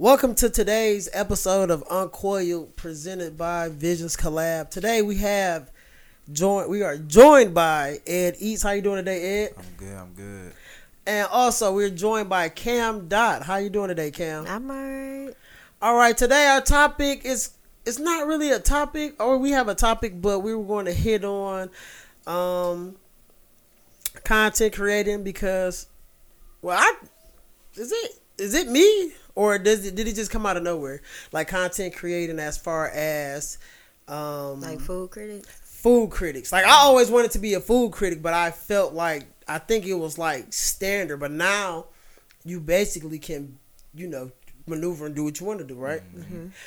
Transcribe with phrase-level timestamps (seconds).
[0.00, 4.70] Welcome to today's episode of Uncoiled, presented by Visions Collab.
[4.70, 5.72] Today we have
[6.30, 6.70] joined.
[6.70, 8.62] We are joined by Ed Eats.
[8.62, 9.54] How you doing today, Ed?
[9.58, 9.96] I'm good.
[9.96, 10.52] I'm good.
[11.04, 13.42] And also we're joined by KamDot.
[13.42, 14.46] How you doing today, Kam?
[14.46, 15.34] I'm alright.
[15.82, 16.16] All right.
[16.16, 17.50] Today our topic is
[17.84, 20.92] it's not really a topic, or we have a topic, but we were going to
[20.92, 21.70] hit on
[22.24, 22.94] um
[24.22, 25.88] content creating because,
[26.62, 26.94] well, I
[27.74, 31.00] is it is it me or does it did it just come out of nowhere?
[31.30, 33.56] Like content creating as far as
[34.08, 35.48] um Like food critics.
[35.62, 36.50] food critics.
[36.50, 39.86] Like I always wanted to be a food critic, but I felt like I think
[39.86, 41.20] it was like standard.
[41.20, 41.86] But now
[42.44, 43.58] you basically can,
[43.94, 44.32] you know,
[44.66, 46.02] maneuver and do what you want to do, right?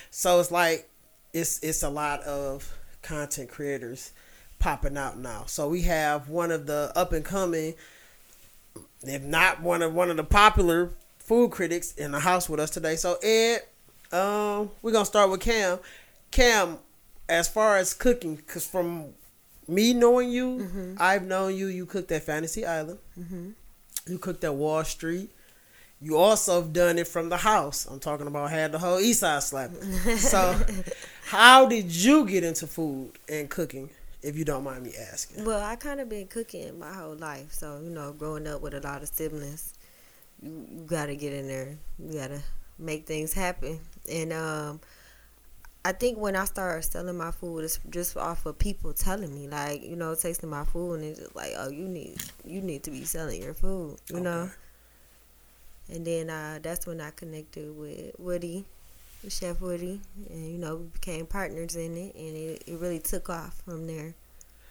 [0.09, 0.90] So it's like
[1.34, 4.14] it's it's a lot of content creators
[4.59, 5.44] popping out now.
[5.48, 7.73] So we have one of the up and coming,
[9.03, 10.92] if not one of one of the popular
[11.31, 12.98] food critics in the house with us today.
[12.98, 13.62] So Ed,
[14.12, 15.80] um, we're gonna start with Kam.
[16.30, 16.77] Kam,
[17.30, 19.14] as far as cooking, because from
[19.66, 21.67] me knowing you, I've known you.
[21.67, 23.00] You cooked at Fantasy Island.
[24.09, 25.30] You cooked at Wall Street.
[26.02, 27.86] You also have done it from the house.
[27.86, 29.84] I'm talking about had the whole East Side slapping.
[30.17, 30.59] so,
[31.28, 33.89] how did you get into food and cooking?
[34.22, 35.45] If you don't mind me asking.
[35.45, 38.73] Well, I kind of been cooking my whole life, so you know, growing up with
[38.73, 39.73] a lot of siblings,
[40.42, 41.78] you, gotta get in there.
[42.00, 42.42] You gotta
[42.78, 43.80] make things happen.
[44.09, 44.80] And um,
[45.84, 49.47] I think when I started selling my food, it's just off of people telling me,
[49.47, 52.84] like, you know, tasting my food, and it's just like, oh, you need, you need
[52.84, 54.50] to be selling your food, you know.
[55.89, 58.66] And then uh, that's when I connected with Woody,
[59.23, 63.00] with Chef Woody, and you know, we became partners in it, and it, it really
[63.00, 64.14] took off from there.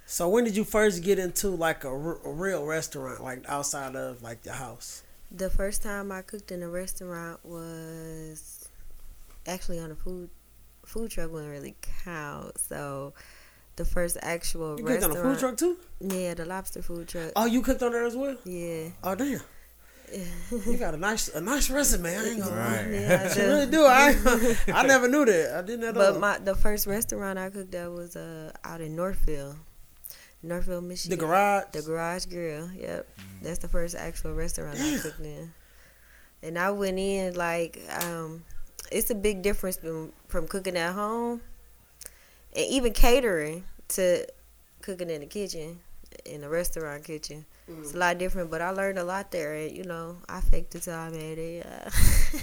[0.07, 3.95] So when did you first get into like a, r- a real restaurant, like outside
[3.95, 5.03] of like the house?
[5.31, 8.69] The first time I cooked in a restaurant was
[9.47, 10.31] actually on a food
[10.85, 12.59] food truck wouldn't really count.
[12.59, 13.15] So
[13.77, 15.77] the first actual You cooked on restaurant, a food truck too?
[16.01, 18.37] yeah, the lobster food truck, Oh, you cooked on there as well?
[18.45, 18.89] yeah.
[19.05, 19.41] Oh damn.
[20.13, 20.25] Yeah.
[20.67, 22.11] You got a nice a nice resume.
[22.17, 22.57] I ain't gonna.
[22.57, 22.87] Right.
[22.91, 23.73] Yeah, I really do.
[23.73, 23.85] do.
[23.87, 25.55] I I never knew that.
[25.59, 26.13] I didn't at all.
[26.15, 29.55] But my the first restaurant I cooked at was uh out in Northville,
[30.43, 31.19] Northville, Michigan.
[31.19, 31.65] the garage.
[31.73, 32.71] The Garage Grill.
[32.73, 33.07] Yep,
[33.43, 35.53] that's the first actual restaurant I cooked in.
[36.43, 38.45] And I went in like, um,
[38.91, 41.43] it's a big difference from, from cooking at home,
[42.57, 44.27] and even catering to
[44.81, 45.79] cooking in the kitchen,
[46.25, 47.45] in a restaurant kitchen.
[47.69, 49.55] It's a lot different, but I learned a lot there.
[49.55, 51.67] And you know, I faked it till I made it.
[51.67, 51.91] Uh,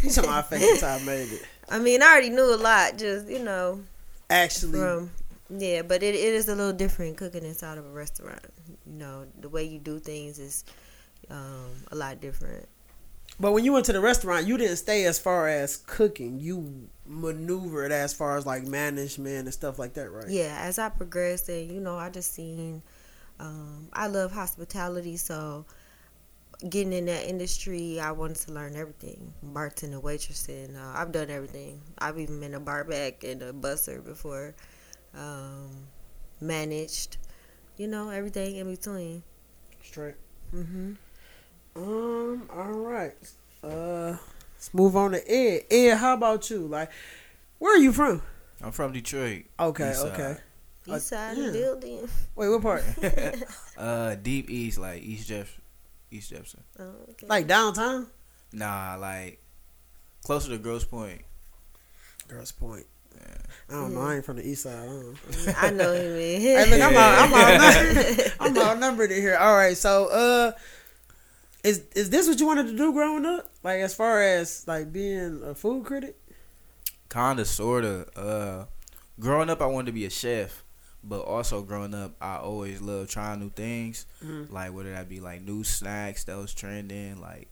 [0.03, 1.41] You talking about fake time made it.
[1.69, 3.81] I mean, I already knew a lot, just you know,
[4.29, 5.11] Actually, from
[5.49, 8.41] yeah, but it, it is a little different cooking inside of a restaurant.
[8.85, 10.65] You know, the way you do things is
[11.29, 12.67] um, a lot different.
[13.39, 16.39] but when you went to the restaurant, you didn't stay as far as cooking.
[16.39, 20.27] You maneuvered as far as like management and stuff like that, right?
[20.27, 22.81] Yeah, as I progressed, and you know, I just seen.
[23.39, 25.65] Um, I love hospitality, so
[26.69, 30.75] getting in that industry, I wanted to learn everything: bartending, waitressing.
[30.75, 31.81] Uh, I've done everything.
[31.99, 34.55] I've even been a bar back and a busser before.
[35.17, 35.87] Um,
[36.39, 37.17] managed,
[37.77, 39.23] you know, everything in between.
[39.83, 40.15] Straight.
[40.53, 40.93] Mm-hmm.
[41.75, 42.49] Um.
[42.53, 43.15] All right.
[43.63, 44.17] Uh.
[44.57, 45.65] Let's move on to Ed.
[45.69, 46.67] Ed, how about you?
[46.67, 46.89] Like,
[47.59, 48.23] where are you from?
[48.63, 49.45] I'm from Detroit.
[49.59, 49.91] Okay.
[49.91, 50.11] East side.
[50.13, 50.37] okay.
[50.87, 51.45] East side yeah.
[51.45, 52.09] of the building.
[52.35, 52.83] Wait, what part?
[53.77, 55.55] Uh, deep east, like East Jeff,
[56.09, 56.63] East Jefferson.
[56.79, 57.27] Oh, okay.
[57.27, 58.07] like downtown?
[58.51, 59.39] Nah, like
[60.25, 61.21] closer to Grosse Pointe.
[62.27, 62.87] Girls Point.
[63.19, 63.33] Yeah.
[63.69, 64.01] I don't know.
[64.01, 64.77] I ain't from the east side.
[64.77, 65.53] I don't know.
[65.57, 66.13] I know him.
[66.17, 66.41] Man.
[66.41, 68.33] Hey, look, I'm out, I'm outnumbered.
[68.39, 69.35] I'm outnumbered in here.
[69.37, 70.51] All right, so uh,
[71.63, 73.49] is is this what you wanted to do growing up?
[73.63, 76.15] Like as far as like being a food critic?
[77.09, 78.07] Kinda, sorta.
[78.17, 78.65] Uh,
[79.19, 80.63] growing up, I wanted to be a chef,
[81.03, 84.05] but also growing up, I always loved trying new things.
[84.23, 84.49] Mhm.
[84.51, 87.49] Like whether that be like new snacks that was trending, like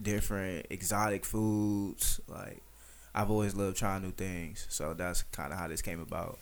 [0.00, 2.20] different exotic foods.
[2.26, 2.62] Like
[3.14, 4.66] I've always loved trying new things.
[4.70, 6.38] So that's kind of how this came about.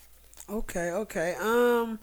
[0.48, 1.34] Okay, okay.
[1.40, 1.98] Um,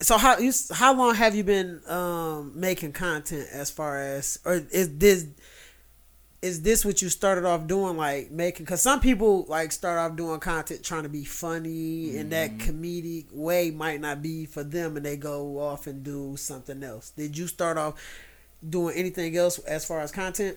[0.00, 4.54] so how you how long have you been um making content as far as or
[4.70, 5.26] is this
[6.40, 10.16] is this what you started off doing like making because some people like start off
[10.16, 14.96] doing content trying to be funny and that comedic way might not be for them
[14.96, 17.94] and they go off and do something else did you start off
[18.68, 20.56] doing anything else as far as content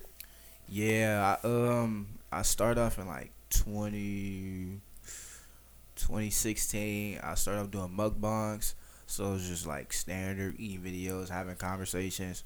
[0.69, 4.81] Yeah, I, um, I started off in like 20,
[5.95, 7.19] 2016.
[7.23, 8.73] I started off doing mukbangs,
[9.07, 12.43] so it was just like standard eating videos, having conversations,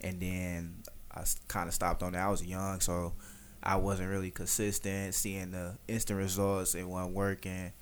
[0.00, 0.82] and then
[1.14, 2.22] I kind of stopped on that.
[2.22, 3.12] I was young, so
[3.62, 5.14] I wasn't really consistent.
[5.14, 7.72] Seeing the instant results, it wasn't working.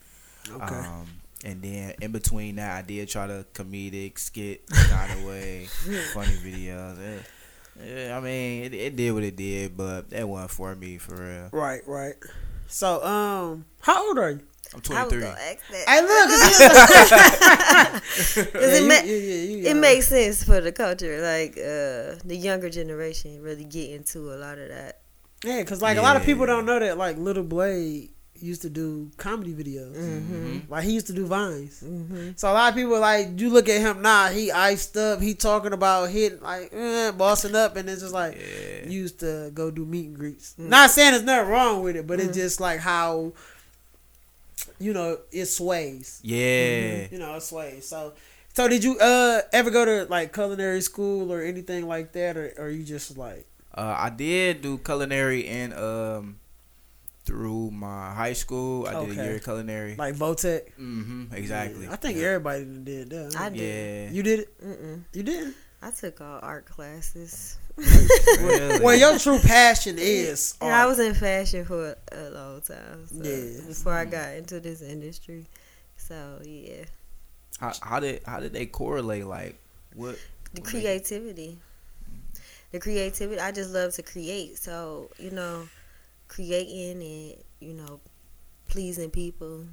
[0.51, 0.75] Okay.
[0.75, 1.07] Um,
[1.45, 5.67] and then in between that, I did try to comedic skit kind of way,
[6.15, 6.99] funny videos.
[6.99, 10.99] Yeah, yeah, I mean, it, it did what it did, but that wasn't for me
[10.99, 11.49] for real.
[11.53, 12.15] right, right.
[12.69, 14.41] So, um, how old are you?
[14.75, 15.21] I'm I was 23.
[15.21, 15.89] gonna ask that.
[15.89, 16.29] Hey, look,
[18.19, 21.21] 'cause you- 'Cause it, ma- yeah, yeah, you it makes sense for the culture.
[21.23, 25.03] Like uh, the younger generation really get into a lot of that.
[25.45, 28.11] Yeah, because like a lot of people don't know that like Little Blade
[28.41, 29.95] used to do comedy videos.
[29.97, 30.73] Mm-hmm.
[30.73, 31.83] Like he used to do vines.
[31.83, 32.31] Mm-hmm.
[32.37, 35.35] So a lot of people like you look at him now, he iced up, he
[35.35, 38.89] talking about hitting like eh, bossing up, and it's just like Yeah.
[38.89, 40.55] used to go do meet and greets.
[40.59, 40.69] Mm.
[40.69, 42.25] Not saying there's nothing wrong with it, but Mm.
[42.29, 43.33] it's just like how
[44.79, 46.21] you know it sways.
[46.23, 47.07] Yeah.
[47.11, 47.87] You know it sways.
[47.89, 48.13] So.
[48.55, 52.55] So did you uh ever go to like culinary school or anything like that, or,
[52.57, 53.45] or you just like
[53.77, 56.39] Uh, I did do culinary and um
[57.27, 58.87] through my high school.
[58.87, 59.97] I did a year of culinary.
[59.97, 60.71] like Votech?
[60.79, 61.35] mm-hmm.
[61.35, 61.85] Exactly.
[61.85, 62.25] Yeah, I think yeah.
[62.27, 63.37] everybody did that.
[63.37, 63.59] I did.
[63.59, 64.17] Yeah.
[64.17, 64.65] You did it?
[64.65, 65.03] Mm-mm.
[65.13, 65.55] You didn't?
[65.83, 67.59] I took all art classes.
[68.41, 68.79] Really?
[68.83, 73.07] Well, your true passion is And I was in fashion for a long time.
[73.07, 73.67] So Yeah.
[73.67, 75.47] Before I got into this industry.
[75.99, 76.85] So yeah.
[77.61, 79.27] how, how did how did they correlate?
[79.27, 79.61] Like
[79.95, 80.17] what?
[80.55, 81.59] The what made- creativity.
[82.73, 83.41] The creativity.
[83.41, 84.57] I just love to create.
[84.59, 85.69] So, you know,
[86.29, 88.01] creating and, you know,
[88.69, 89.67] pleasing people.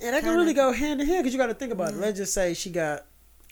[0.00, 1.96] And that can really go hand in hand because you got to think about it.
[1.96, 2.00] Mhm.
[2.00, 3.04] Let's just say she got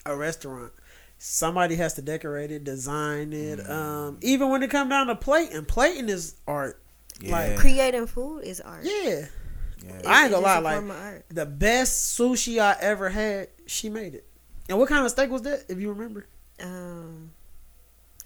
[0.05, 0.71] a restaurant.
[1.17, 3.59] Somebody has to decorate it, design it.
[3.59, 3.69] Mhm.
[3.69, 6.81] Um, even when it come down to plating, plating is art.
[7.19, 7.31] Yeah.
[7.31, 8.83] like, Creating food is art.
[8.83, 9.27] Yeah,
[9.85, 10.01] yeah.
[10.07, 11.25] I ain't gonna lie, a like- art.
[11.29, 14.25] the best sushi I ever had, she made it.
[14.69, 16.25] And what kind of steak was that, if you remember?
[16.59, 17.31] Um,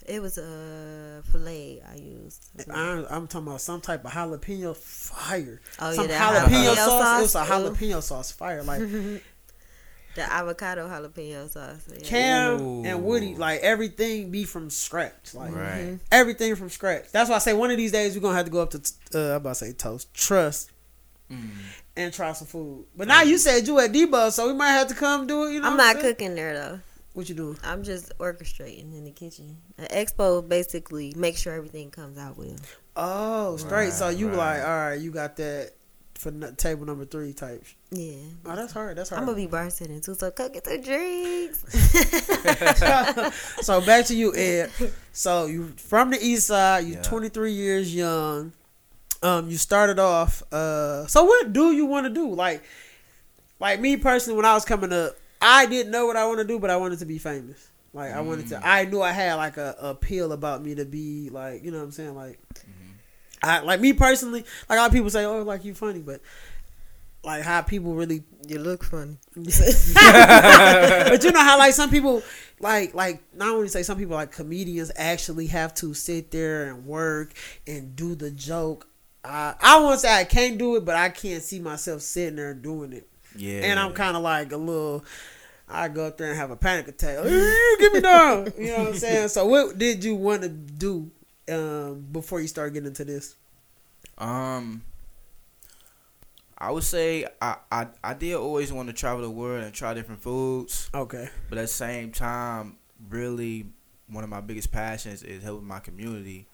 [0.05, 2.49] it was a fillet I used.
[2.71, 5.61] I, I'm talking about some type of jalapeno fire.
[5.79, 7.19] oh some yeah, jalapeno, the sauce.
[7.19, 7.45] It was a Ooh.
[7.45, 8.63] jalapeno sauce fire.
[8.63, 8.79] Like
[10.15, 11.81] the avocado jalapeno sauce.
[11.91, 11.99] Yeah.
[12.05, 12.85] Kam Ooh.
[12.85, 15.33] and Woody, like everything be from scratch.
[15.33, 15.99] Like Right.
[16.11, 17.11] everything from scratch.
[17.11, 18.77] That's why I say one of these days we're gonna have to go up to
[19.13, 20.71] uh, I'm about to say toast trust
[21.31, 21.49] Mm.
[21.97, 22.85] and try some food.
[22.95, 25.53] But now you said you at Debo, so we might have to come do it.
[25.53, 26.13] You know, I'm what not saying?
[26.13, 26.79] cooking there though.
[27.15, 27.57] What you doing?
[27.63, 29.57] I'm just orchestrating in the kitchen.
[29.77, 32.55] An expo basically make sure everything comes out well.
[32.97, 33.93] Oh, straight.
[33.93, 34.37] so you right.
[34.37, 35.71] like, all right, you got that
[36.15, 37.73] for n- table number three types.
[37.91, 38.15] Yeah.
[38.45, 38.97] Oh, that's hard.
[38.97, 39.21] That's hard.
[39.21, 41.63] I'm gonna be bartending too, so come get the drinks.
[43.65, 44.69] so back to you, Ed.
[45.13, 46.83] So you from the east side.
[46.85, 47.01] You Yeah.
[47.03, 48.51] 23 years young.
[49.23, 50.43] Um, you started off.
[50.51, 52.33] Uh, so what do you want to do?
[52.33, 52.61] Like,
[53.61, 55.15] like me personally, when I was coming up,
[55.45, 57.69] I didn't know what I want to do, but I wanted to be famous.
[57.93, 58.55] Like I wanted to.
[58.55, 58.61] Mm.
[58.63, 61.77] I knew I had like a, a appeal about me to be like, you know
[61.77, 62.15] what I'm saying?
[62.15, 62.91] Like, mm-hmm.
[63.43, 64.43] I like me personally.
[64.67, 66.19] Like a lot of people say, oh, like you funny, but
[67.23, 69.17] like how people really you look funny.
[69.35, 72.23] but you know how like some people
[72.59, 76.85] like like not only say some people like comedians actually have to sit there and
[76.85, 77.33] work
[77.67, 78.87] and do the joke.
[79.23, 82.55] I I won't say I can't do it, but I can't see myself sitting there
[82.55, 83.07] doing it.
[83.35, 83.61] Yeah.
[83.61, 85.05] And I'm kind of like a little.
[85.67, 87.17] I go up there and have a panic attack.
[87.25, 88.53] "Eh, Get me down.
[88.57, 89.27] You know what I'm saying?
[89.29, 91.09] So what did you want to do
[91.49, 93.35] um, before you start getting into this?
[94.17, 94.83] Um,
[96.57, 99.93] I would say I, I I did always want to travel the world and try
[99.93, 101.29] different foods, Okay.
[101.49, 102.77] but at the same time,
[103.09, 103.65] really
[104.07, 106.47] one of my biggest passions is helping my community.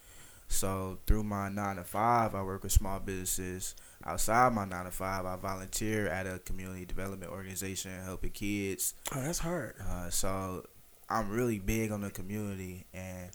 [0.47, 3.75] So through my nine to five, I work with small businesses.
[4.05, 8.95] Outside my nine to five, I volunteer at a community development organization helping kids.
[9.15, 9.75] Oh, that's hard.
[9.87, 10.65] Uh, so
[11.09, 13.29] I'm really big on the community and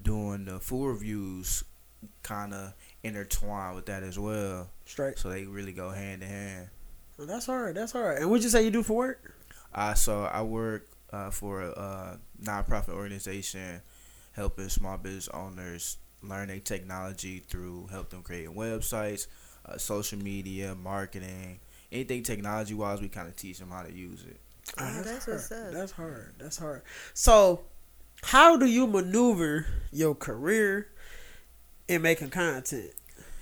[0.00, 1.64] doing the full reviews
[2.22, 4.70] kind of intertwine with that as well.
[4.84, 5.18] Straight.
[5.18, 6.68] So they really go hand in hand.
[7.18, 7.76] Oh, that's hard.
[7.76, 8.18] That's hard.
[8.18, 9.34] And what'd you say you do for work?
[9.74, 13.80] Uh, so I work uh, for a uh, nonprofit organization
[14.32, 19.26] helping small business owners learn their technology through help them creating websites,
[19.68, 21.60] uh, social media, marketing,
[21.92, 23.00] anything technology wise.
[23.00, 24.40] We kind of teach them how to use it.
[24.78, 25.40] Oh, that's hard.
[25.40, 25.74] what's.
[25.74, 26.34] That's hard.
[26.38, 26.82] That's hard.
[27.14, 27.62] So,
[28.22, 30.88] how do you maneuver your career
[31.88, 32.90] in making content?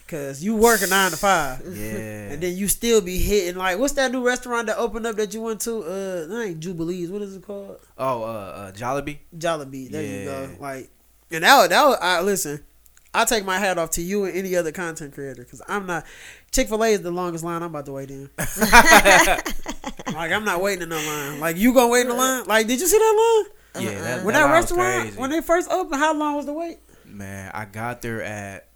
[0.08, 2.30] Cause you work a nine to five, Yeah.
[2.30, 5.34] and then you still be hitting like what's that new restaurant that opened up that
[5.34, 5.82] you went to?
[5.82, 7.10] Uh, that ain't Jubilees.
[7.10, 7.80] What is it called?
[7.98, 9.18] oh, uh, uh, Jollibee.
[9.36, 9.90] Jollibee.
[9.90, 10.42] There you go.
[10.42, 10.48] Yeah.
[10.60, 10.90] Like,
[11.32, 12.64] and that was, that was, I listen.
[13.16, 16.04] I take my hat off to you and any other content creator because I'm not.
[16.52, 18.28] Chick Fil A is the longest line I'm about to wait in.
[18.38, 21.40] like I'm not waiting in no line.
[21.40, 22.44] Like you gonna wait in the line?
[22.44, 23.44] Like did you see that
[23.74, 23.84] line?
[23.84, 24.24] Yeah, that, uh-uh.
[24.24, 25.18] When that that, line was restaurant crazy.
[25.18, 26.78] when they first opened, how long was the wait?
[27.06, 28.68] Man, I got there at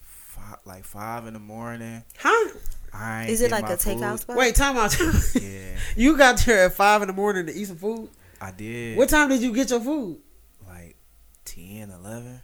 [0.00, 2.04] five, like five in the morning.
[2.18, 2.50] Huh?
[2.92, 4.36] I ain't Is it like my a takeout spot?
[4.36, 4.96] Wait, time out.
[5.34, 8.08] Yeah, you got there at five in the morning to eat some food.
[8.40, 8.96] I did.
[8.96, 10.18] What time did you get your food?
[10.66, 10.96] Like
[11.44, 12.40] 10, 11?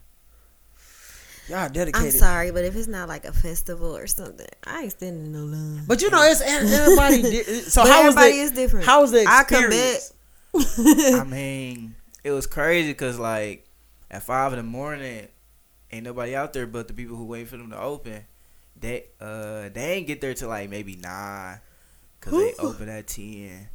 [1.49, 5.33] Y'all I'm sorry, but if it's not like a festival or something, I ain't standing
[5.33, 5.85] no line.
[5.87, 7.23] But you know, it's everybody.
[7.23, 8.87] di- So But how was everybody the is different.
[8.87, 10.13] how was the I come experience?
[11.21, 13.67] I mean, it was crazy because like
[14.11, 15.27] at five in the morning,
[15.91, 18.25] ain't nobody out there but the people who wait for them to open.
[18.79, 21.59] They uh they ain't get there till like maybe nine,
[22.21, 23.69] cause they open at ten.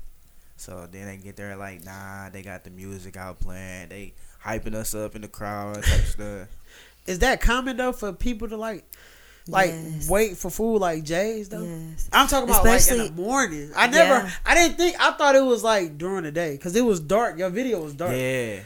[0.56, 2.32] So then they get there at like nine.
[2.32, 3.90] They got the music out playing.
[3.90, 6.48] They hyping us up in the crowd type stuff.
[7.08, 8.86] Is that common though for people to like,
[9.48, 10.10] like Yes.
[10.10, 11.64] wait for food like Jay's though?
[11.64, 12.10] Yes.
[12.12, 13.72] I'm talking about like in the morning.
[13.76, 14.32] I never, Yeah.
[14.46, 14.96] I didn't think.
[15.00, 17.38] I thought it was like during the day because it was dark.
[17.40, 18.12] Your video was dark.
[18.14, 18.60] Yeah,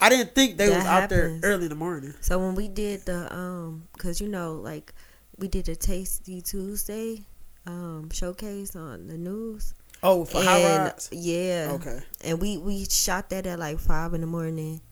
[0.00, 2.14] I didn't think they That was out there early in the morning.
[2.20, 4.92] So when we did the um, cause you know like
[5.38, 7.22] we did a Tasty Tuesday
[7.66, 9.72] um showcase on the news.
[10.02, 11.08] Oh, for high and rides.
[11.10, 11.98] yeah, Okay.
[12.22, 14.82] and we we shot that at like five in the morning,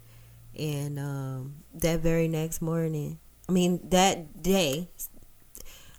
[0.58, 3.18] and um that very next morning,
[3.49, 4.88] I mean that day,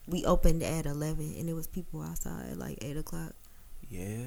[0.07, 3.33] we opened at eleven, and it was people outside at like eight o'clock.
[3.89, 4.23] yeah.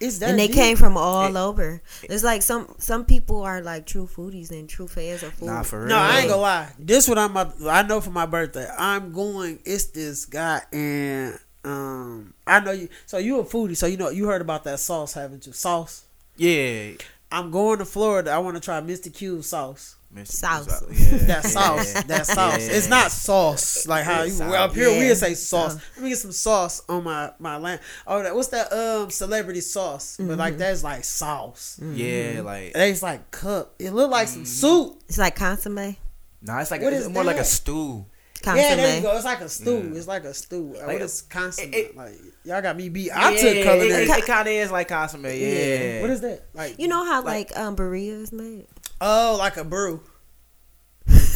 [0.00, 0.56] Is that and they deep?
[0.56, 1.82] came from all It- over.
[2.04, 5.44] It's like some some people are like true foodies and true fans of food.
[5.46, 5.88] Nah, for real.
[5.88, 6.72] No, I ain't gonna lie.
[6.78, 7.32] This what I'm.
[7.32, 9.58] About, I know for my birthday, I'm going.
[9.66, 12.88] It's this guy, and um, I know you.
[13.04, 15.52] So you a foodie, so you know you heard about that sauce, haven't you?
[15.52, 16.04] Sauce.
[16.38, 16.92] Yeah,
[17.32, 18.30] I'm going to Florida.
[18.32, 19.12] I want to try Mr.
[19.14, 19.96] Cube sauce.
[20.12, 20.26] Mr.
[20.26, 20.82] Sauce.
[20.90, 21.94] Yeah, That sauce.
[21.94, 22.00] yeah.
[22.02, 22.66] That sauce.
[22.66, 22.72] Yeah.
[22.74, 25.08] It's not sauce like how you well, up here we Yeah.
[25.10, 25.74] would say sauce.
[25.74, 25.82] Sauce.
[25.94, 27.80] Let me get some sauce on my my land.
[28.08, 30.16] Oh, that, what's that um celebrity sauce?
[30.18, 31.78] But like that's like sauce.
[31.80, 33.74] Yeah, like It's like cup.
[33.78, 35.00] It look like some soup.
[35.08, 35.96] It's like consomme.
[36.42, 38.04] no, it's like What it's is more like a stew.
[38.42, 38.56] Consomme.
[38.64, 39.14] Yeah, there you go.
[39.16, 39.90] It's like a stew.
[39.92, 39.98] Yeah.
[39.98, 40.68] It's like a stew.
[40.72, 41.72] Like, Like what a- is consomme?
[41.72, 43.10] it- it- like y'all got me beat.
[43.10, 44.04] I yeah, took culinary.
[44.04, 45.24] It, it, kind of is like consomme.
[45.26, 46.00] Yeah.
[46.00, 46.46] What is that?
[46.54, 48.66] Like You know how Like- like, um birria is made?
[49.00, 50.00] Oh, like a brew.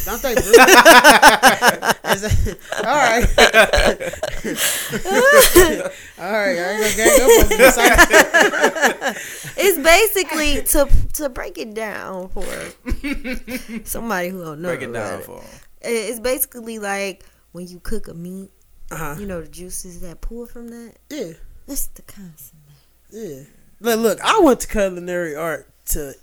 [0.05, 0.43] Don't they brew?
[0.45, 3.25] Is that- all right.
[6.19, 6.57] all right.
[6.59, 9.21] I ain't gonna gang up on you.
[9.57, 12.43] It's basically to to break it down for
[13.85, 14.69] somebody who don't know.
[14.69, 15.25] Break it about down it.
[15.25, 15.45] for 'em.
[15.81, 18.51] It's basically like when you cook a meat,
[18.91, 19.15] Uh-huh.
[19.19, 20.93] you know the juices that pull from that.
[21.09, 21.33] Yeah.
[21.67, 22.59] That's the consomme.
[23.11, 23.41] Yeah.
[23.79, 24.21] Look, look.
[24.21, 26.13] I went to culinary art to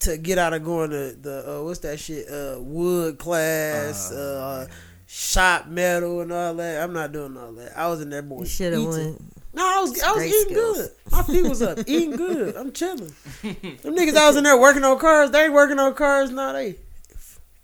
[0.00, 2.28] to get out of going to the uh, what's that shit?
[2.28, 4.72] Uh, wood class, Uh, uh,
[5.06, 6.82] shop metal, and all that.
[6.82, 7.76] I'm not doing all that.
[7.78, 8.40] I was in there more.
[8.40, 9.20] You should have went.
[9.54, 10.76] No, I was I was eating skills.
[10.78, 10.90] good.
[11.12, 12.56] My feet was up, eating good.
[12.56, 13.14] I'm chilling.
[13.42, 15.30] Them niggas I was in there working on cars.
[15.30, 16.30] They ain't working on cars.
[16.30, 16.74] No, they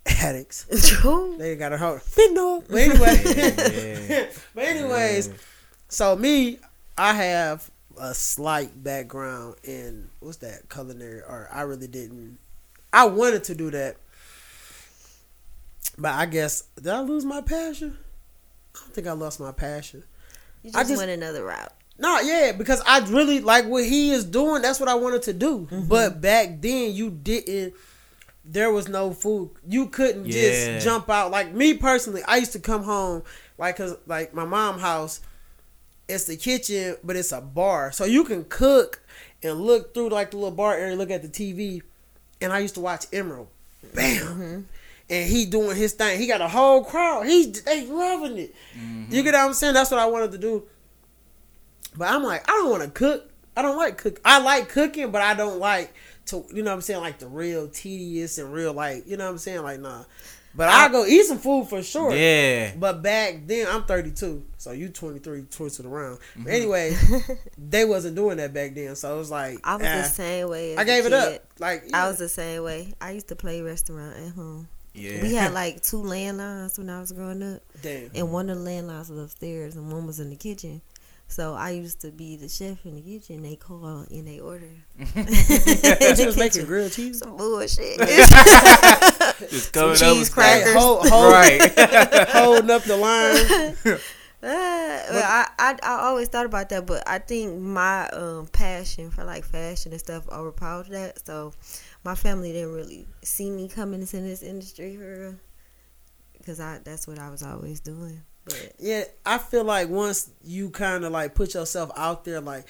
[0.07, 0.66] addicts.
[0.88, 1.37] True.
[1.38, 2.64] They got a whole fentanyl.
[2.69, 4.26] But anyway, Yeah.
[4.54, 5.30] but anyways,
[5.88, 6.59] so me,
[6.97, 11.49] I have a slight background in what's that culinary art.
[11.52, 12.38] I really didn't.
[12.92, 13.97] I wanted to do that,
[15.99, 17.97] but I guess did I lose my passion?
[18.75, 20.04] I don't think I lost my passion.
[20.62, 21.73] You I just, just- went another route.
[21.99, 24.62] No, yeah, because I really like what he is doing.
[24.62, 25.69] That's what I wanted to do.
[25.71, 25.83] Mm-hmm.
[25.87, 27.75] But back then, you didn't.
[28.52, 29.50] There was no food.
[29.69, 30.33] You couldn't Yeah.
[30.76, 31.30] just jump out.
[31.30, 33.23] Like me personally, I used to come home
[33.59, 35.21] like cause like my mom house.
[36.09, 39.00] It's the kitchen, but it's a bar, so you can cook
[39.45, 41.83] and look through like the little bar area, look at the TV.
[42.40, 43.47] And I used to watch Emeril,
[43.95, 44.61] bam, Mm-hmm.
[45.11, 46.19] and he doing his thing.
[46.19, 47.26] He got a whole crowd.
[47.26, 48.54] He they loving it.
[48.76, 49.14] Mm-hmm.
[49.14, 49.75] You get what I'm saying?
[49.75, 50.64] That's what I wanted to do.
[51.97, 53.30] But I'm like, I don't want to cook.
[53.57, 54.21] I don't like cook.
[54.25, 55.95] I like cooking, but I don't like
[56.30, 56.44] to.
[56.52, 57.00] You know what I'm saying?
[57.00, 59.06] Like the real tedious and real like.
[59.06, 59.62] You know what I'm saying?
[59.62, 60.04] Like nah.
[60.54, 62.12] But I will go eat some food for sure.
[62.12, 62.72] Yeah.
[62.76, 66.16] But back then, I'm 32, so you 23, twisted around.
[66.16, 66.44] Mm-hmm.
[66.44, 66.96] But anyway,
[67.58, 70.72] they wasn't doing that back then, so it was like I was the same way.
[70.72, 71.44] As I gave it up.
[71.58, 72.94] Like I was the same way.
[73.00, 74.68] I used to play restaurant at home.
[74.92, 75.22] Yeah.
[75.22, 78.10] We had like two landlines when I was growing up, damn.
[78.14, 80.82] and one of the landlines was upstairs, and one was in the kitchen.
[81.30, 83.42] So I used to be the chef in the kitchen.
[83.42, 84.66] They call and they order.
[85.14, 87.20] She was making grilled cheese.
[87.20, 87.99] Some bullshit.
[89.49, 90.72] Just coming Some up cheese with crackers.
[90.72, 91.72] Hey, hold, hold, Right.
[92.30, 93.76] holding up the line.
[94.42, 99.10] Uh, well, I, I I always thought about that, but I think my um passion
[99.10, 101.25] for like fashion and stuff overpowered that.
[101.26, 101.52] So
[102.04, 105.38] my family didn't really see me coming into this industry for
[106.38, 108.22] because I that's what I was always doing.
[108.50, 112.66] But Yeah, I feel like once you kind of like put yourself out there, like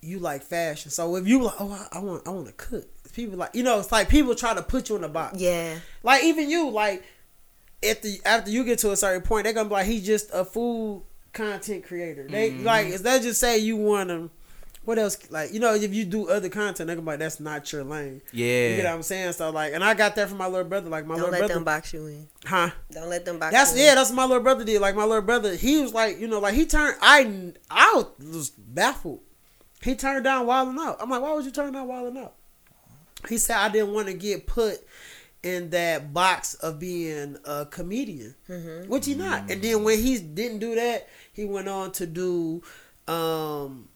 [0.00, 0.90] you like fashion.
[0.90, 2.86] So if you like, oh, I, I want, I want to cook.
[3.12, 5.40] People like, you know, it's like people try to put you in a box.
[5.40, 7.02] yeah, Like even you, like
[7.82, 10.30] at the after you get to a certain point, they're gonna be like, he's just
[10.34, 11.02] a food
[11.32, 12.26] content creator.
[12.28, 12.64] They Mhm.
[12.64, 14.30] like, is that just say you want to?
[14.86, 15.18] What else?
[15.30, 18.22] Like, you know, if you do other content, they're like, that's not your lane.
[18.32, 18.68] Yeah.
[18.70, 19.32] You get what I'm saying?
[19.34, 20.88] So like, and I got that from my little brother.
[20.88, 22.28] Like my little brother, Don't let them box you in.
[22.46, 22.70] huh?
[22.92, 23.84] Don't let them box That's you in.
[23.86, 23.94] yeah.
[23.96, 24.80] That's what my little brother did.
[24.80, 26.96] Like my little brother, he was like, you know, like he turned.
[27.02, 29.20] I I was baffled.
[29.82, 30.96] He turned down Wildin' Out.
[31.00, 32.34] I'm like, why would you turn down Wildin' Out?
[33.28, 34.78] He said I didn't want to get put
[35.42, 38.88] in that box of being a comedian, Mhm.
[38.88, 39.50] which he not.
[39.50, 42.62] And then when he didn't do that, he went on to do,
[43.06, 43.88] um,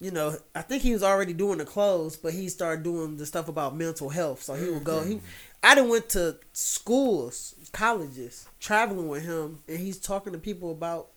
[0.00, 3.26] you know, I think he was already doing the clothes, but he started doing the
[3.26, 4.42] stuff about mental health.
[4.42, 5.02] So he would go.
[5.02, 5.20] He,
[5.62, 11.08] I done went to schools, colleges, traveling with him, and he's talking to people about,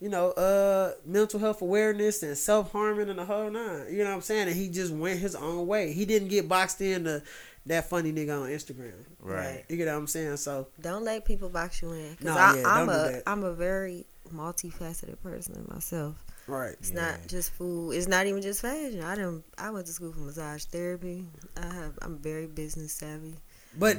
[0.00, 3.86] you know, uh, mental health awareness and self harming and the whole nine.
[3.90, 4.48] You know what I'm saying?
[4.48, 5.92] And he just went his own way.
[5.92, 7.22] He didn't get boxed into
[7.66, 8.94] that funny nigga on Instagram.
[9.20, 9.64] Right.
[9.68, 10.38] You get what I'm saying?
[10.38, 12.16] So Don't let people box you in.
[12.16, 13.22] Cause No, I, yeah, I'm don't do a that.
[13.26, 16.16] I'm a very multifaceted person myself.
[16.46, 16.74] Right.
[16.80, 17.02] It's Yeah.
[17.02, 17.92] not just food.
[17.92, 19.02] It's not even just fashion.
[19.02, 19.44] I didn't.
[19.58, 21.26] I went to school for massage therapy.
[21.56, 21.98] I have.
[22.02, 23.34] I'm very business savvy.
[23.78, 23.96] But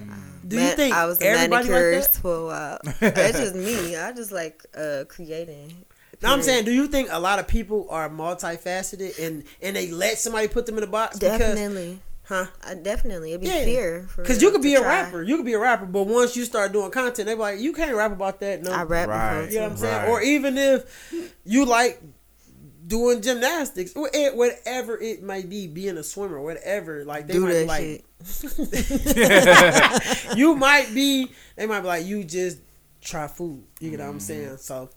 [0.47, 2.19] do you Man, think I was a everybody like manicurist that?
[2.21, 2.79] for a while?
[2.99, 3.95] That's just me.
[3.95, 5.73] I just like uh, creating.
[6.21, 9.91] No, I'm saying, do you think a lot of people are multifaceted and and they
[9.91, 11.17] let somebody put them in a box?
[11.19, 11.99] Because, definitely.
[12.23, 12.45] huh?
[12.63, 13.31] I definitely.
[13.31, 13.63] It'd be Yeah.
[13.65, 14.07] fear.
[14.15, 15.01] Because you could be a try.
[15.03, 17.59] rapper, you could be a rapper, but once you start doing content, they be like,
[17.59, 18.61] you can't rap about that.
[18.63, 19.49] No, I rap Right.
[19.49, 19.95] you know what I'm saying?
[20.03, 20.09] Right.
[20.09, 21.99] Or even if you like
[22.85, 27.65] doing gymnastics, whatever it might be, being a swimmer, whatever, like they Do might be
[27.65, 30.35] like, shit.
[30.37, 32.59] you might be, they might be like, you just
[33.01, 33.63] try food.
[33.79, 34.57] You get what I'm saying?
[34.57, 34.89] So,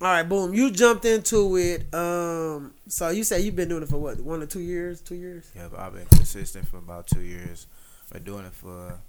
[0.00, 1.92] all right, boom, you jumped into it.
[1.94, 5.00] Um, so you say you've been doing it for what, one or two years?
[5.00, 5.50] Two years?
[5.54, 7.66] Yeah, but I've been consistent for about two years.
[8.12, 9.00] Been doing it for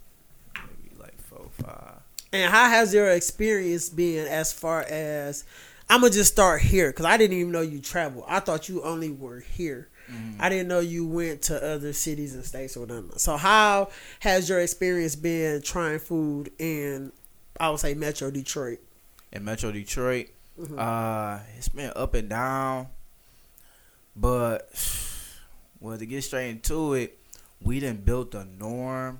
[0.55, 2.01] maybe like four, five.
[2.33, 5.45] And how has your experience been as far as
[5.89, 8.25] I'm gonna just start here because I didn't even know you traveled.
[8.27, 9.87] I thought you only were here.
[10.39, 13.11] I didn't know you went to other cities and states or nothing.
[13.17, 13.89] So how
[14.21, 17.11] has your experience been trying food in
[17.59, 18.79] I would say Metro Detroit?
[19.33, 20.27] in Metro Detroit.
[20.57, 20.77] Mhm.
[20.79, 22.87] Uh, it's been up and down,
[24.15, 24.69] but
[25.81, 27.17] well, to get straight into it,
[27.61, 29.19] we didn't build a norm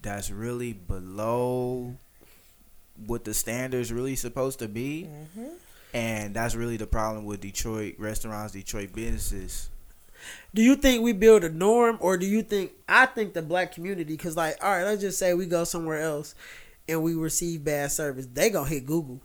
[0.00, 1.94] that's really below
[3.06, 5.50] what the standards really supposed to be, Mhm.
[5.94, 9.70] And that's really the problem with Detroit restaurants, Detroit businesses.
[10.54, 13.72] Do you think we build a norm, or do you think I think the black
[13.72, 14.04] community?
[14.16, 16.34] Because like, all right, let's just say we go somewhere else
[16.88, 19.20] and we receive bad service, they gonna hit Google.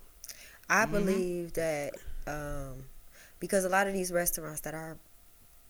[0.69, 0.87] I Mm-hmm.
[0.87, 1.95] believe that
[2.27, 2.85] um,
[3.39, 4.97] because a lot of these restaurants that are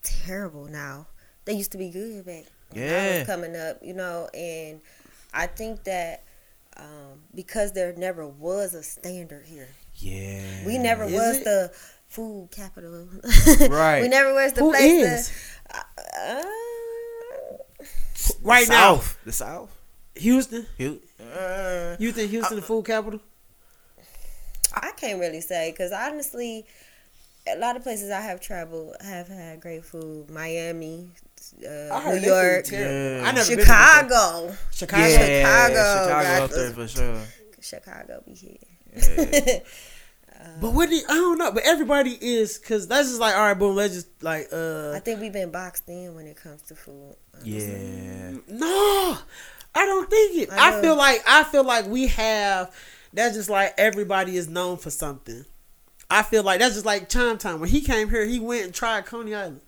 [0.03, 1.07] terrible now,
[1.45, 3.07] they used to be good back when I Yeah.
[3.07, 4.81] was coming up, you know, and
[5.33, 6.23] I think that
[6.77, 9.69] um, because there never was a standard here,
[10.01, 11.43] Yeah, we never Is was it?
[11.43, 11.71] the
[12.07, 13.07] food capital,
[13.69, 14.01] Right.
[14.03, 15.27] we never was the Who place is?
[15.29, 15.77] to.
[16.19, 16.43] Uh,
[18.41, 19.69] Right the now, South, the South.
[20.15, 20.65] Houston.
[20.77, 23.19] Hu- Uh, You think Houston the food capital?
[24.73, 26.65] I can't really say because honestly,
[27.47, 30.29] a lot of places I have traveled have had great food.
[30.29, 31.09] Miami,
[31.67, 33.27] uh, New York, terrible.
[33.27, 34.55] I never been Chicago.
[34.71, 35.03] Chicago.
[35.07, 37.21] yeah, Chicago, Chicago up there for sure.
[37.61, 38.57] Chicago be here.
[38.95, 39.59] Yeah.
[40.61, 41.51] But what do you, I don't know.
[41.51, 43.75] But everybody is because that's just like all right, boom.
[43.75, 47.15] Let's just like uh I think we've been boxed in when it comes to food.
[47.43, 48.31] yeah.
[48.47, 49.17] no,
[49.75, 50.51] I don't think it.
[50.51, 52.73] I I, feel like I feel like we have.
[53.13, 55.45] That's just like everybody is known for something.
[56.09, 57.59] I feel like that's just like Chime Time.
[57.59, 59.61] When he came here, he went and tried Coney Island.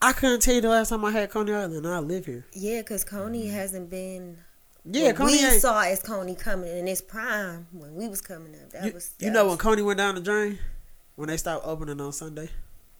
[0.00, 1.74] I couldn't tell you the last time I had Coney Island.
[1.74, 2.44] and I live here.
[2.52, 4.38] Yeah, because Coney hasn't been.
[4.84, 5.32] Yeah, what Coney.
[5.32, 8.70] we ain't- saw as Coney coming in its prime when we was coming up.
[8.72, 9.10] That you, was.
[9.20, 10.58] you know was- when Coney went down the drain,
[11.16, 12.48] when they stopped opening on Sunday.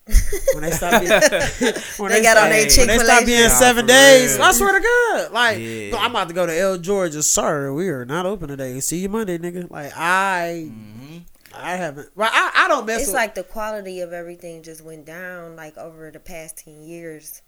[0.55, 1.12] when they stopped being,
[1.99, 3.51] when They got on their when they Chick-fil-A stopped being shit.
[3.53, 4.35] seven days.
[4.35, 4.42] real.
[4.42, 5.97] I swear to God, like Yeah.
[5.97, 7.23] I'm about to go to L Georgia.
[7.23, 8.81] Sorry, we are not open today.
[8.81, 9.71] See you Monday, nigga.
[9.71, 11.18] Like I, hmm
[11.55, 12.09] I haven't.
[12.16, 13.14] Right, I, I don't mess it's with.
[13.14, 17.40] like the quality of everything just went down like over the past 10 years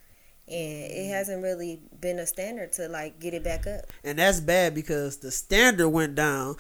[0.49, 0.57] and
[0.93, 4.75] it hasn't really been a standard to like get it back up and that's bad
[4.75, 6.57] because the standard went down,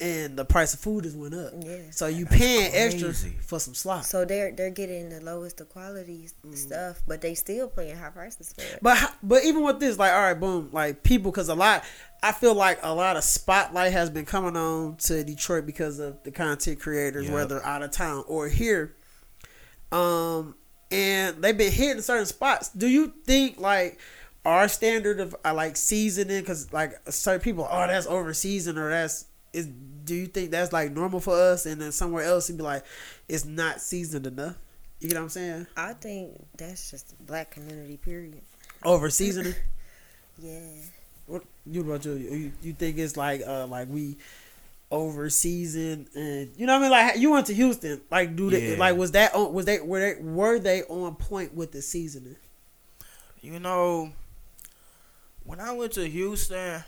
[0.00, 1.52] and the price of food has went up.
[1.60, 4.02] yeah So you That's paying extra for some slop.
[4.04, 8.52] so they're they're getting the lowest of quality stuff but they still paying high prices
[8.52, 11.54] for it But but even with this, like, all right, boom, like people, because a
[11.54, 11.84] lot,
[12.22, 16.22] I feel like a lot of spotlight has been coming on to Detroit because of
[16.24, 17.34] the content creators, Yep.
[17.34, 18.94] whether out of town or here.
[19.92, 20.56] Um,
[20.94, 22.68] and they've been hitting certain spots.
[22.70, 23.98] Do you think like
[24.44, 28.90] our standard of uh, like seasoning, because like certain people, oh, that's over seasoned or
[28.90, 32.58] that's is do you think that's like normal for us, and then somewhere else it'd
[32.58, 32.84] be like
[33.28, 34.56] it's not seasoned enough?
[35.00, 35.66] You get what I'm saying?
[35.76, 37.96] I think that's just the black community.
[37.96, 38.40] Period.
[38.84, 39.54] Over seasoning.
[40.42, 40.58] Yeah.
[41.26, 42.14] what you about you?
[42.14, 44.16] You, you think it's like uh like we
[44.94, 46.90] over seasoned and you know what I mean?
[46.90, 48.78] Like you went to Houston, like do they Yeah.
[48.78, 52.36] like was that on was they were they were they on point with the seasoning?
[53.42, 54.12] You know,
[55.44, 56.82] when I went to Houston,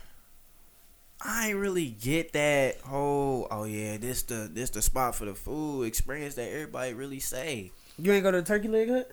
[1.21, 5.35] I ain't really get that whole oh yeah, this the this the spot for the
[5.35, 7.71] food experience that everybody really say.
[7.99, 9.11] You ain't go to the turkey leg hut?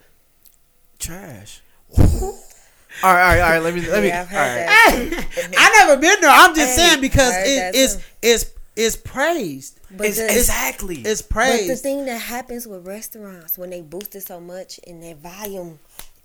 [0.99, 1.61] Trash.
[1.99, 2.33] all right,
[3.03, 3.59] all right, all right.
[3.59, 4.09] Let me let me.
[4.09, 5.27] Yeah, all I've heard right.
[5.27, 5.55] that.
[5.59, 6.31] I never been there.
[6.31, 8.03] I'm just Hey, saying because it, it's too.
[8.23, 8.45] it's
[8.77, 9.81] it's praised.
[9.91, 10.97] But It's, the- exactly.
[11.03, 11.69] It's praised.
[11.69, 15.15] But the thing that happens with restaurants when they boost it so much and their
[15.15, 15.79] volume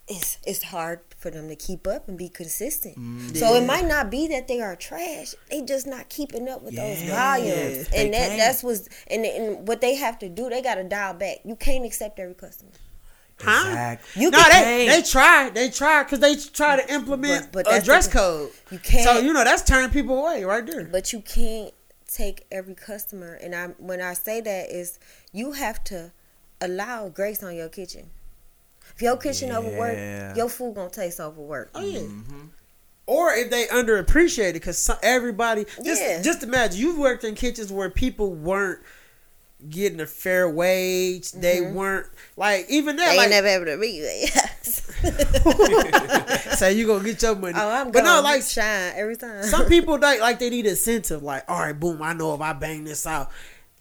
[0.08, 2.98] is it's hard for them to keep up and be consistent.
[2.98, 3.38] Mm.
[3.38, 3.62] So Yeah.
[3.62, 5.36] it might not be that they are trash.
[5.52, 7.16] They just not keeping up with those Yeah.
[7.16, 7.88] volumes.
[7.90, 8.40] They And that can't.
[8.40, 11.38] that's what's and, and what they have to do, they gotta dial back.
[11.46, 12.72] You can't accept every customer.
[13.42, 13.68] Huh?
[13.70, 14.22] Exactly.
[14.24, 15.50] You no, they they try.
[15.52, 18.50] They try because they try to implement But- but a dress code.
[18.72, 20.86] you can't So you know that's turning people away right there.
[20.86, 21.72] but you can't
[22.12, 25.00] take every customer and I when I say that is
[25.32, 26.12] you have to
[26.60, 28.10] allow grace on your kitchen.
[28.96, 29.60] If your kitchen Yeah.
[29.60, 31.72] overworked, your food gonna taste overworked.
[31.76, 32.00] Oh yeah.
[32.00, 32.48] Mm-hmm.
[33.06, 36.22] Or if they underappreciate it, because everybody just Yeah.
[36.22, 38.80] just imagine you've worked in kitchens where people weren't
[39.68, 41.32] getting a fair wage.
[41.32, 43.10] They weren't like even that.
[43.10, 43.12] Mm-hmm.
[43.12, 44.30] They like, ain't never able to read it.
[46.50, 47.54] so say you gonna get your money.
[47.58, 49.44] oh, I'm but gonna no, like shine every time.
[49.44, 51.24] some people like like they need incentive.
[51.24, 53.32] Like, all right, boom, I know if I bang this out,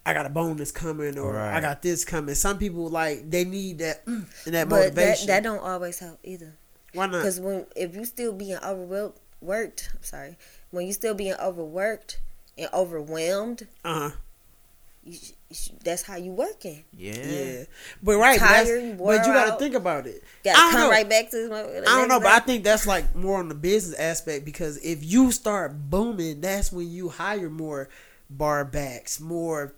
[0.04, 2.34] I got a bonus coming, or I got this coming.
[2.34, 5.26] Some people like they need that mm, and that but motivation.
[5.28, 6.54] that don't always help either.
[6.94, 7.18] Why not?
[7.18, 10.36] Because when if you still being overworked, I'm sorry,
[10.70, 12.20] when you still being overworked
[12.56, 15.20] and overwhelmed, Uh huh.
[15.48, 16.84] You, sh- you sh- that's how you working.
[16.92, 17.14] Yeah.
[17.16, 17.64] Yeah.
[18.02, 20.22] But right, but, that's- Tired, you but you got to think about it.
[20.44, 20.90] Got I to don't come know.
[20.90, 23.48] right back to the I don't know, next but I think that's like more on
[23.48, 27.88] the business aspect because if you start booming, that's when you hire more
[28.30, 29.74] bar backs, more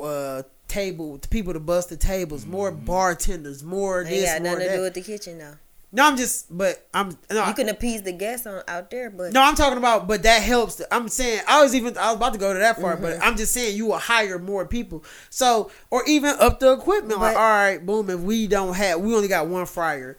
[0.00, 4.66] uh table people to bust the tables, more bartenders, more Ain't this, got more nothing
[4.66, 4.82] to do that.
[4.82, 5.54] with the kitchen now.
[5.94, 9.32] No, I'm just, but I'm no, You can appease the guests on out there, but
[9.34, 10.80] no, I'm talking about, but that helps.
[10.90, 13.02] I'm saying I was even I was about to go to that part, Mm-hmm.
[13.04, 15.04] but I'm just saying you will hire more people.
[15.28, 17.20] So or even up the equipment.
[17.20, 18.08] like, all right, boom.
[18.08, 20.16] If we don't have, we only got one fryer,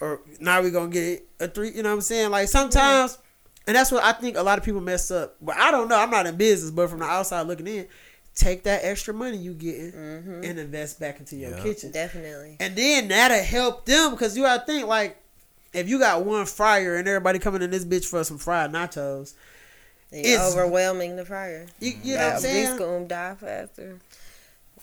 [0.00, 1.72] or now we gonna get a three.
[1.72, 2.30] You know what I'm saying?
[2.30, 3.18] Like sometimes,
[3.66, 5.34] and that's what I think a lot of people mess up.
[5.42, 5.98] But I don't know.
[5.98, 7.88] I'm not in business, but from the outside looking in,
[8.36, 10.44] take that extra money you getting Mm-hmm.
[10.44, 11.62] and invest back into your Yeah.
[11.62, 11.90] kitchen.
[11.90, 12.56] definitely.
[12.60, 15.16] And then that'll help them because you gotta think like
[15.72, 19.34] if you got one fryer and everybody coming in this bitch for some fried nachos,
[20.12, 21.66] And It's- overwhelming the fryer.
[21.80, 22.66] you, you know what I'm saying?
[22.68, 23.98] beast gonna die faster.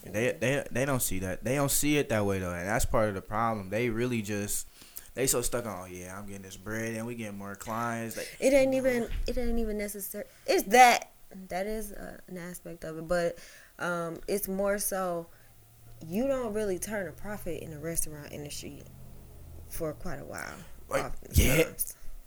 [0.03, 1.45] They they they don't see that.
[1.45, 3.69] They don't see it that way though, and that's part of the problem.
[3.69, 4.67] They really just
[5.15, 5.83] they so stuck on.
[5.83, 8.17] Oh yeah, I'm getting this bread, and we getting more clients.
[8.17, 9.07] Like, It ain't even.
[9.25, 10.25] It ain't even necessary.
[10.45, 11.09] It's that.
[11.49, 13.37] That is uh, an aspect of it, but
[13.79, 15.27] um, it's more so.
[16.05, 18.83] You don't really turn a profit in the restaurant industry
[19.69, 20.53] for quite a while.
[20.89, 21.37] Like, oftentimes.
[21.37, 21.65] yeah.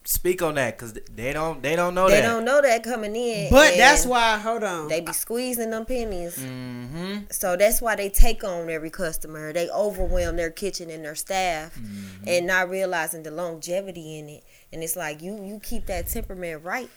[0.05, 2.27] speak on that because they don't they don't know They that.
[2.27, 3.51] don't know that coming in.
[3.51, 4.39] But that's why.
[4.39, 4.89] Hold on.
[4.89, 6.39] they be squeezing them pennies.
[6.39, 7.25] Mm-hmm.
[7.31, 9.53] So that's why they take on every customer.
[9.53, 12.29] They overwhelm their kitchen and their staff, Mm-hmm.
[12.29, 14.45] and not realizing the longevity in it.
[14.73, 16.89] And it's like you you keep that temperament right,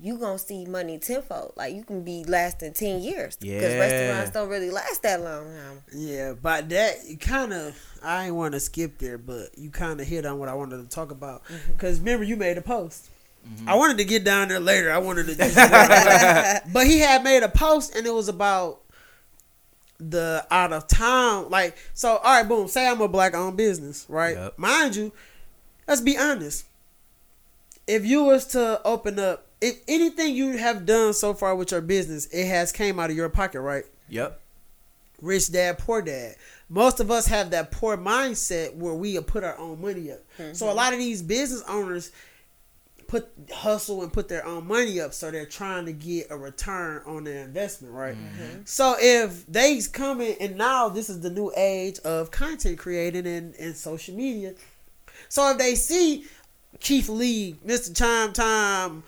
[0.00, 1.52] you gonna see money tenfold.
[1.56, 5.72] Like you can be lasting ten years because restaurants don't really last that long now.
[5.92, 10.06] Yeah, but that kind of I ain't want to skip there, but you kind of
[10.06, 11.72] hit on what I wanted to talk about Mm-hmm.
[11.72, 13.08] because remember you made a post.
[13.66, 14.92] I wanted to get down there later.
[14.92, 15.54] I wanted to, just
[16.72, 18.82] but he had made a post and it was about
[19.98, 21.50] the out of town.
[21.50, 22.68] Like so, all right, boom.
[22.68, 24.36] Say I'm a black owned business, right?
[24.36, 24.58] Yep.
[24.58, 25.12] Mind you,
[25.88, 26.66] let's be honest.
[27.86, 31.80] If you was to open up, if anything you have done so far with your
[31.80, 33.84] business, it has came out of your pocket, right?
[34.08, 34.40] Yep.
[35.22, 36.34] rich dad, poor dad.
[36.68, 40.18] Most of us have that poor mindset where we put our own money up.
[40.38, 40.54] Mm-hmm.
[40.54, 42.10] So a lot of these business owners
[43.06, 47.02] put hustle and put their own money up, so they're trying to get a return
[47.06, 48.16] on their investment, right?
[48.16, 48.42] Mm-hmm.
[48.42, 48.60] Mm-hmm.
[48.64, 53.54] So if they's coming and now this is the new age of content creating and,
[53.54, 54.54] and social media.
[55.28, 56.24] So if they see
[56.80, 57.96] Keith Lee, Mr.
[57.96, 59.04] Chime Time,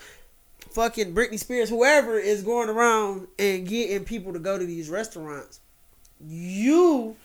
[0.75, 5.61] fucking Britney Spears, whoever is going around and getting people to go to these restaurants,
[6.27, 7.17] you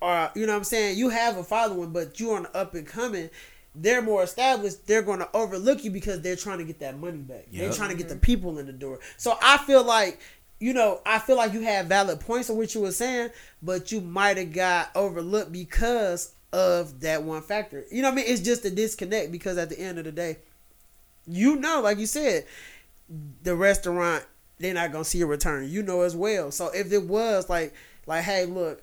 [0.00, 2.74] are, you know what I'm saying, you have a following, but you're on the up
[2.74, 3.30] and coming.
[3.74, 4.86] They're more established.
[4.86, 7.46] They're going to overlook you because they're trying to get that money back.
[7.52, 8.22] They're trying to get the mm-hmm.
[8.22, 9.00] people in the door.
[9.18, 10.18] So I feel like
[10.58, 13.30] you know, I feel like you had valid points on what you were saying,
[13.62, 17.84] but you might have got overlooked because of that one factor.
[17.90, 18.24] You know what I mean?
[18.28, 20.38] It's just a disconnect because at the end of the day,
[21.26, 22.46] you know, like you said,
[23.42, 24.24] the restaurant
[24.58, 25.68] they're not gonna see a return.
[25.68, 26.50] You know as well.
[26.50, 27.74] So if it was like
[28.06, 28.82] like, hey, look,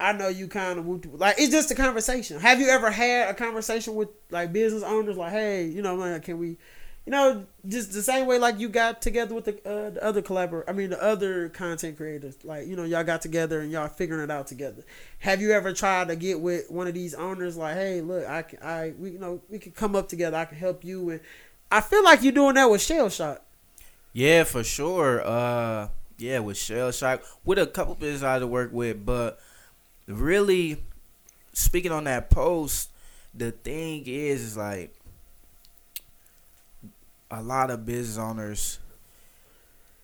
[0.00, 2.40] I know you kind of like it's just a conversation.
[2.40, 6.20] Have you ever had a conversation with like business owners like, hey, you know, man,
[6.20, 6.56] can we,
[7.04, 10.22] you know, just the same way like you got together with the, uh, the other
[10.22, 10.68] collaborator.
[10.68, 14.24] I mean, the other content creators, like you know, y'all got together and y'all figuring
[14.24, 14.82] it out together.
[15.18, 18.42] Have you ever tried to get with one of these owners like, hey, look, I
[18.42, 20.38] can, I, we, you know, we can come up together.
[20.38, 21.20] I can help you, and
[21.70, 23.44] I feel like you're doing that with Shell Shock.
[24.12, 25.26] Yeah, for sure.
[25.26, 29.40] Uh, yeah, with Shell Shock, with a couple businesses I had to work with, but
[30.06, 30.76] really,
[31.52, 32.90] speaking on that post,
[33.34, 34.94] the thing is, is like
[37.30, 38.78] a lot of business owners,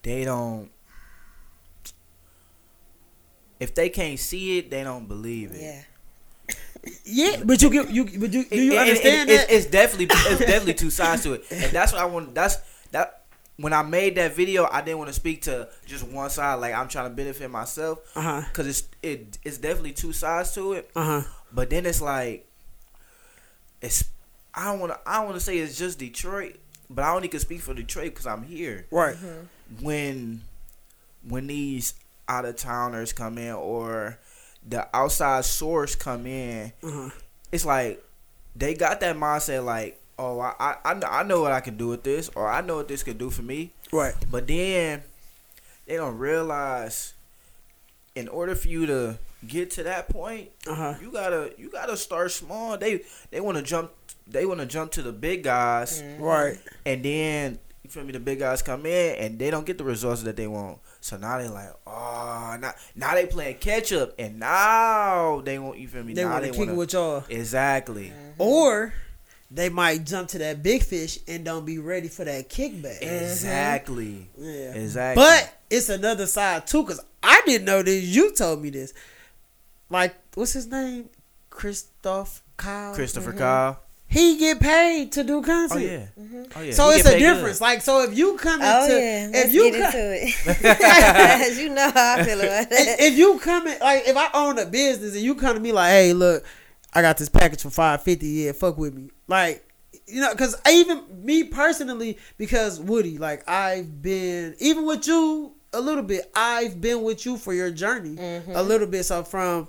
[0.02, 0.70] they don't.
[3.60, 5.60] If they can't see it, they don't believe it.
[5.60, 5.82] Yeah.
[7.04, 9.50] Yeah, but you get you but you do you and- understand and that?
[9.50, 12.34] It's, it's definitely it's definitely two sides to it, and that's what I want.
[12.34, 12.64] That's that.
[13.60, 16.54] When I made that video, I didn't want to speak to just one side.
[16.54, 18.42] Like I'm trying to benefit myself, Uh huh.
[18.52, 20.90] cause it's it it's definitely two sides to it.
[20.94, 21.22] Uh huh.
[21.52, 22.46] But then it's like,
[23.80, 24.04] it's
[24.54, 26.56] I don't want to I don't want to say it's just Detroit,
[26.88, 28.86] but I only can speak for Detroit because I'm here.
[28.90, 29.16] Right.
[29.80, 30.42] When
[31.26, 31.94] when these
[32.28, 34.18] out of towners come in or
[34.66, 37.10] the outside source come in, Uh huh.
[37.52, 38.04] it's like
[38.56, 40.54] they got that mindset like, oh, I,
[40.84, 43.18] I, I know- what I can do with this, or I know what this could
[43.18, 43.72] do for me.
[43.92, 44.14] Right.
[44.30, 45.02] But then
[45.86, 47.14] they don't realize,
[48.14, 50.94] in order for you to get to that point, Uh huh.
[51.00, 52.76] you gotta you gotta start small.
[52.76, 53.92] They they want to jump
[54.26, 56.58] they want to jump to the big guys, Right.
[56.84, 58.12] and then you feel me.
[58.12, 60.78] The big guys come in and they don't get the results that they want.
[61.00, 65.78] So now they like, oh, now now they playing catch up, and now they want
[65.78, 66.12] you feel me.
[66.12, 68.12] They now want to they kick wanna, it with y'all, exactly.
[68.36, 68.92] or
[69.50, 73.00] they might jump to that big fish and don't be ready for that kickback.
[73.00, 74.28] Exactly.
[74.36, 74.74] Yeah.
[74.74, 75.22] Exactly.
[75.22, 78.04] But it's another side too, cause I didn't know this.
[78.04, 78.92] You told me this.
[79.90, 81.08] Like, what's his name?
[81.50, 82.94] Christoph Kyle.
[82.94, 83.38] Christopher mm-hmm.
[83.38, 83.80] Kyle.
[84.10, 85.82] He get paid to do Oh content.
[85.82, 86.22] yeah.
[86.22, 86.42] Mm-hmm.
[86.56, 86.72] Oh yeah.
[86.72, 87.34] So He it's a paid good.
[87.34, 87.60] difference.
[87.60, 89.28] Like, so if you come oh, into, Oh yeah.
[89.32, 91.58] Let's if you get co- into it.
[91.58, 92.72] you know how I feel about that.
[92.72, 95.60] if if you come in, like, if I own a business and you come to
[95.60, 96.44] me like, hey, look,
[96.94, 98.26] I got this package for five fifty.
[98.26, 99.10] Yeah, fuck with me.
[99.26, 99.66] Like,
[100.06, 105.80] you know, because even me personally, because Woody, like, I've been even with you a
[105.80, 106.30] little bit.
[106.34, 108.52] I've been with you for your journey a mm-hmm.
[108.52, 109.04] little bit.
[109.04, 109.68] So from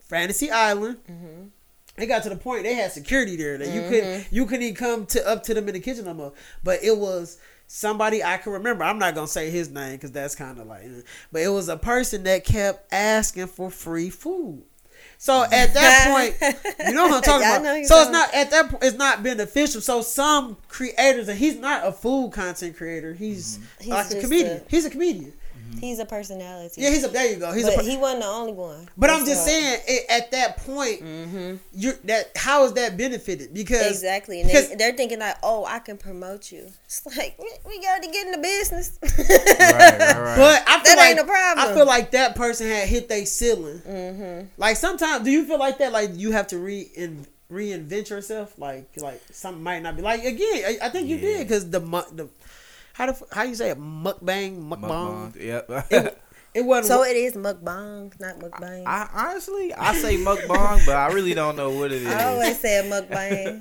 [0.00, 0.98] Fantasy Island.
[1.10, 1.48] Mm-hmm.
[1.96, 4.34] It got to the point they had security there that you couldn't mm-hmm.
[4.34, 6.32] you couldn't even come to up to them in the kitchen no more.
[6.64, 7.38] But it was
[7.68, 8.82] somebody I can remember.
[8.82, 10.82] I'm not gonna say his name because that's kind of like,
[11.30, 14.64] but it was a person that kept asking for free food.
[15.18, 16.08] So at that
[16.40, 16.54] point,
[16.86, 17.86] you know what I'm talking Yeah, about.
[17.86, 18.82] So it's not at that point.
[18.84, 19.80] It's not beneficial.
[19.80, 23.14] So some creators, and he's not a food content creator.
[23.14, 23.84] He's, mm-hmm.
[23.84, 24.56] He's like a comedian.
[24.58, 25.32] a- he's a comedian.
[25.80, 26.80] He's a personality.
[26.82, 27.08] Yeah, he's a.
[27.08, 27.52] There you go.
[27.52, 27.76] He's but a.
[27.78, 28.88] per- he wasn't the only one.
[28.96, 31.56] but I'm just saying, it, at that point, Mm-hmm.
[31.74, 32.32] you're that.
[32.36, 33.52] How is that benefited?
[33.54, 37.50] Because Exactly, and they, they're thinking like, "Oh, I can promote you." It's like we,
[37.66, 38.98] we got to get in the business.
[39.02, 40.36] Right, right, right.
[40.36, 41.66] But I feel That like ain't a problem.
[41.66, 43.78] I feel like that person had hit their ceiling.
[43.80, 44.46] mm-hmm.
[44.56, 45.92] Like sometimes, do you feel like that?
[45.92, 48.58] Like you have to rein, reinvent yourself.
[48.58, 50.64] Like like something might not be like again.
[50.66, 51.22] I, I think you Yeah.
[51.38, 52.28] did because the mu- the
[52.94, 55.34] how the, how you say it mukbang mukbang.
[55.34, 55.36] Mukbang.
[55.36, 55.70] Yep.
[55.90, 56.18] It,
[56.54, 56.86] it wasn't.
[56.86, 58.84] So it is mukbang, not mukbang.
[58.86, 62.06] I, I honestly, I say mukbang, but I really don't know what it is.
[62.06, 63.60] I always said mukbang.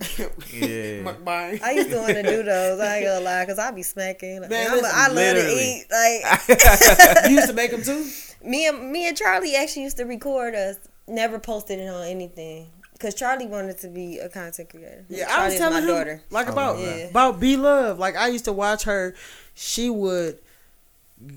[0.54, 1.02] Yeah.
[1.04, 1.62] mukbang.
[1.64, 2.80] I used to want to do those.
[2.80, 4.42] I ain't gonna lie, cause I be smacking.
[4.42, 5.56] Man, I'm listen, I love literally.
[5.56, 5.86] to eat.
[5.92, 8.06] Like you used to make them too.
[8.48, 10.78] me and me and Charlie actually used to record us.
[11.08, 12.70] Never posted it on anything.
[13.04, 15.06] Cause Charlie wanted to be a content creator.
[15.10, 16.22] Yeah, I was telling my him daughter.
[16.32, 16.96] like Oh, about yeah.
[17.10, 18.00] about B Love.
[18.00, 19.14] Like I used to watch her.
[19.54, 20.40] She would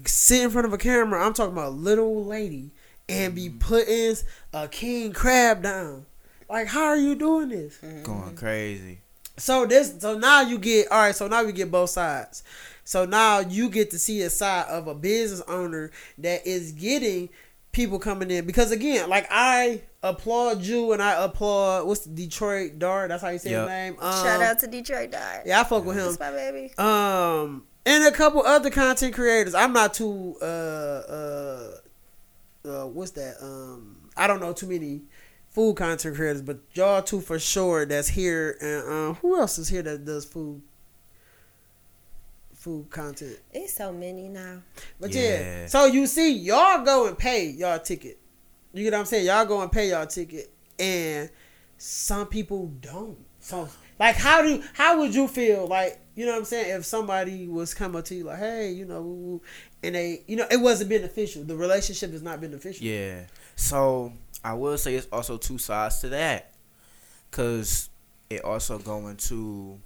[0.04, 1.24] sit in front of a camera.
[1.24, 2.70] I'm talking about little lady
[3.08, 3.58] and be Mm-hmm.
[3.58, 4.16] putting
[4.52, 6.06] a king crab down.
[6.48, 7.78] Like, how are you doing this?
[8.04, 8.98] Going crazy.
[9.36, 11.14] So this, so now you get all right.
[11.14, 12.42] So now we get both sides.
[12.84, 17.28] So now you get to see a side of a business owner that is getting
[17.76, 22.78] people coming in because again, like I applaud you and I applaud what's the Detroit
[22.78, 23.10] Dart.
[23.10, 23.60] That's how you say Yep.
[23.60, 23.96] his name.
[24.00, 25.42] Um, Shout out to Detroit Dart.
[25.44, 26.06] Yeah, I fuck with him.
[26.06, 26.72] That's my baby.
[26.78, 29.54] Um, and a couple other content creators.
[29.54, 31.70] I'm not too uh uh
[32.64, 33.36] uh what's that?
[33.42, 35.02] Um, I don't know too many
[35.50, 37.84] food content creators, but y'all two for sure.
[37.84, 40.62] That's here, and um, who else is here that does food?
[42.66, 43.38] Food content.
[43.52, 44.60] It's so many now.
[44.98, 45.22] But yeah.
[45.22, 45.66] Yeah.
[45.66, 48.18] So you see, y'all go and pay y'all ticket.
[48.72, 49.26] You get what I'm saying?
[49.26, 51.30] Y'all go and pay y'all ticket, and
[51.78, 53.16] some people don't.
[53.38, 53.68] So
[54.00, 55.68] like, how do how would you feel?
[55.68, 56.76] Like, you know what I'm saying?
[56.76, 59.42] If somebody was coming to you like, hey, you know, woo, woo,
[59.84, 61.44] and they, you know, it wasn't beneficial.
[61.44, 62.84] The relationship is not beneficial.
[62.84, 63.26] Yeah.
[63.54, 66.52] So I will say it's also two sides to that,
[67.30, 67.90] cause
[68.28, 69.78] it also go into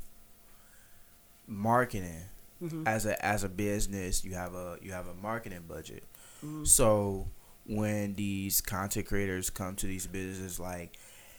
[1.47, 2.23] marketing
[2.63, 2.87] Mhm.
[2.87, 4.25] as a as a business.
[4.25, 6.05] You have a you have a marketing budget.
[6.45, 6.67] Mhm.
[6.67, 7.29] So
[7.67, 10.97] when these content creators come to these businesses like,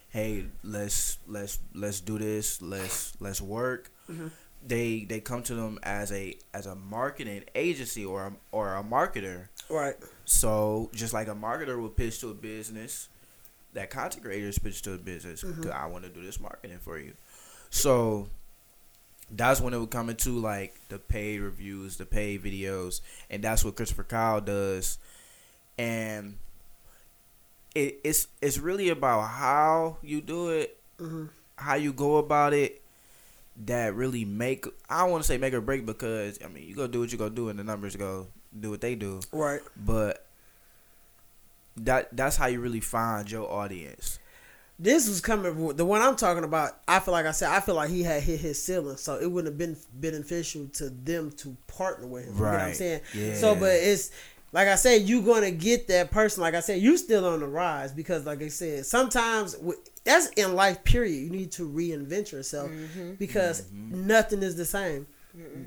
[0.10, 3.92] hey, let's let's let's do this, let's let's work.
[4.10, 4.32] Mhm.
[4.66, 8.84] They they come to them as a as a marketing agency or a, or a
[8.84, 9.48] marketer.
[9.70, 9.96] Right.
[10.26, 13.10] So just like a marketer would pitch to a business,
[13.74, 15.44] that content creators pitch to a business.
[15.44, 15.64] Mhm.
[15.64, 17.14] 'cause I want to do this marketing for you.
[17.72, 18.30] So
[19.32, 23.64] that's when it would come into like the paid reviews, the paid videos, and that's
[23.66, 24.98] what Christopher Kyle does.
[25.78, 26.38] And
[27.76, 31.26] it, it's it's really about how you do it, hmm
[31.58, 32.82] how you go about it.
[33.66, 36.74] That really make I don't want to say make or break because I mean you
[36.74, 39.62] go do what you go do and the numbers go do what they do Right.
[39.78, 40.26] but
[41.78, 44.20] that that's how you really find your audience.
[44.82, 45.76] This was coming.
[45.76, 46.72] The one I'm talking about.
[46.88, 47.50] I feel like I said.
[47.50, 50.90] I feel like he had hit his ceiling, so it wouldn't have been beneficial to
[50.90, 52.34] them to partner with him.
[52.34, 52.76] You know what I'm Right.
[52.76, 53.02] saying?
[53.14, 53.36] Yeah.
[53.36, 54.10] So, but it's
[54.52, 56.42] like I said, you're gonna get that person.
[56.42, 59.56] Like I said, you're still on the rise because, like I said, sometimes
[60.04, 60.84] that's in life.
[60.84, 61.14] Period.
[61.16, 63.14] You need to reinvent yourself mm-hmm.
[63.14, 64.08] because mm-hmm.
[64.08, 65.06] nothing is the same.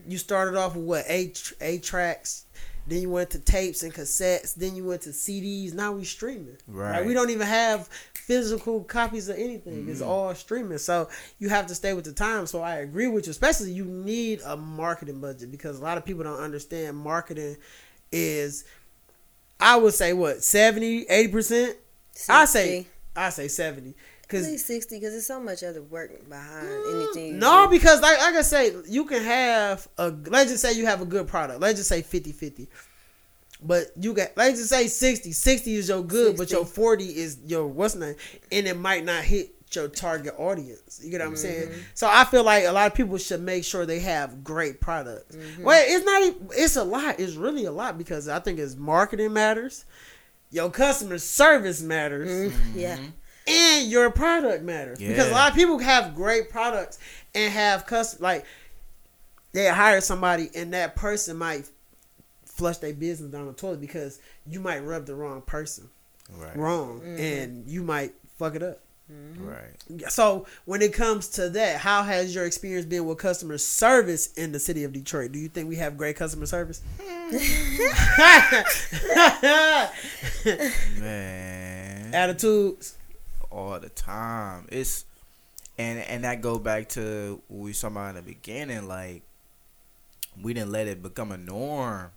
[0.06, 2.46] You started off with what eight eight tracks,
[2.86, 5.72] then you went to tapes and cassettes, then you went to CDs.
[5.72, 6.58] Now we streaming.
[6.68, 7.06] Like, Right.
[7.06, 9.88] we don't even have physical copies of anything.
[9.88, 10.08] It's mm-hmm.
[10.08, 10.78] all streaming.
[10.78, 12.46] So you have to stay with the time.
[12.46, 13.30] So I agree with you.
[13.30, 17.56] Especially you need a marketing budget because a lot of people don't understand marketing
[18.12, 18.64] is
[19.60, 21.76] I would say what 70, 80 percent.
[22.28, 23.94] I say I say seventy
[24.32, 27.38] at least sixty because there's so much other work behind mm, anything.
[27.38, 27.70] no, do.
[27.70, 31.06] because like, like I say, you can have a let's just say you have a
[31.06, 31.60] good product.
[31.60, 32.68] Let's just say 50-50.
[33.62, 35.32] But you got let's just say 60.
[35.32, 38.14] 60 is your good, but your 40 is your what's name.
[38.52, 41.00] And it might not hit your target audience.
[41.02, 41.68] You get what I'm saying?
[41.68, 41.80] Mm-hmm.
[41.94, 45.36] So I feel like a lot of people should make sure they have great products.
[45.36, 45.64] Mm-hmm.
[45.64, 47.18] Well, it's not it's a lot.
[47.18, 49.84] It's really a lot because I think it's marketing matters.
[50.50, 52.78] Your customer service matters mm-hmm.
[52.78, 52.98] yeah,
[53.46, 56.98] and your product matters because a lot of people have great products
[57.34, 58.44] and have custom like
[59.52, 61.68] they hire somebody and that person might
[62.44, 65.88] flush their business down the toilet because you might rub the wrong person
[66.32, 66.56] Right.
[66.56, 67.20] wrong mm-hmm.
[67.20, 68.80] and you might fuck it up.
[69.12, 69.46] Mm-hmm.
[69.46, 70.10] Right.
[70.10, 74.52] So when it comes to that, how has your experience been with customer service in
[74.52, 75.32] the city of Detroit?
[75.32, 76.80] Do you think we have great customer service?
[80.98, 82.14] Man.
[82.14, 82.96] Attitudes.
[83.54, 84.66] All the time.
[84.70, 85.04] It's
[85.78, 89.22] and and that go back to what we talking about in the beginning, like
[90.42, 92.10] we didn't let it become a norm.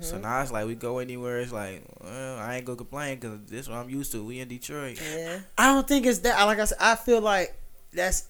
[0.00, 3.38] So now it's like we go anywhere, it's like, well, I ain't gonna complain because
[3.46, 4.22] this is what I'm used to.
[4.24, 5.00] We in Detroit.
[5.16, 5.40] yeah.
[5.56, 6.42] I don't think it's that.
[6.44, 7.56] Like I said, I feel like
[7.94, 8.28] that's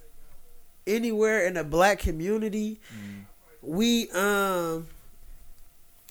[0.87, 2.81] anywhere in the black community.
[3.63, 4.87] We um,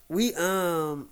[0.10, 1.10] we um,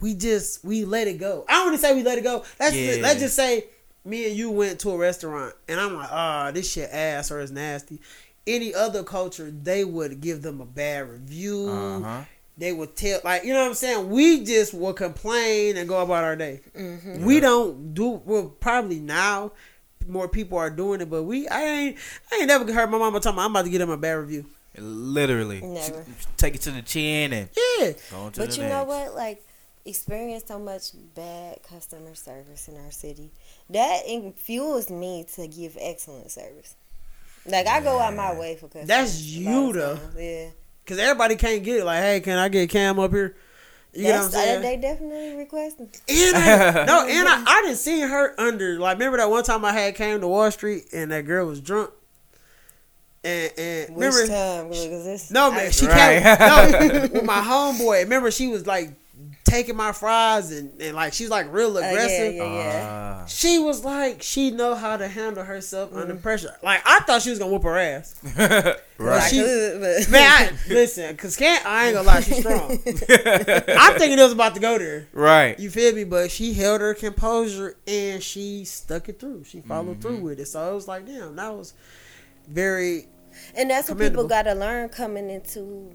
[0.00, 1.44] we just we let it go.
[1.48, 2.44] I don't want to say we let it go.
[2.60, 2.96] Let's Yeah.
[3.02, 3.64] let's just say
[4.08, 7.40] me and you went to a restaurant and I'm like, ah, this shit ass or
[7.40, 8.00] it's nasty.
[8.46, 11.68] Any other culture, they would give them a bad review.
[11.68, 12.20] Uh huh.
[12.56, 14.10] They would tell, like, you know what I'm saying?
[14.10, 16.60] We just will complain and go about our day.
[16.76, 17.24] Mm-hmm.
[17.24, 19.52] We don't do, well, probably now
[20.08, 21.96] more people are doing it, but we, I ain't,
[22.32, 24.12] I ain't never heard my mama talking about, I'm about to get them a bad
[24.14, 24.46] review.
[24.76, 26.04] Literally, Never.
[26.36, 27.92] take it to the chin and Yeah.
[28.10, 28.72] go on to But the you next.
[28.72, 29.14] know what?
[29.14, 29.44] Like,
[29.88, 33.30] experience so much bad customer service in our city.
[33.70, 34.02] That
[34.36, 36.74] fuels me to give excellent service.
[37.46, 38.88] Like, I go out my way for customers.
[38.88, 39.98] That's you, though.
[40.16, 40.48] Yeah.
[40.86, 41.84] Cause everybody can't get it.
[41.84, 43.36] Like, hey, can I get Cam up here?
[43.92, 44.58] You know what I'm saying?
[44.58, 45.90] uh, they definitely requesting.
[46.08, 48.96] And I, no, and I, I didn't see her under like.
[48.98, 51.90] Remember that one time I had came to Wall Street and that girl was drunk.
[53.24, 54.68] And and Which remember, time?
[54.68, 56.22] Because this, no man, she Right.
[56.22, 58.04] came no with my homeboy.
[58.04, 58.90] Remember, she was like
[59.48, 62.34] taking my fries and, and like she's like real Uh, yeah, aggressive.
[62.34, 62.88] yeah, yeah.
[63.22, 63.26] Ah.
[63.26, 66.54] She was like she know how to handle herself under pressure.
[66.62, 68.14] Like I thought she was gonna whoop her ass.
[68.36, 68.76] right.
[69.22, 72.70] I she- could, but Man, I, listen, cause can't I ain't gonna lie, she's strong.
[72.78, 75.08] I'm thinking it was about to go there.
[75.12, 75.58] right.
[75.58, 76.04] You feel me?
[76.04, 79.44] But she held her composure and she stuck it through.
[79.44, 80.00] She followed Mm-hmm.
[80.00, 80.46] through with it.
[80.46, 81.74] So it was like, damn, that was
[82.46, 83.06] very
[83.54, 85.94] and that's what people got to learn coming into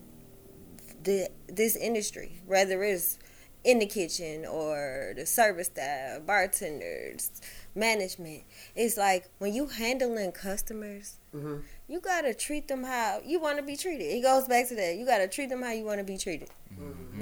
[1.04, 3.20] the this industry, whether it's
[3.64, 7.32] in the kitchen or the service staff, bartenders,
[7.76, 8.44] management.
[8.76, 11.64] It's like when you handling customers, Mhm.
[11.88, 14.06] you gotta treat them how you want to be treated.
[14.06, 14.96] It goes back to that.
[14.98, 16.50] You gotta treat them how you want to be treated,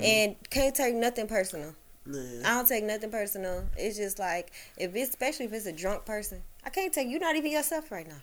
[0.02, 1.76] and can't take nothing personal.
[2.06, 2.42] Yeah.
[2.44, 3.68] I don't take nothing personal.
[3.78, 7.20] It's just like if it's especially if it's a drunk person, I can't take you.
[7.20, 8.22] Not even yourself right now.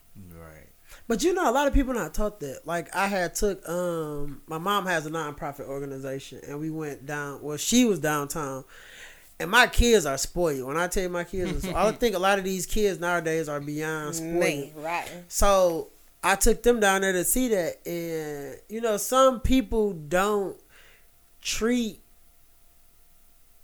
[1.09, 2.66] But you know, a lot of people not taught that.
[2.66, 7.40] Like I had took um my mom has a nonprofit organization and we went down
[7.42, 8.64] well, she was downtown.
[9.40, 10.66] And my kids are spoiled.
[10.66, 13.48] When I tell you my kids are I think a lot of these kids nowadays
[13.48, 14.72] are beyond spoiled.
[14.76, 15.11] Right?
[15.28, 15.88] So
[16.22, 20.59] I took them down there to see that and you know, some people don't
[21.40, 22.02] treat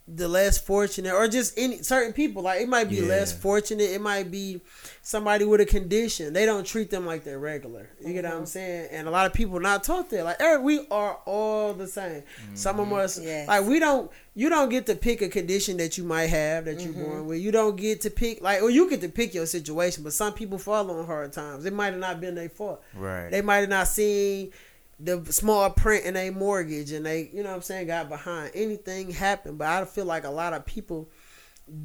[0.07, 2.43] the less fortunate or just any certain people.
[2.43, 3.89] Like it might be less fortunate.
[3.89, 4.61] It might be
[5.01, 6.31] somebody with a condition.
[6.31, 7.89] They don't treat them like they're regular.
[8.05, 8.37] You get what Mm-hmm.
[8.41, 8.89] i'm saying?
[8.91, 10.23] And a lot of people not taught that.
[10.23, 12.21] Like Eric, we are all the same.
[12.53, 13.47] Some of us Yes.
[13.47, 16.81] like we don't you don't get to pick a condition that you might have that
[16.81, 17.03] you're Mm-hmm.
[17.03, 17.39] born with.
[17.41, 20.33] You don't get to pick like or you get to pick your situation but some
[20.33, 21.65] people fall on hard times.
[21.65, 22.83] It might have not been their fault.
[22.93, 23.31] Right.
[23.31, 24.51] they might have not seen
[24.99, 28.51] the small print in a mortgage and they you know what I'm saying got behind
[28.55, 31.09] anything happened but I feel like a lot of people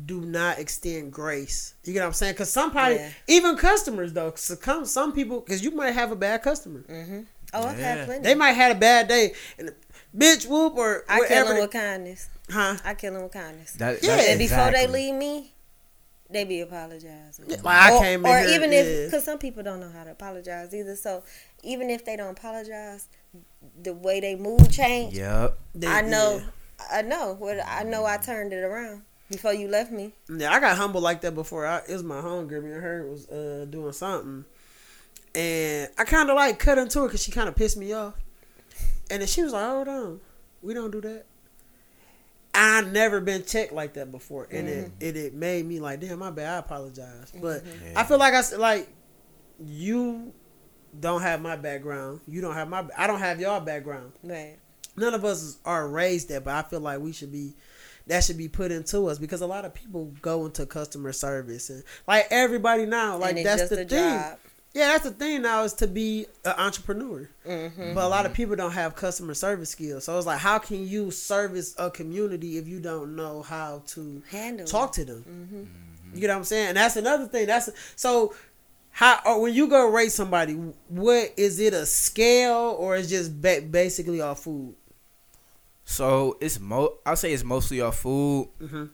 [0.07, 3.11] do not extend grace you get what I'm saying because somebody Yeah.
[3.27, 7.21] even customers though some some people because you might have a bad customer Mm-hmm.
[7.53, 7.95] Oh, I've Yeah.
[7.97, 8.23] had plenty.
[8.23, 9.75] they might have a bad day and
[10.17, 12.29] bitch whoop or I kill them with kindness.
[12.49, 13.73] huh I kill them with kindness.
[13.73, 14.17] That, Yeah.
[14.17, 15.53] that's and before they leave me,
[16.33, 17.49] they be apologizing.
[17.49, 18.79] like I or, came or here, even yeah.
[18.81, 20.95] if because some people don't know how to apologize either.
[20.95, 21.25] So
[21.63, 23.09] even if they don't apologize,
[23.83, 25.15] the way they move change.
[25.17, 25.59] Yep.
[25.75, 26.37] they- I know.
[26.43, 26.87] yeah.
[26.99, 27.35] I know.
[27.39, 28.07] What I know.
[28.07, 30.15] I turned it around before you left me.
[30.35, 31.67] Yeah, I got humble like that before.
[31.67, 32.63] I, it was my homegirl.
[32.65, 34.45] Me and her was uh, doing something,
[35.35, 38.15] and I kind of like cut into her because she kind of pissed me off.
[39.11, 40.21] And then she was like, "Hold on,
[40.63, 41.27] we don't do that."
[42.55, 46.19] I never been checked like that before, and it, it it made me like, "Damn,
[46.19, 46.55] my bad.
[46.55, 47.63] I apologize." But
[47.95, 48.89] I feel like I s- like
[49.63, 50.33] you
[50.99, 52.21] don't have my background.
[52.27, 52.85] You don't have my.
[52.97, 54.57] I don't have your background Right.
[54.97, 57.55] none of us are raised that, but I feel like we should be
[58.07, 61.71] that should be put into us because a lot of people go into customer service
[61.71, 63.89] and like everybody now, like that's the thing.
[63.89, 64.39] job.
[64.73, 67.29] Yeah, that's the thing now is to be an entrepreneur.
[67.45, 67.93] Mm-hmm.
[67.95, 70.05] But a lot of people don't have customer service skills.
[70.05, 74.23] So it's like, how can you service a community if you don't know how to
[74.31, 74.67] Handle.
[74.67, 75.69] talk to them?
[76.15, 76.69] You know what I'm saying?
[76.69, 77.47] And that's another thing.
[77.47, 78.35] That's so.
[78.93, 80.55] How or when you go rate somebody,
[80.89, 84.75] what is it a scale or is just ba- basically all food?
[85.85, 86.95] So it's mo.
[87.07, 88.85] I'll say it's mostly all food, Mm-hmm.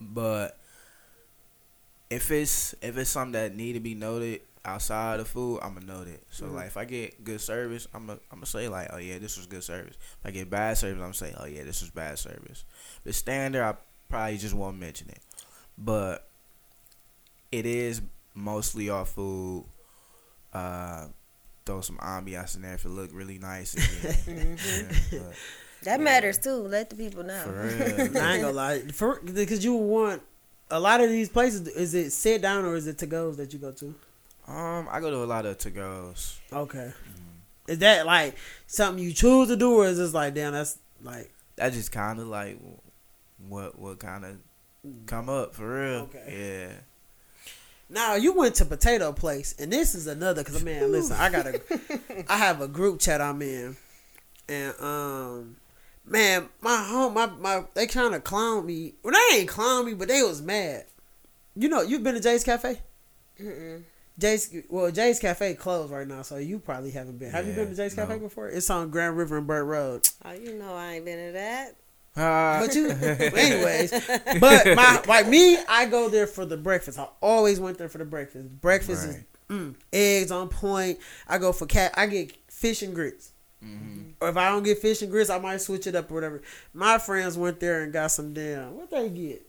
[0.00, 0.58] but
[2.08, 5.86] if it's if it's something that need to be noted outside of food, I'm gonna
[5.86, 6.22] note it.
[6.30, 9.18] So like if I get good service, I'm gonna I'm gonna say like, oh yeah,
[9.18, 9.96] this was good service.
[10.20, 12.64] If I get bad service, I'm gonna say, oh yeah, this was bad service.
[13.04, 13.74] But standard, I
[14.08, 15.18] probably just won't mention it.
[15.76, 16.26] But
[17.52, 18.00] it is
[18.36, 19.64] mostly off food.
[20.52, 21.06] Uh,
[21.64, 23.74] throw some ambiance in there if it look really nice.
[23.74, 24.56] Again.
[25.10, 25.34] Yeah, but
[25.82, 26.04] That Yeah.
[26.04, 26.54] matters too.
[26.54, 27.42] Let the people know.
[27.42, 27.52] for
[28.08, 28.18] real.
[28.22, 30.22] I ain't gonna lie, for because you want
[30.70, 31.66] a lot of these places.
[31.68, 33.94] Is it sit down or is it to goes that you go to?
[34.48, 36.38] Um, I go to a lot of to goes.
[36.52, 36.92] Okay,
[37.66, 38.36] is that like
[38.68, 40.52] something you choose to do, or is this like damn?
[40.52, 42.58] That's like That just kind of like
[43.48, 44.36] what what kind of
[45.06, 46.00] come up for real.
[46.02, 46.68] Okay.
[46.70, 46.80] Yeah.
[47.88, 51.46] Now you went to potato place, and this is another because man, listen, I got
[51.46, 51.60] a,
[52.28, 53.76] I have a group chat I'm in,
[54.48, 55.56] and um.
[56.08, 58.94] Man, my home, my, my, they kind of clown me.
[59.02, 60.84] Well, they ain't clown me, but they was mad.
[61.56, 62.78] You know, you've been to Jay's Cafe?
[63.40, 63.82] Mm-mm.
[64.18, 67.30] Jay's well, Jay's Cafe closed right now, so you probably haven't been.
[67.30, 68.48] Have you been to Jay's Cafe before?
[68.48, 70.08] It's on Grand River and Burt Road.
[70.24, 71.76] Oh, you know I ain't been to that.
[72.16, 73.90] Uh, But you, anyways,
[74.40, 76.98] but my like me, I go there for the breakfast.
[76.98, 78.48] I always went there for the breakfast.
[78.60, 79.18] Breakfast is
[79.50, 80.98] mm, eggs on point.
[81.28, 81.92] I go for cat.
[81.96, 83.32] I get fish and grits.
[83.62, 84.12] Mhm.
[84.20, 86.40] Or if I don't get fish and grits, I might switch it up or whatever.
[86.72, 89.46] My friends went there and got some damn what they get,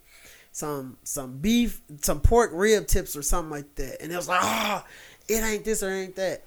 [0.51, 4.41] some some beef, some pork rib tips or something like that, and it was like,
[4.43, 4.86] ah,
[5.30, 6.43] it ain't this or ain't that.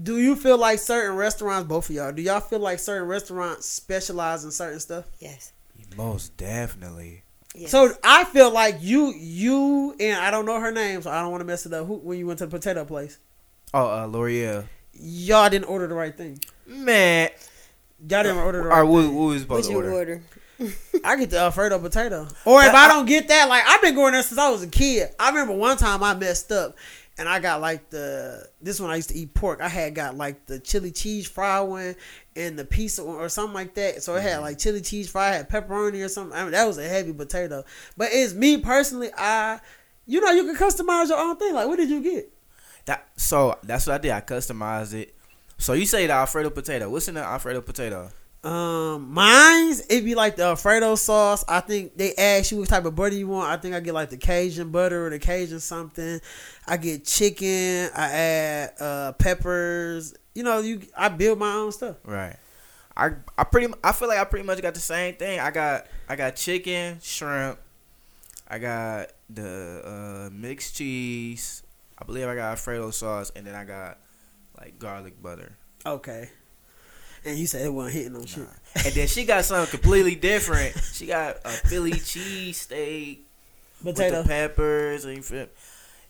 [0.00, 3.66] Do you feel like certain restaurants, both of y'all, do y'all feel like certain restaurants
[3.66, 5.04] specialize in certain stuff?
[5.18, 5.52] Yes.
[5.96, 7.22] most definitely.
[7.54, 7.70] yes.
[7.70, 11.30] So I feel like you, you, and I don't know her name, so I don't
[11.30, 11.86] want to mess it up.
[11.86, 13.18] Who when you went to the potato place,
[13.74, 14.66] Oh, uh, L'Oreal.
[14.94, 16.38] y'all didn't order the right thing.
[16.66, 17.28] Man,
[18.08, 18.82] Y'all didn't order the or right.
[18.82, 19.14] what, thing.
[19.14, 20.22] what was supposed what to you order?
[20.58, 20.72] order?
[21.04, 22.28] I get the Alfredo potato.
[22.46, 24.62] Or if I I- don't get that, like I've been going there since I was
[24.62, 25.10] a kid.
[25.20, 26.76] I remember one time I messed up
[27.18, 29.60] and I got like the this one I used to eat pork.
[29.60, 31.94] I had got like the chili cheese fry one
[32.34, 34.02] and the pizza one or something like that.
[34.02, 34.42] So it had mm-hmm.
[34.42, 36.36] like chili cheese fry, had pepperoni or something.
[36.36, 37.64] I mean that was a heavy potato.
[37.96, 39.10] But it's me personally.
[39.16, 39.60] I
[40.06, 41.54] you know you can customize your own thing.
[41.54, 42.32] Like what did you get?
[42.86, 44.12] That so that's what I did.
[44.12, 45.14] I customized it.
[45.58, 46.88] So you say the Alfredo potato.
[46.88, 48.10] What's in the Alfredo potato?
[48.44, 51.44] Um, mine's it'd be like the Alfredo sauce.
[51.46, 53.50] I think they ask you what type of butter you want.
[53.50, 56.20] I think I get like the Cajun butter or the Cajun something.
[56.66, 57.90] I get chicken.
[57.94, 60.14] I add uh peppers.
[60.34, 61.96] You know, you I build my own stuff.
[62.04, 62.36] Right.
[62.96, 65.38] I I pretty I feel like I pretty much got the same thing.
[65.38, 67.60] I got I got chicken, shrimp.
[68.48, 71.62] I got the uh, mixed cheese.
[71.96, 73.98] I believe I got Alfredo sauce, and then I got
[74.58, 75.56] like garlic butter.
[75.86, 76.28] Okay.
[77.24, 78.48] And you said it wasn't hitting on shit.
[78.84, 80.76] And then she got something completely different.
[80.92, 83.26] She got a Philly cheese steak
[83.84, 84.22] with Potato.
[84.22, 85.46] the peppers and you feel,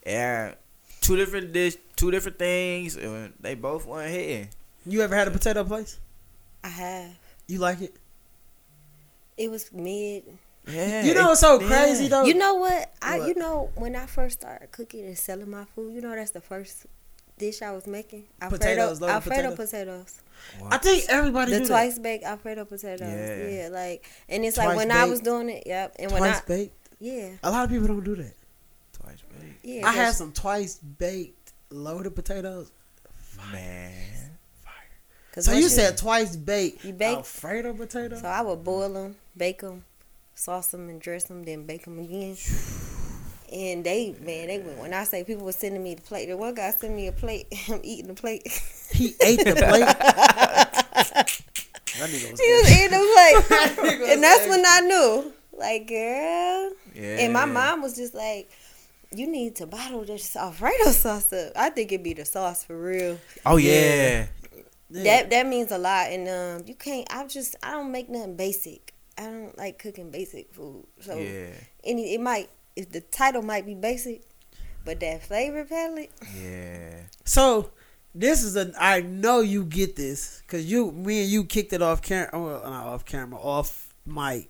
[0.05, 0.55] and
[1.01, 4.49] two different dish, two different things, and they both weren't hitting.
[4.85, 5.99] You ever had a potato place?
[6.63, 7.11] I have.
[7.47, 7.95] You like it?
[9.37, 10.23] It was mid.
[10.67, 11.67] Yeah, You know it- what's so yeah.
[11.67, 12.23] crazy though?
[12.23, 12.93] You know what?
[13.01, 13.27] I What?
[13.27, 16.41] you know when I first started cooking and selling my food, you know that's the
[16.41, 16.85] first
[17.37, 18.25] dish I was making.
[18.41, 19.71] Alfredo, Potatoes, loaded Alfredo potatoes?
[19.71, 20.19] potatoes.
[20.69, 23.07] I think everybody The do twice baked Alfredo potatoes.
[23.07, 23.47] Yeah.
[23.63, 23.69] Yeah.
[23.69, 25.63] like and it's Twice like when I was doing it.
[25.65, 26.13] Yep, and that.
[26.19, 26.89] when Twice I baked.
[26.99, 28.33] yeah A lot of people don't do that.
[28.93, 29.63] Twice baked.
[29.65, 32.71] yeah I had some twice baked loaded potatoes.
[33.51, 33.91] Man.
[35.33, 38.15] 'cause So once you said twice baked You baked- Alfredo potato?
[38.19, 39.83] so I would boil them, bake them,
[40.35, 42.37] sauce them, and dress them, then bake them again.
[43.53, 44.79] And they, man, they went.
[44.79, 47.11] When I say people were sending me the plate, the one guy sent me a
[47.11, 47.45] plate.
[47.69, 48.41] I'm eating the plate.
[48.91, 49.85] He ate the plate.
[49.85, 51.27] that
[51.99, 55.87] nigga was He was eating the plate, Nigga was and that's when I knew, like,
[55.87, 56.71] girl.
[56.95, 57.17] Yeah.
[57.19, 58.49] And my mom was just like,
[59.15, 62.77] "You need to bottle this Alfredo sauce up." I think it'd be the sauce for
[62.79, 63.19] real.
[63.45, 64.27] Oh yeah.
[64.89, 65.03] Yeah.
[65.03, 67.07] That that means a lot, and um, you can't.
[67.11, 68.93] I just I don't make nothing basic.
[69.17, 70.85] I don't like cooking basic food.
[71.01, 71.47] So Yeah.
[71.83, 74.23] any it might if the title might be basic,
[74.85, 76.11] but that flavor palette.
[76.35, 77.01] Yeah.
[77.25, 77.71] So
[78.15, 78.71] this is a.
[78.79, 82.29] I know you get this because you, me and you kicked it off camera.
[82.33, 84.49] Oh, well, not off camera, off mic,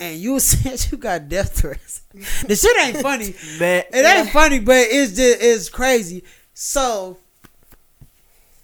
[0.00, 2.02] and you said you got death threats.
[2.46, 3.34] the shit ain't funny.
[3.60, 3.84] Man.
[3.92, 6.24] It ain't funny, but it's just it's crazy.
[6.54, 7.18] So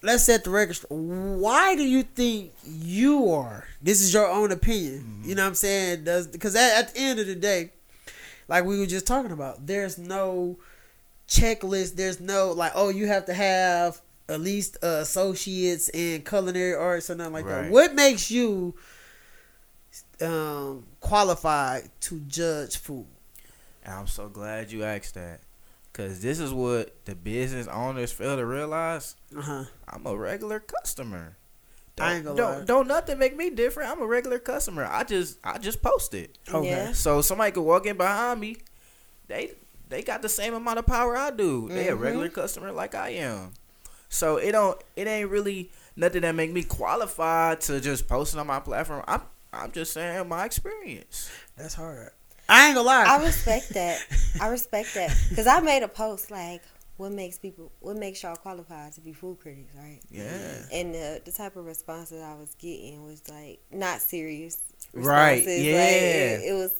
[0.03, 0.77] let's set the record.
[0.77, 0.91] straight.
[0.91, 3.65] Why do you think you are?
[3.81, 5.01] This is your own opinion.
[5.01, 5.29] Mm-hmm.
[5.29, 6.05] You know what I'm saying?
[6.05, 7.73] Does because at, at the end of the day,
[8.53, 10.59] like we were just talking about, there's no
[11.27, 11.97] checklist.
[11.97, 17.09] There's no like, oh, you have to have at least uh, associates in culinary arts
[17.09, 17.71] or nothing like that.
[17.71, 18.75] What makes you
[20.21, 23.07] um, qualified to judge food?
[23.85, 25.41] And I'm so glad you asked that.
[25.95, 29.17] Cause this is what the business owners fail to realize.
[29.35, 29.65] Uh huh.
[29.89, 31.39] I'm a regular customer.
[31.97, 32.65] Don't, I ain't gonna don't, lie.
[32.65, 33.91] don't nothing make me different.
[33.91, 34.85] I'm a regular customer.
[34.91, 36.39] I just I just post it.
[36.53, 36.69] Okay.
[36.69, 36.93] Yeah.
[36.93, 38.57] So somebody could walk in behind me.
[39.29, 39.53] They
[39.89, 41.69] they got the same amount of power I do.
[41.69, 42.01] They a Mhm.
[42.01, 43.53] regular customer like I am.
[44.09, 48.39] So it don't it ain't really nothing that make me qualified to just post it
[48.41, 49.05] on my platform.
[49.07, 49.21] I'm
[49.53, 51.31] I'm just saying my experience.
[51.59, 52.11] That's hard.
[52.49, 53.05] I ain't gonna lie.
[53.05, 54.05] I respect that.
[54.41, 56.63] I respect that because I made a post like,
[56.97, 57.73] "What makes people?
[57.81, 60.01] What makes y'all qualified to be food critics?" Right?
[60.11, 60.29] Yeah.
[60.73, 64.61] And the the type of responses I was getting was like not serious.
[64.93, 65.59] Right, responses.
[65.59, 65.73] Like, yeah.
[66.39, 66.73] it, it was,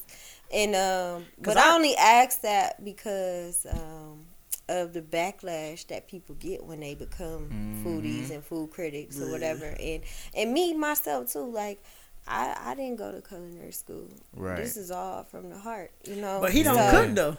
[0.53, 4.25] and um, but I, I- only asked that because um
[4.69, 7.49] of the backlash that people get when they become
[7.85, 10.01] foodies and food critics or whatever, and
[10.35, 11.81] and me myself too, like.
[12.25, 14.07] I, I didn't go to culinary school.
[14.33, 14.55] Right.
[14.55, 16.39] This is all from the heart, you know.
[16.39, 16.91] but he don't Yeah.
[16.91, 17.37] cook though.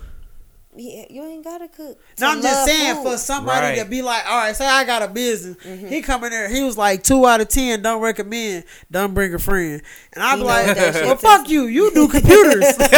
[0.76, 1.98] Yeah, you ain't gotta cook.
[2.20, 3.12] No, I'm just saying food.
[3.12, 3.78] for somebody Right.
[3.78, 5.56] to be like, all right, say I got a business.
[5.64, 5.86] Mm-hmm.
[5.86, 7.80] He come in there, he was like two out of ten.
[7.80, 8.64] Don't recommend.
[8.90, 9.80] Don't bring a friend.
[10.14, 11.26] And I'm like, knows that shit well, too.
[11.26, 11.66] fuck you.
[11.66, 12.76] You do computers.
[12.78, 12.90] like,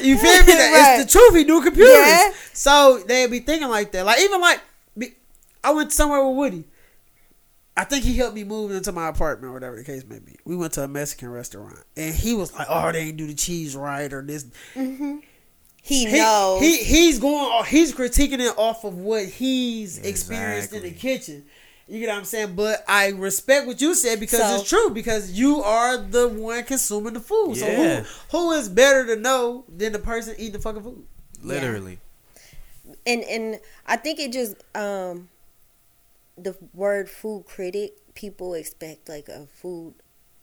[0.00, 0.52] you feel me?
[0.52, 0.98] Right.
[1.00, 1.34] It's the truth.
[1.36, 1.94] He do computers.
[1.96, 2.30] Yeah.
[2.52, 4.04] So they be thinking like that.
[4.04, 4.60] Like even like,
[4.96, 5.14] be-
[5.64, 6.64] I went somewhere with Woody.
[7.78, 10.34] I think he helped me move into my apartment or whatever the case may be.
[10.44, 13.34] We went to a Mexican restaurant and he was like, "Oh, they ain't do the
[13.34, 16.60] cheese right or this." He, he, knows.
[16.60, 17.64] He he's going.
[17.66, 21.44] He's critiquing it off of what he's experienced in the kitchen.
[21.86, 22.56] You get what I'm saying?
[22.56, 24.90] But I respect what you said because So- it's true.
[24.90, 27.56] Because you are the one consuming the food.
[27.56, 28.04] So who
[28.36, 31.06] who is better to know than the person eating the fucking food?
[31.42, 32.00] Literally.
[33.06, 35.28] and and I think it just um
[36.42, 39.94] the word food critic people expect like a food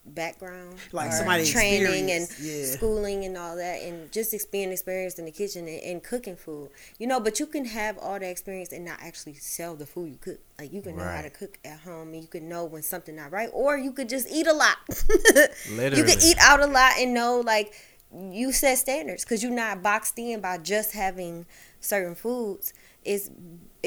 [0.06, 2.66] background, Like or somebody training and yeah.
[2.66, 6.70] schooling and all that, and just being experienced in the kitchen and, and cooking food.
[7.00, 10.10] You know, but you can have all that experience and not actually sell the food
[10.12, 10.40] you cook.
[10.60, 13.16] Like you can know how to cook at home, and you can know when something
[13.16, 14.78] not right, or you could just eat a lot.
[15.10, 16.04] you Literally.
[16.04, 17.74] could eat out a lot and know like
[18.14, 21.46] you set standards because you're not boxed in by just having
[21.80, 22.74] certain foods.
[23.04, 23.30] It's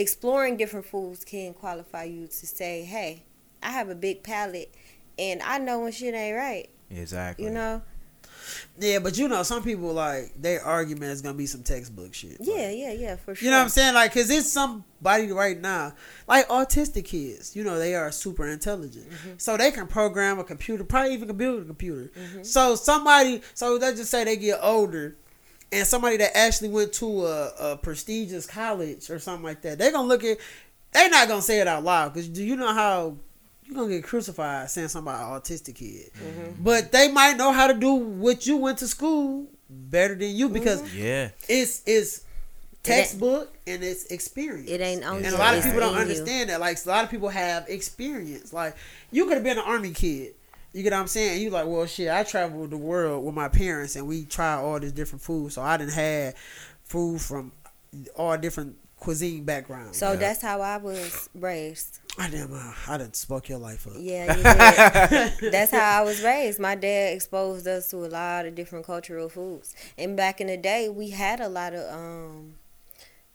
[0.01, 3.25] exploring different foods can qualify you to say, hey,
[3.63, 4.73] I have a big palate
[5.19, 6.69] and I know when shit ain't right.
[6.91, 7.45] Exactly.
[7.47, 7.83] You know?
[8.79, 12.41] Yeah, but you know, some people like their argument is gonna be some textbook shit.
[12.41, 13.45] Like, Yeah, yeah, yeah, for sure.
[13.45, 13.93] You know what I'm saying?
[13.95, 15.93] Like, cause it's somebody right now,
[16.27, 17.55] like autistic kids.
[17.55, 19.33] You know, they are super intelligent, Mm-hmm.
[19.37, 22.11] so they can program a computer, probably even build a computer.
[22.43, 25.17] So somebody, so let's just say they get older,
[25.73, 29.93] and somebody that actually went to a, a prestigious college or something like that, they're
[29.93, 30.39] gonna look at.
[30.93, 33.17] They're not gonna say it out loud because do you know how
[33.65, 36.11] you're gonna get crucified saying something about autistic kid?
[36.15, 36.63] Mm-hmm.
[36.65, 40.49] But they might know how to do what you went to school better than you
[40.49, 40.99] because mm-hmm.
[40.99, 41.29] Yeah.
[41.49, 44.71] it's it's It ain't- textbook and it's experience.
[44.71, 46.01] It ain't only and a lot of people don't in you.
[46.01, 46.61] understand that.
[46.61, 48.51] Like a lot of people have experience.
[48.55, 48.75] Like
[49.11, 50.35] you could have been an army kid.
[50.73, 51.41] You get what I'm saying?
[51.41, 52.11] You like, well, shit.
[52.11, 55.53] I traveled the world with my parents, and we tried all this different food.
[55.53, 56.35] So I didn't have
[56.85, 57.53] food from
[58.17, 59.97] all different cuisine backgrounds.
[59.97, 60.17] So Yeah.
[60.19, 62.01] that's how I was raised.
[62.19, 63.93] I damn, uh, I didn't spoke your life up.
[63.97, 65.53] Yeah, you did.
[65.53, 66.59] that's how I was raised.
[66.59, 69.75] My dad exposed us to a lot of different cultural foods.
[69.97, 72.55] And back in the day, we had a lot of um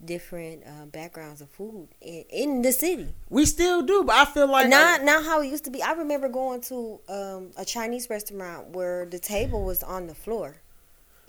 [0.05, 3.07] different uh, backgrounds of food in, in the city.
[3.29, 5.81] We still do, but I feel like not not how it used to be.
[5.81, 10.57] I remember going to um, a Chinese restaurant where the table was on the floor,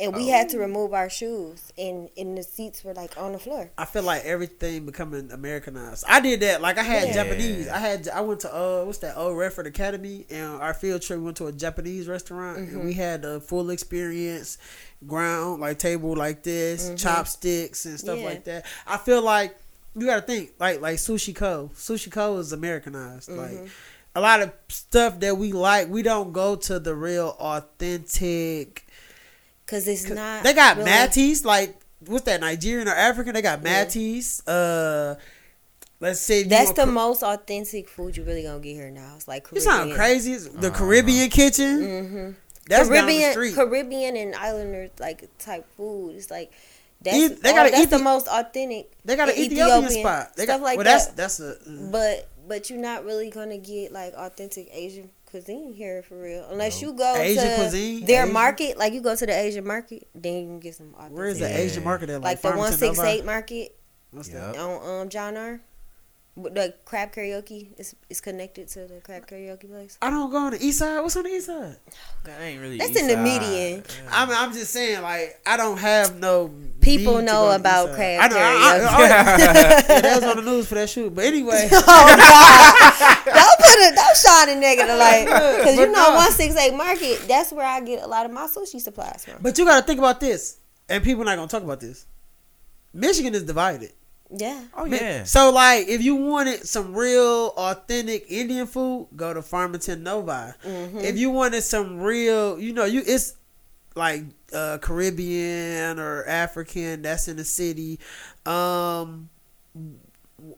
[0.01, 3.38] and we had to remove our shoes, and and the seats were like on the
[3.38, 3.70] floor.
[3.78, 6.05] I feel like everything becoming Americanized.
[6.09, 6.61] I did that.
[6.61, 7.14] Like I had Yeah.
[7.14, 7.68] Japanese.
[7.68, 11.20] I had I went to uh what's that old Redford Academy and our field trip
[11.20, 12.84] went to a Japanese restaurant and Mm-hmm.
[12.86, 14.59] we had the full experience,
[15.07, 18.22] ground like table like this, chopsticks and stuff Mm-hmm.
[18.24, 18.28] Yeah.
[18.30, 18.66] like that.
[18.86, 19.57] I feel like
[19.97, 21.70] you got to think like like sushi co.
[21.74, 23.28] Sushi co is Americanized.
[23.30, 23.38] Mm-hmm.
[23.64, 23.70] Like
[24.16, 28.84] a lot of stuff that we like, we don't go to the real authentic
[29.67, 30.43] Cause it's not.
[30.45, 33.33] they got really- Matisse, like what's that, Nigerian or African?
[33.35, 33.83] They got Yeah.
[33.85, 34.47] Matisse.
[34.47, 35.15] Uh,
[36.01, 39.15] let's say That's the Car- most authentic food you really gonna get here now.
[39.17, 39.65] It's like You Caribbean.
[39.65, 40.33] sound crazy.
[40.35, 40.79] It's the Uh-huh.
[40.79, 41.81] Caribbean kitchen.
[41.81, 42.31] Mm-hmm.
[42.69, 43.55] That's down the Caribbean, street.
[43.55, 46.17] Caribbean and Islander like type food.
[46.17, 46.53] It's like
[47.01, 48.91] that's E- they all- got an that's the most authentic.
[49.05, 50.37] they got an and Ethiopian, spot.
[50.37, 51.17] They stuff got like well, that.
[51.17, 51.57] that's that's a.
[51.69, 51.91] mm.
[51.91, 56.80] But but you're not really gonna get like authentic Asian cuisine here for real, unless
[56.80, 56.89] No.
[56.89, 58.05] you go Asian to cuisine?
[58.07, 58.32] their Asian?
[58.32, 58.78] market.
[58.78, 60.93] Like you go to the Asian market, then you can get some.
[61.11, 61.57] Where is the Yeah.
[61.57, 62.20] Asian market at?
[62.20, 63.76] Like Like, the one six eight market
[64.12, 64.57] What's that?
[64.57, 65.61] On um John R.
[66.37, 69.97] With The crab karaoke is is connected to the crab karaoke place.
[70.03, 70.99] I don't go on the east side.
[71.01, 71.76] What's on the east side?
[72.24, 72.78] That ain't really.
[72.78, 73.85] That's east in the median.
[73.87, 74.11] Yeah.
[74.11, 76.53] I'm I'm just saying like I don't have no.
[76.80, 78.37] People know go to the about crab I know.
[78.37, 78.95] I, I, karaoke.
[78.95, 79.39] oh, yeah.
[79.39, 81.14] yeah, that was on the news for that shoot.
[81.14, 81.68] But anyway.
[81.72, 83.24] oh God!
[83.24, 83.95] don't put it.
[83.95, 85.26] Don't shine a negative light.
[85.59, 87.28] Because you know, one six eight market.
[87.28, 89.41] That's where I get a lot of my sushi supplies from.
[89.41, 90.59] But you got to think about this,
[90.89, 92.07] and people not gonna talk about this.
[92.93, 93.93] Michigan is divided.
[94.37, 94.64] Yeah.
[94.76, 95.24] Oh Mi- yeah.
[95.24, 100.30] So like, if you wanted some real authentic Indian food, go to Farmington Novi.
[100.32, 100.99] Mm-hmm.
[100.99, 103.35] If you wanted some real, you know, you it's
[103.95, 107.03] like uh, Caribbean or African.
[107.03, 108.01] That's in the city.
[108.45, 109.28] Um,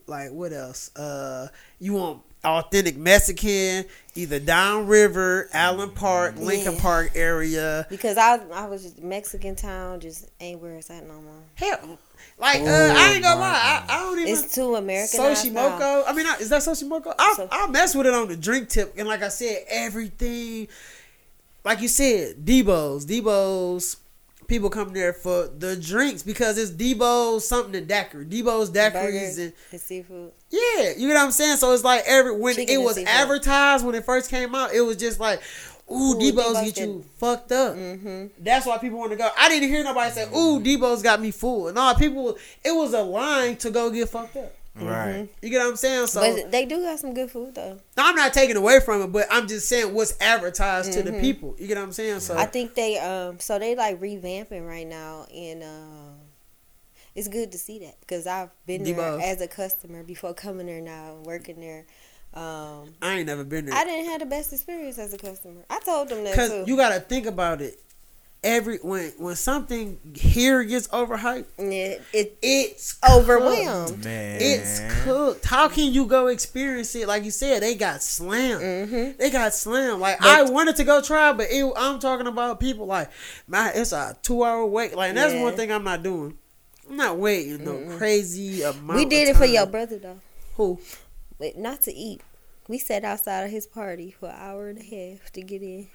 [0.07, 0.95] like what else?
[0.97, 1.49] Uh,
[1.79, 3.85] you want authentic Mexican?
[4.14, 6.81] Either downriver, Allen Park, Lincoln Yeah.
[6.81, 7.87] Park area.
[7.91, 11.43] Because I I was just Mexican town just ain't where it's at no more.
[11.57, 11.99] Hell,
[12.39, 14.33] like uh, Oh, I ain't gonna lie, I, I don't even.
[14.33, 15.21] It's too American.
[15.21, 16.05] Soshimoko.
[16.07, 17.14] I mean, I- is that Soshimoko?
[17.19, 18.95] I'll, So- I'll mess with it on the drink tip.
[18.97, 20.69] And like I said, everything,
[21.64, 23.97] like you said, Debo's, Debo's.
[24.49, 28.25] People come there for the drinks because it's Debo's something and daiquiri.
[28.27, 30.31] Debo's daiquiris Burgers and and seafood.
[30.51, 31.57] yeah, you know what I'm saying.
[31.57, 34.83] So it's like every when Chicken it was advertised when it first came out, it
[34.83, 35.41] was just like,
[35.91, 37.76] ooh, Debo's get you fucked up.
[37.76, 38.26] Mm-hmm.
[38.39, 39.28] That's why people want to go.
[39.39, 42.37] I didn't hear nobody say, "Ooh, Debo's got me full." No, people.
[42.64, 44.53] It was a line to go get fucked up.
[44.80, 45.28] Right.
[45.41, 46.07] You get what I'm saying?
[46.09, 47.78] So but they do have some good food though.
[47.97, 51.12] now, I'm not taking away from it, but I'm just saying what's advertised to the
[51.12, 51.57] people.
[51.59, 52.20] You get what I'm saying?
[52.20, 56.16] So I think they um so they like revamping right now and um
[57.14, 59.22] it's good to see that because I've been there Debo's.
[59.24, 61.87] as a customer before coming there now and working there.
[62.37, 63.74] Um, I ain't never been there.
[63.74, 65.62] I didn't have the best experience as a customer.
[65.70, 66.64] I told them that because too.
[66.66, 67.80] you got to think about it.
[68.45, 73.89] every when when something here gets overhyped, Yeah, it it's overwhelmed.
[73.89, 74.05] cooked.
[74.05, 75.47] Man, It's cooked.
[75.47, 77.09] How can you go experience it?
[77.09, 78.61] Like you said, they got slammed.
[78.62, 79.18] Mm-hmm.
[79.18, 80.01] They got slammed.
[80.01, 83.11] Like I wanted to go try, but it, I'm talking about people like
[83.49, 83.72] my.
[83.74, 84.95] It's a two hour wait.
[84.95, 85.43] Like and that's Yeah.
[85.43, 86.37] one thing I'm not doing.
[86.89, 88.95] I'm not waiting no crazy amount.
[88.99, 90.20] We did of it for your brother though,
[90.57, 90.78] Who?
[91.39, 92.20] But not to eat.
[92.68, 95.87] We sat outside of his party for an hour and a half to get in.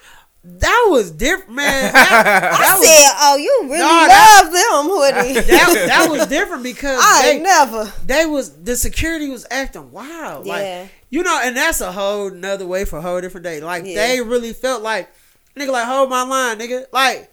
[0.44, 1.92] That was different, man.
[1.94, 2.12] That,
[2.54, 6.26] I that was said, "Oh, you really Nah, that- love them, hoodie." that, that was
[6.28, 7.94] different because I they, never.
[8.06, 10.48] they was the security was acting wild.
[10.48, 10.54] Yeah.
[10.84, 13.60] Like you know, and that's a whole nother way for a whole different day.
[13.62, 14.08] Like Yeah.
[14.08, 15.12] they really felt like
[15.56, 16.86] nigga like hold my line, nigga.
[16.92, 17.32] Like,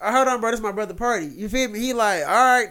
[0.00, 1.26] uh, hold on, bro, this my brother party.
[1.26, 1.80] You feel me?
[1.80, 2.68] He like, all right,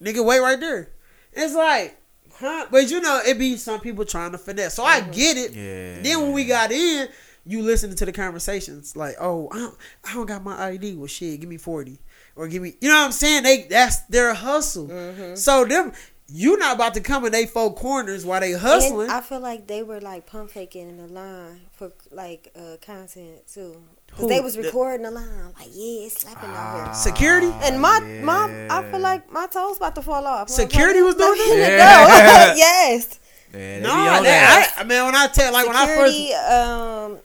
[0.00, 0.90] nigga, wait right there.
[1.32, 1.98] It's like,
[2.38, 2.66] huh?
[2.70, 4.74] But you know, it be some people trying to finesse.
[4.74, 5.54] So I get it.
[5.54, 6.02] Yeah.
[6.02, 7.08] Then when we got in,
[7.44, 10.94] you listening to the conversations like, oh, I don't, I don't got my ID.
[10.94, 11.98] Well, shit, give me forty
[12.36, 13.42] or give me, you know what I'm saying?
[13.42, 14.88] They that's their hustle.
[14.88, 15.34] Mm-hmm.
[15.34, 15.92] So them,
[16.28, 19.02] you not about to come in they four corners while they hustling.
[19.02, 22.76] And I feel like they were like pump faking in the line for like uh,
[22.80, 23.82] content too.
[24.16, 26.94] Cause they was recording the line like, yeah, it's slapping out here.
[26.94, 27.52] Security?
[27.62, 28.22] And my yeah.
[28.22, 30.48] my, I feel like my toes about to fall off.
[30.48, 32.50] Security was doing Let me that?
[32.50, 32.54] go.
[32.56, 33.20] yes.
[33.52, 34.74] Yeah, no, be on that, that.
[34.76, 36.30] I, I mean when I tell like security.
[36.30, 37.18] when I um,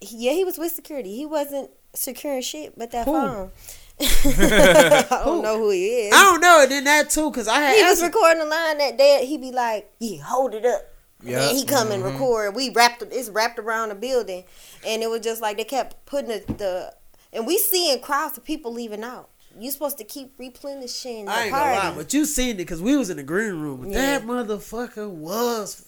[0.00, 1.14] yeah, he was with security.
[1.16, 3.12] He wasn't securing shit, but that Who?
[3.12, 3.50] phone.
[3.98, 6.14] I don't know who he is.
[6.14, 6.62] I don't know.
[6.62, 9.24] And then that too, cause I had he was recording the line that day.
[9.26, 10.82] He'd be like, "Yeah, hold it up."
[11.20, 11.38] And Yeah.
[11.40, 12.12] then he come and Mhm.
[12.12, 12.54] record.
[12.54, 13.02] We wrapped.
[13.10, 14.44] It's wrapped around the building,
[14.86, 16.94] and it was just like they kept putting the, the
[17.32, 19.28] and we seeing crowds of people leaving out.
[19.58, 22.82] You supposed to keep replenishing the I ain't gonna lie, but you seen it because
[22.82, 23.80] we was in the green room.
[23.82, 24.18] But Yeah.
[24.18, 25.82] that motherfucker was.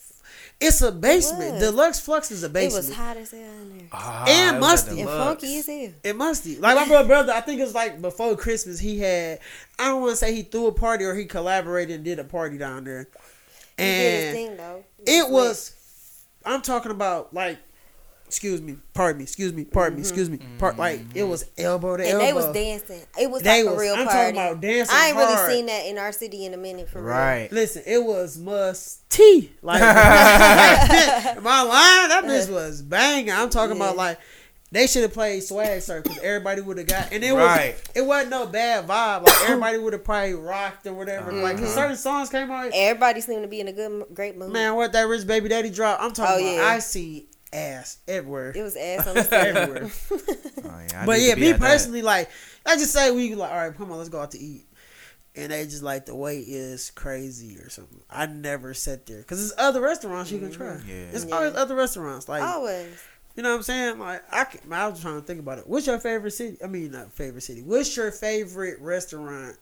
[0.60, 1.52] It's a basement.
[1.52, 1.60] was.
[1.62, 2.86] Deluxe Flux is a basement.
[2.86, 5.00] it was hot as hell in there Ah, And musty.
[5.00, 5.42] and Deluxe.
[5.42, 5.92] funky as hell.
[6.02, 7.06] It must be like my brother.
[7.06, 8.80] Brother, I think it was like before Christmas.
[8.80, 9.38] He had.
[9.78, 12.24] I don't want to say he threw a party or he collaborated and did a
[12.24, 13.06] party down there.
[13.76, 14.84] He did his And thing though.
[15.06, 15.74] It was.
[16.44, 17.58] I'm talking about like.
[18.26, 18.76] Excuse me.
[18.92, 19.22] Pardon me.
[19.22, 19.64] Excuse me.
[19.64, 20.02] Pardon me.
[20.02, 20.38] Excuse me.
[20.58, 22.12] Part like it was elbow to Mm-hmm.
[22.12, 22.26] and elbow.
[22.26, 23.00] they was dancing.
[23.18, 24.18] It was They like was- a real I'm party.
[24.18, 25.28] talking about dancing I ain't hard.
[25.38, 27.08] really seen that in our city in a minute for real.
[27.14, 27.48] Right.
[27.50, 29.52] Listen, it was must tea.
[29.62, 29.80] Like
[31.42, 33.30] my line, that bitch was banging.
[33.32, 33.84] I'm talking Yeah.
[33.84, 34.18] about like
[34.70, 37.74] they should have played swag surf because everybody would have got and it Right.
[37.74, 39.22] was it wasn't no bad vibe.
[39.26, 41.32] Like everybody would have probably rocked or whatever.
[41.32, 41.74] Like 'cause Uh-huh.
[41.74, 42.70] certain songs came out.
[42.74, 44.52] Everybody seemed to be in a good, great mood.
[44.52, 45.98] Man, what that rich baby daddy drop?
[46.02, 46.62] I'm talking Oh, about.
[46.64, 46.68] yeah.
[46.74, 48.52] I see ass everywhere.
[48.54, 49.56] It was ass on the stage.
[49.56, 49.90] Everywhere.
[50.64, 51.66] Oh, yeah, but yeah, me at that.
[51.66, 52.28] personally, like
[52.66, 54.66] I just say we like, all right, come on, let's go out to eat.
[55.34, 58.00] And they just like the wait is crazy or something.
[58.10, 60.74] I never sat there because there's other restaurants you can try.
[60.86, 61.10] Yeah.
[61.10, 61.36] There's Yeah.
[61.36, 62.88] always other restaurants like Always.
[63.38, 63.98] You know what I'm saying.
[64.00, 65.68] Like I, can, I was trying to think about it.
[65.68, 66.56] What's your favorite city?
[66.62, 67.62] I mean, not favorite city.
[67.62, 69.56] What's your favorite restaurant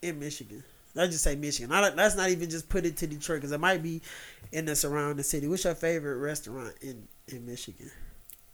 [0.00, 0.64] in Michigan?
[0.96, 1.70] I just say Michigan.
[1.70, 4.00] I don't, let's not even just put it to Detroit because it might be
[4.52, 5.46] in the surrounding city.
[5.48, 7.90] What's your favorite restaurant in in Michigan?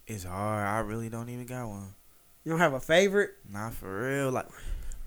[0.09, 0.66] It's hard.
[0.66, 1.94] I really don't even got one.
[2.42, 3.30] You don't have a favorite?
[3.48, 4.32] Not for real.
[4.32, 4.48] Like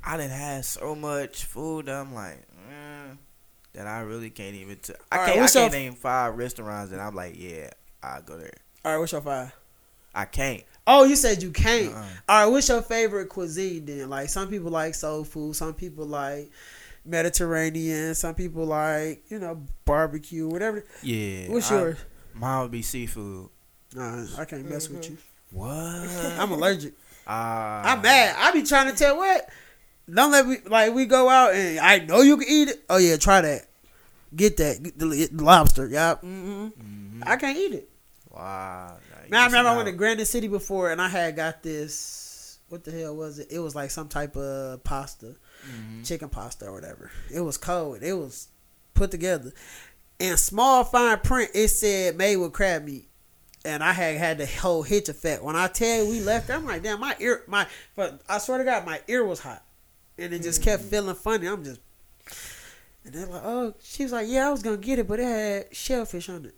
[0.05, 1.87] I didn't have so much food.
[1.87, 3.17] That I'm like, mm,
[3.73, 4.77] that I really can't even.
[4.77, 5.49] T- I All right, can't.
[5.49, 7.71] I can't your- name five restaurants that I'm like, yeah,
[8.01, 8.53] I go there.
[8.85, 9.53] All right, what's your five?
[10.13, 10.63] I can't.
[10.85, 11.93] Oh, you said you can't.
[11.93, 12.05] Uh-uh.
[12.29, 14.09] All right, what's your favorite cuisine then?
[14.09, 16.51] Like some people like soul food, some people like
[17.05, 20.83] Mediterranean, some people like you know barbecue, whatever.
[21.01, 21.49] Yeah.
[21.49, 21.97] What's I- yours?
[22.33, 23.49] Mine would be seafood.
[23.93, 25.17] Nah, I can't mess with you.
[25.51, 25.69] What?
[26.39, 26.93] I'm allergic.
[27.27, 27.93] Ah.
[27.93, 28.35] I'm mad.
[28.39, 29.47] I be trying to tell what.
[30.11, 32.83] Don't let me like we go out and I know you can eat it.
[32.89, 33.67] Oh yeah, try that.
[34.35, 35.87] Get that Get the, lobster.
[35.87, 36.15] Yeah.
[36.15, 37.23] hmm Mhm.
[37.25, 37.89] I can't eat it.
[38.33, 38.97] Wow.
[39.29, 42.59] Man, I remember I went to Granite City before and I had got this.
[42.69, 43.47] What the hell was it?
[43.51, 45.35] It was like some type of pasta,
[45.67, 46.05] Mhm.
[46.07, 47.11] chicken pasta or whatever.
[47.31, 48.01] It was cold.
[48.01, 48.47] It was
[48.95, 49.53] put together.
[50.19, 53.07] And small fine print, it said made with crab meat.
[53.65, 55.43] And I had had the whole hitch effect.
[55.43, 58.57] When I tell you we left, I'm like, damn, my ear, my, but I swear
[58.57, 59.63] to God, my ear was hot,
[60.17, 61.47] and it just kept feeling funny.
[61.47, 61.79] I'm just,
[63.05, 65.23] and they're like, oh, she was like, yeah, I was gonna get it, but it
[65.25, 66.55] had shellfish on it.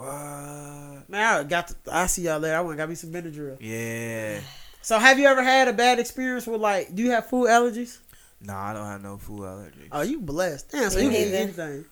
[0.00, 1.08] What?
[1.10, 1.68] Man, I got.
[1.68, 2.56] To, I see y'all later.
[2.56, 3.56] I went and got me some Benadryl.
[3.60, 4.40] Yeah.
[4.82, 6.94] So, have you ever had a bad experience with like?
[6.94, 7.98] Do you have food allergies?
[8.40, 9.88] No, I don't have no food allergies.
[9.92, 10.70] Oh, you blessed.
[10.70, 11.84] Damn, so Me you can eat anything.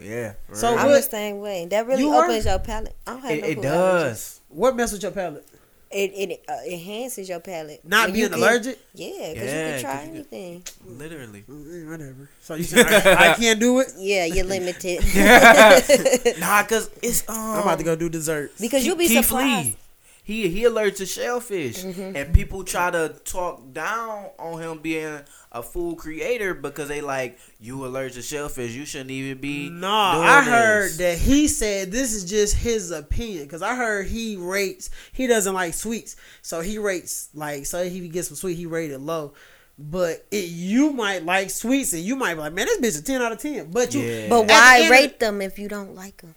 [0.02, 0.32] yeah.
[0.54, 0.78] So real.
[0.78, 1.66] I'm what- the same way.
[1.66, 2.24] That really You are?
[2.24, 2.96] opens your palate.
[3.06, 4.40] I don't have it, no it food does.
[4.48, 5.46] What mess with your palate?
[5.94, 6.12] Allergies.
[6.14, 7.80] It it uh, enhances your palate.
[7.84, 8.78] Not When you being get- allergic.
[8.94, 10.62] Yeah, because Yeah, you 'cause can try you get- anything.
[10.86, 11.44] Literally.
[11.48, 12.28] Mm, Whatever.
[12.42, 13.88] So you saying I, I can't do it?
[13.98, 15.00] Yeah, you're limited.
[16.40, 17.36] nah, cause it's um.
[17.36, 18.60] I'm about to go do desserts.
[18.60, 19.66] because you'll be Keith surprised.
[19.68, 19.76] Lee.
[20.24, 22.16] He he allergic to shellfish, Mm-hmm.
[22.16, 25.20] and people try to talk down on him being
[25.52, 28.72] a food creator because they like you allergic to shellfish.
[28.72, 29.68] You shouldn't even be.
[29.70, 34.06] Nah, I heard this." that he said this is just his opinion because I heard
[34.08, 38.54] he rates he doesn't like sweets, so he rates like so he gets some sweet
[38.56, 39.34] he rated low.
[39.78, 43.04] But it, you might like sweets and you might be like, man, this bitch a
[43.04, 43.70] ten out of ten.
[43.72, 44.28] But you, Yeah.
[44.28, 46.34] But why end of rate them if you don't like them?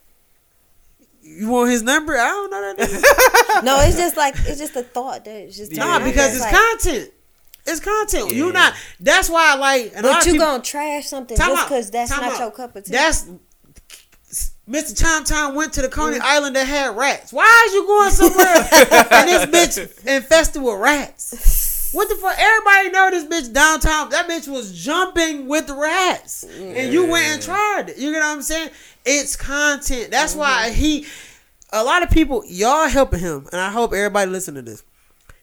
[1.28, 2.14] You want his number?
[2.18, 2.78] I don't know that.
[2.90, 3.64] nigga.
[3.64, 6.04] No, it's just like it's just a thought that it's just nah, Yeah.
[6.06, 7.12] because it's like, content.
[7.66, 8.34] It's content.
[8.34, 8.52] You Yeah.
[8.54, 8.74] not.
[9.00, 9.92] That's why I like.
[9.96, 12.40] And But you people- gonna trash something just because that's not out.
[12.40, 12.94] your cup of tea.
[12.94, 13.26] That's
[14.70, 14.98] Mr.
[15.02, 16.24] Tom Tom went to the Coney Mm.
[16.24, 17.32] Island that had rats.
[17.32, 18.48] Why is you going somewhere
[19.12, 19.46] and this
[19.78, 21.64] bitch infested with rats?
[21.94, 22.36] What the fuck?
[22.38, 24.10] Everybody know this bitch downtown.
[24.10, 27.98] That bitch was jumping with rats, and you went and tried it.
[27.98, 28.70] You get what I'm saying?
[29.06, 30.12] It's content.
[30.12, 30.40] That's Mm-hmm.
[30.40, 31.06] why he.
[31.74, 34.84] A lot of people, y'all helping him, and I hope everybody listen to this.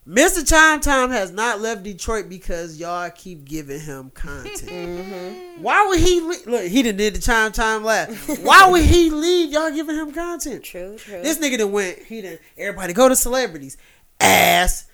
[0.09, 0.47] Mr.
[0.47, 4.61] Chime Time has not left Detroit because y'all keep giving him content.
[4.61, 5.63] Mm-hmm.
[5.63, 6.63] Why would he le- look?
[6.67, 8.11] He didn't did the Chime Time laugh.
[8.43, 9.51] Why would he leave?
[9.53, 10.63] Y'all giving him content.
[10.63, 11.23] true, true.
[11.23, 11.99] This nigga done went.
[12.01, 12.39] He done.
[12.59, 13.79] Everybody go to celebrities.
[14.21, 14.87] Ass.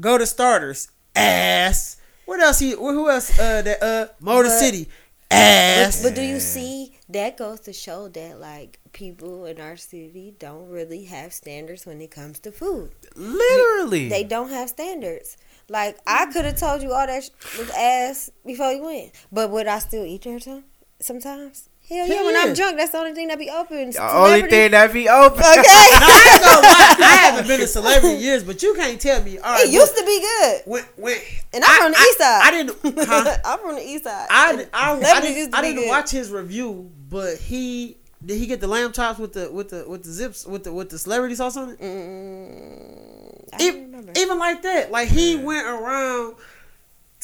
[0.00, 0.88] Go to starters.
[1.16, 1.96] Ass.
[2.26, 2.58] What else?
[2.58, 2.70] He.
[2.72, 3.38] Who else?
[3.38, 3.62] Uh.
[3.62, 3.82] That.
[3.82, 4.06] Uh.
[4.20, 4.88] Motor But- City.
[5.30, 6.02] Ass.
[6.02, 10.68] But do you see that goes to show that like people in our city don't
[10.68, 12.90] really have standards when it comes to food.
[13.16, 14.08] literally.
[14.08, 15.36] They don't have standards.
[15.68, 19.50] Like I could have told you all that sh- was ass before you went, but
[19.50, 20.64] would I still eat there some-
[21.00, 21.68] sometimes?
[21.88, 22.34] Hell yeah, when.
[22.36, 23.90] I'm drunk, that's the only thing that be open.
[23.90, 25.38] the only thing that be open.
[25.44, 26.96] No, I ain't gonna lie.
[27.06, 29.36] I haven't been a celebrity in years, but you can't tell me.
[29.38, 31.18] All right, It used to be good, when when
[31.52, 32.40] and I'm from the east side.
[32.42, 33.06] I didn't.
[33.06, 33.36] Huh?
[33.44, 34.26] I'm from the east side.
[34.30, 35.88] I, I, I, Celebrities didn't, used to I be didn't good.
[35.90, 39.84] watch his review, but he did he get the lamb chops with the with the
[39.86, 41.78] with the zips with the with the celebrity sauce on it?
[41.80, 44.12] Mm, I E- don't remember.
[44.16, 46.36] even like that, like he went around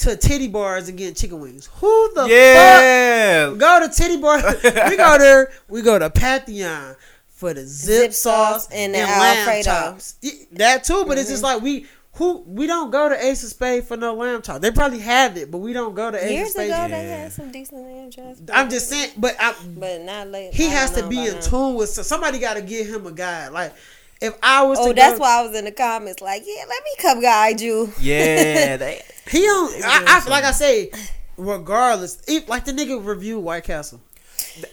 [0.01, 1.66] to titty bars and getting chicken wings.
[1.76, 4.36] Who the fuck go to titty bar?
[4.90, 5.51] we go there.
[5.68, 6.96] We go to Pantheon
[7.28, 9.62] for the zip, Zip sauce sauce and the lamb Alfredo.
[9.62, 10.14] chops.
[10.53, 11.32] That too, but it's Mm-hmm.
[11.32, 11.86] just like we.
[12.14, 14.61] Who we don't go to Ace of Spade for no lamb chop.
[14.61, 16.70] They probably have it, but we don't go to Ace Years of Spade.
[16.70, 18.42] ago, they had some decent lamb chops.
[18.53, 20.53] I'm just saying, but I, but not late.
[20.53, 21.40] he I has to be in now.
[21.40, 23.72] tune with somebody got to give him a guide like
[24.21, 26.64] if i was Oh, to that's go, why I was in the comments like, yeah,
[26.68, 27.93] let me come guide you.
[28.01, 28.77] Yeah.
[28.77, 30.91] They, he don't I, I like i say
[31.37, 34.01] regardless if, like the nigga review white castle
[34.61, 34.71] But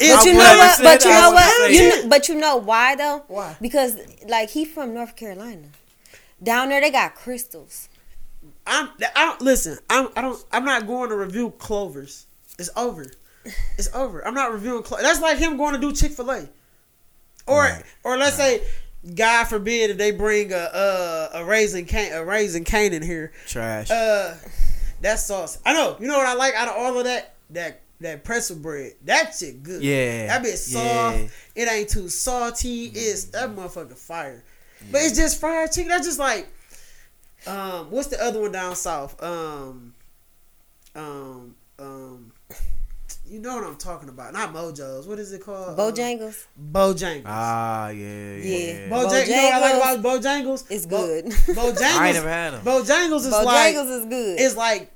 [0.00, 0.80] It's you know what?
[0.82, 1.72] But you know what?
[1.72, 3.22] You know, but you know why though?
[3.28, 3.56] Why?
[3.60, 3.96] Because
[4.28, 5.68] like he from North Carolina.
[6.42, 7.88] Down there they got Krystals.
[8.66, 12.26] i'm i don't listen i'm i don't i'm not going to review clovers
[12.58, 13.04] it's over
[13.78, 15.04] it's over i'm not reviewing Clovers.
[15.06, 16.48] that's like him going to do chick-fil-a
[17.46, 17.82] or Right.
[18.04, 18.62] or let's say
[19.14, 23.32] god forbid if they bring a a, a Raising Cane a Raising Cane in here
[23.46, 23.90] trash.
[23.90, 24.34] Uh,
[25.00, 25.58] that sauce.
[25.66, 25.96] I know.
[25.98, 27.34] You know what I like out of all of that?
[27.50, 28.92] That that pretzel bread.
[29.04, 29.82] That shit good.
[29.82, 30.26] Yeah.
[30.28, 31.18] That bit soft.
[31.18, 31.28] Yeah.
[31.56, 32.86] It ain't too salty.
[32.86, 34.42] It's that motherfucker fire.
[34.90, 35.88] But it's just fried chicken.
[35.90, 36.48] That's just like,
[37.46, 39.20] um, what's the other one down south?
[39.22, 39.94] Um,
[40.96, 42.31] um, um.
[43.32, 44.34] You know what I'm talking about?
[44.34, 45.08] Not Mojo's.
[45.08, 45.78] What is it called?
[45.78, 46.44] Bojangles.
[46.70, 47.22] Bojangles.
[47.24, 48.36] ah, yeah, yeah.
[48.36, 48.88] Yeah.
[48.90, 50.64] Bojang- you know what I like about Bojangles?
[50.70, 51.24] It's Bo- good.
[51.26, 51.80] Bojangles.
[51.98, 52.62] I ain't never had them.
[52.62, 54.38] Bojangles is like Bojangles is good.
[54.38, 54.92] it's like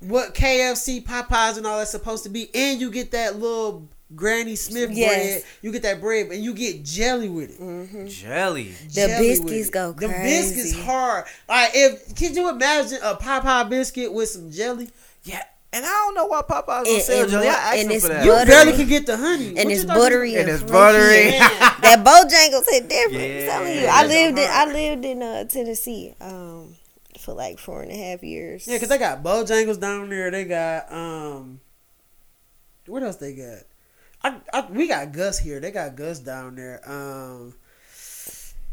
[0.00, 4.56] what KFC, Popeyes, and all that's supposed to be, and you get that little Granny
[4.56, 5.14] Smith Yes.
[5.42, 5.44] bread.
[5.62, 7.60] You get that bread, and you get jelly with it.
[7.60, 8.06] Mm-hmm.
[8.08, 8.64] Jelly.
[8.64, 9.72] The Jelly with biscuits it.
[9.72, 11.24] go The biscuits hard.
[11.48, 14.90] Like if can you imagine a Popeye biscuit with some jelly?
[15.22, 15.42] Yeah.
[15.74, 17.48] And I don't know why Popeyes don't And- sell and jelly.
[17.48, 18.24] I asked and it's for that.
[18.24, 18.46] You Buttery.
[18.46, 19.48] barely can get the honey.
[19.48, 20.72] and What it's you thought you- buttery And and, it's fluffy.
[20.72, 21.30] buttery.
[21.82, 23.40] that Bojangles hit different.
[23.40, 23.86] I'm telling you.
[23.86, 26.76] I lived in I lived in uh, Tennessee um
[27.18, 28.66] for like four and a half years.
[28.66, 30.30] Yeah, because they got Bojangles down there.
[30.30, 31.60] They got um,
[32.86, 33.58] what else they got?
[34.22, 35.58] I, I we got Gus here.
[35.60, 36.80] They got Gus down there.
[36.86, 37.54] Um,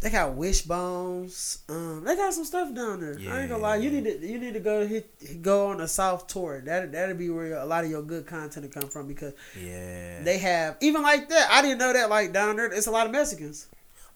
[0.02, 1.60] they got Wishbones.
[1.70, 3.16] Um, they got some stuff down there.
[3.34, 3.78] I ain't gonna lie.
[3.78, 6.62] You need to you need to go hit go on a South tour.
[6.66, 10.22] That that'd be where a lot of your good content will come from because Yeah.
[10.24, 11.50] they have even like that.
[11.52, 12.66] I didn't know that like down there.
[12.72, 13.68] It's a lot of Mexicans.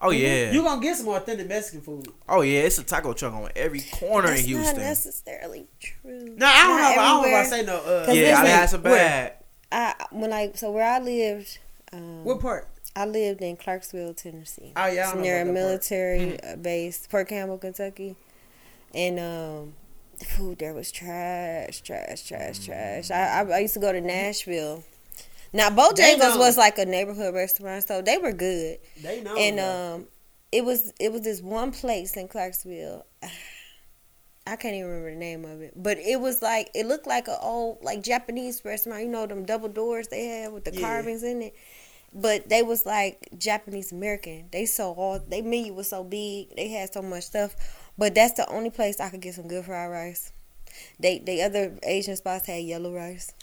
[0.02, 0.52] oh yeah.
[0.52, 2.08] you are gonna get some authentic Mexican food.
[2.28, 2.62] oh yeah.
[2.62, 4.80] It's a taco truck on every corner That's in not Houston.
[4.80, 6.36] necessarily true.
[6.36, 7.02] No, I don't Not know.
[7.02, 7.78] I don't know if I say no.
[7.78, 8.96] Uh, 'Cause yeah, I listen, had some where?
[8.96, 9.34] bad.
[9.72, 11.60] I when I so where I lived,
[11.94, 12.68] um, What part?
[12.96, 14.72] I lived in Clarksville, Tennessee.
[14.76, 15.66] Oh, yeah, it's near a about that part.
[15.68, 18.16] military uh, base, Fort Campbell, Kentucky,
[18.94, 19.74] and um,
[20.20, 23.12] the food there was trash, trash, trash, trash.
[23.12, 24.84] I, I I used to go to Nashville.
[25.52, 28.80] Now Bojangles was like a neighborhood restaurant, so they were good.
[29.02, 29.36] They know.
[29.38, 30.08] and um,
[30.52, 33.06] it was it was this one place in Clarksville.
[34.48, 37.28] I can't even remember the name of it, but it was like it looked like
[37.28, 39.02] an old like Japanese restaurant.
[39.02, 40.82] You know them double doors they had with the Yeah.
[40.82, 41.56] carvings in it.
[42.16, 44.48] But they was like Japanese American.
[44.52, 46.56] They so all they menu was so big.
[46.56, 47.56] They had so much stuff.
[47.98, 50.32] But that's the only place I could get some good fried rice.
[51.00, 53.34] They they other Asian spots had yellow rice.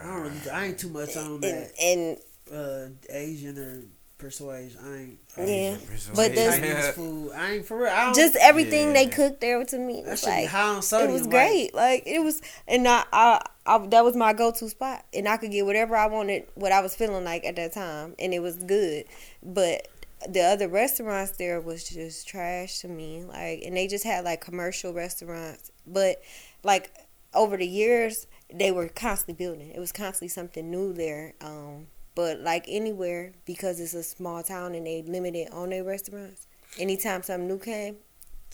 [0.00, 2.18] I don't really, I ain't too much on And, that and
[2.52, 3.82] uh, Asian or
[4.18, 4.78] persuasion.
[4.84, 5.18] I ain't.
[5.36, 5.76] I yeah,
[6.14, 7.32] but that's Chinese food.
[7.34, 7.88] I ain't for real.
[7.92, 9.10] I don't, just everything they Yeah.
[9.10, 11.12] cooked there to me that was should be like high on it sodium.
[11.12, 11.74] was like- great.
[11.74, 15.50] Like it was, and I, I, I, that was my go-to spot, and I could
[15.50, 18.56] get whatever I wanted, what I was feeling like at that time, and it was
[18.56, 19.04] good.
[19.42, 19.88] But
[20.28, 23.22] the other restaurants there was just trash to me.
[23.24, 26.22] Like, and they just had like commercial restaurants, but
[26.62, 26.90] like
[27.34, 29.70] over the years, they were constantly building.
[29.72, 31.34] It was constantly something new there.
[31.42, 36.48] Um, but like anywhere, because it's a small town and they limited on their restaurants.
[36.80, 37.96] Anytime something new came,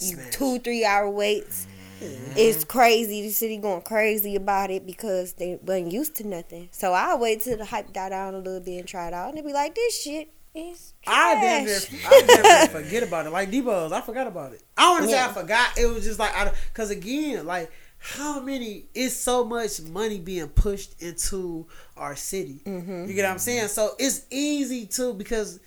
[0.01, 1.67] you two three hour waits.
[2.01, 2.33] Mm-hmm.
[2.37, 3.23] It's crazy.
[3.23, 6.69] The city going crazy about it because they wasn't used to nothing.
[6.73, 9.29] So I wait till the hype die down a little bit and try it out,
[9.29, 13.03] and they be like, "This shit is I damn near, trash." I damn near forget
[13.05, 13.31] about it.
[13.31, 14.63] Like Debo's, I forgot about it.
[14.77, 15.79] I don't want to say I forgot.
[15.79, 17.71] It was just like, I, cause again, like
[18.05, 18.87] how many?
[18.95, 22.61] It's so much money being pushed into our city.
[22.67, 23.05] Mm-hmm.
[23.09, 23.69] You get what I'm saying?
[23.69, 25.61] So it's easy to because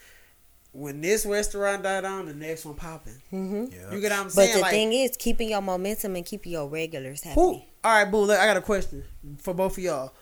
[0.74, 3.22] when this restaurant died down, the next one popping.
[3.30, 4.50] hmm You get what I'm saying?
[4.50, 7.36] But the like, thing is, keeping your momentum and keeping your regulars happy.
[7.36, 7.54] who?
[7.54, 8.26] All right, boo.
[8.26, 9.04] Look, I got a question
[9.38, 10.14] for both of y'all.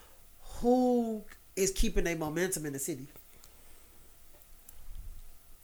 [0.59, 1.23] Who
[1.55, 3.07] is keeping their momentum in the city?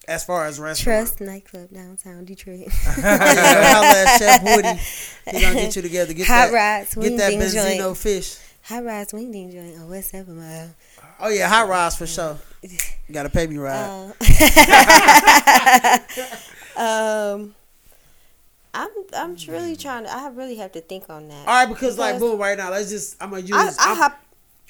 [0.10, 1.12] As far as restaurants.
[1.12, 2.62] Trust nightclub downtown Detroit.
[2.62, 2.72] yeah,
[3.76, 4.80] holla at Chef Woody.
[5.38, 6.14] He gonna get you together.
[6.14, 7.98] Get Hot that, rods, get wing that ding Benzino joint.
[7.98, 8.38] fish.
[8.64, 10.72] Hot rods, wing ding joint on West Seven Mile.
[11.20, 12.40] Oh yeah, hot rods for sure.
[12.64, 12.78] You
[13.12, 14.12] gotta pay me right.
[16.76, 16.80] Uh,
[17.36, 17.56] um,
[18.74, 20.12] I'm I'm really trying to.
[20.12, 21.48] I really have to think on that.
[21.48, 23.16] All right, because like boom, right now, let's just.
[23.22, 23.52] I'm gonna use.
[23.52, 24.20] I, I I'm, hop.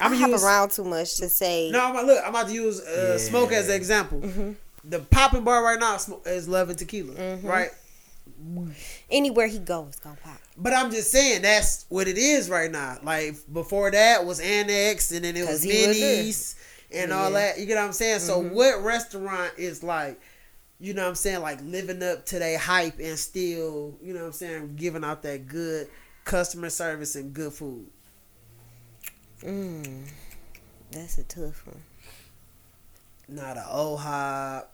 [0.02, 0.44] I'm I gonna hop use.
[0.44, 1.72] around too much to say.
[1.72, 2.22] No, I'm gonna look.
[2.24, 4.20] I'm about to use uh, smoke as an example.
[4.20, 4.52] Mm-hmm.
[4.84, 7.48] The popping bar right now is Love and Tequila, Mm-hmm.
[7.48, 7.70] right?
[9.10, 10.38] Anywhere he goes, gonna pop.
[10.56, 12.98] But I'm just saying that's what it is right now.
[13.04, 16.24] Like before that was Annex, and then it was 'Cause he was there.
[16.24, 16.56] Minis
[16.94, 17.60] and all that.
[17.60, 18.20] You get what I'm saying?
[18.22, 18.52] So Mhm.
[18.52, 20.20] what restaurant is like,
[20.80, 24.22] you know what I'm saying, like living up to their hype and still, you know
[24.22, 25.90] what I'm saying, giving out that good
[26.24, 27.88] customer service and good food.
[29.44, 30.06] Mm,
[30.92, 31.82] that's a tough one.
[33.30, 34.74] Not a old hop.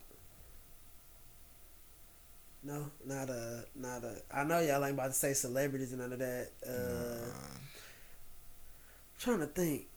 [2.64, 4.16] No, not a, not a.
[4.34, 6.50] I know y'all ain't about to say celebrities and none of that.
[6.68, 7.28] Uh,
[9.20, 9.88] trying to think.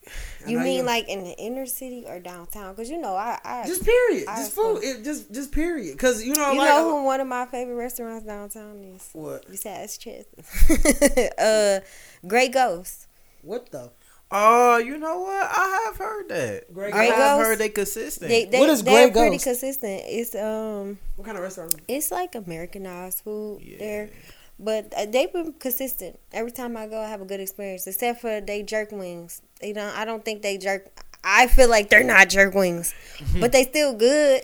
[0.45, 2.75] I You know mean like in the inner city or downtown?
[2.75, 5.97] Because you know, I, I just period, I just food, it just just period.
[5.99, 9.09] Cause you know, you like know who one of my favorite restaurants downtown is?
[9.13, 11.81] what Besides Chester, uh,
[12.27, 13.07] Grey Ghost.
[13.43, 13.91] what the
[14.31, 15.49] Oh, you know what?
[15.51, 16.73] I have heard that.
[16.75, 18.29] Grey I Grey have heard they consistent.
[18.29, 20.03] They they What is they're pretty consistent.
[20.07, 21.75] It's um what kind of restaurant?
[21.89, 23.79] it's like Americanized food Yeah.
[23.79, 24.11] there,
[24.59, 26.19] but uh, they've been consistent.
[26.33, 27.87] Every time I go, I have a good experience.
[27.87, 29.41] Except for they jerk wings.
[29.63, 29.97] They don't.
[29.97, 30.89] I don't think they jerk.
[31.25, 32.95] I feel like they're not jerk wings,
[33.41, 34.43] but they still good.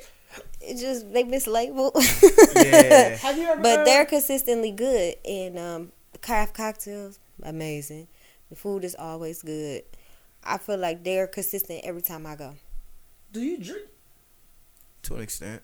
[0.63, 1.93] It just they mislabeled.
[2.57, 3.17] Yeah.
[3.17, 3.61] Have you ever?
[3.61, 8.07] but heard- they're consistently good and um craft cocktails amazing
[8.55, 9.83] the food is always good
[10.45, 12.55] i feel like they're consistent every time i go
[13.33, 13.89] do you drink?
[15.05, 15.63] to an extent.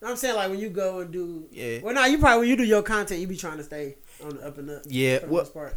[0.00, 1.46] No, I'm saying like when you go and do.
[1.52, 1.78] Yeah.
[1.82, 4.36] Well, no, you probably when you do your content, you be trying to stay on
[4.36, 4.82] the up and up.
[4.86, 5.76] Yeah, for the well- most part.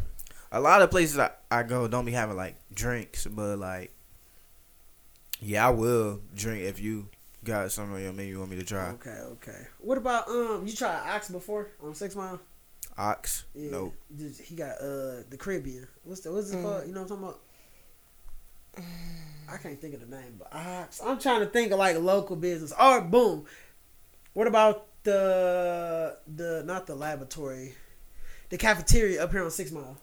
[0.52, 3.92] A lot of places I, I go don't be having like drinks, but like,
[5.40, 7.08] yeah, I will drink if you
[7.42, 8.90] got something on your menu you want me to try.
[8.90, 9.66] Okay, okay.
[9.80, 10.62] What about um?
[10.64, 12.40] You tried Ox before on Six Mile?
[12.98, 13.70] Ox, Yeah.
[13.70, 13.92] no.
[14.16, 15.86] Just- He got uh the Caribbean.
[16.04, 16.62] What's the what's it Mm.
[16.62, 16.86] called?
[16.86, 17.40] You know what I'm talking about?
[19.52, 21.00] I can't think of the name, but Ox.
[21.04, 22.72] I'm trying to think of like local business.
[22.72, 23.44] All right, boom.
[24.32, 27.74] What about the the not the laboratory,
[28.50, 29.96] the cafeteria up here on Six Mile?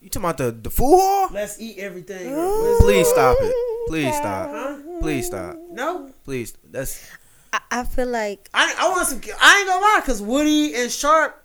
[0.00, 1.28] You talking about the the food hall?
[1.32, 2.32] Let's eat everything.
[2.32, 2.36] Ooh.
[2.36, 2.82] What is it?
[2.82, 3.54] Please stop it.
[3.88, 4.50] Please stop.
[4.50, 4.76] Huh?
[5.00, 5.56] Please stop.
[5.70, 6.54] No, Please.
[6.70, 7.08] That's
[7.52, 9.20] I, I feel like I I want some.
[9.40, 11.42] I ain't gonna lie, cause Woody and Sharp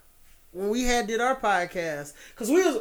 [0.54, 2.76] when we had did our podcast, cause we was.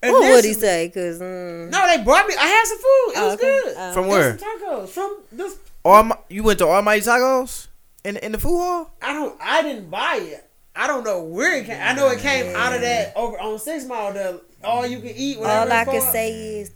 [0.00, 2.34] what would he initially- say because mm, No, they brought me.
[2.38, 3.12] I had some food.
[3.12, 3.60] It Oh, was okay.
[3.64, 3.74] good.
[3.78, 3.92] Oh.
[3.92, 4.38] from where?
[4.38, 5.56] some tacos from this.
[5.84, 7.68] Almi- You went to Almighty Tacos
[8.04, 8.90] in in the food hall?
[9.00, 9.36] I don't.
[9.40, 10.44] I didn't buy it.
[10.76, 11.80] I don't know where it came.
[11.80, 14.12] I know it came out of that over on Six Mile.
[14.12, 15.38] The all you can eat.
[15.38, 16.70] Whatever all I can say is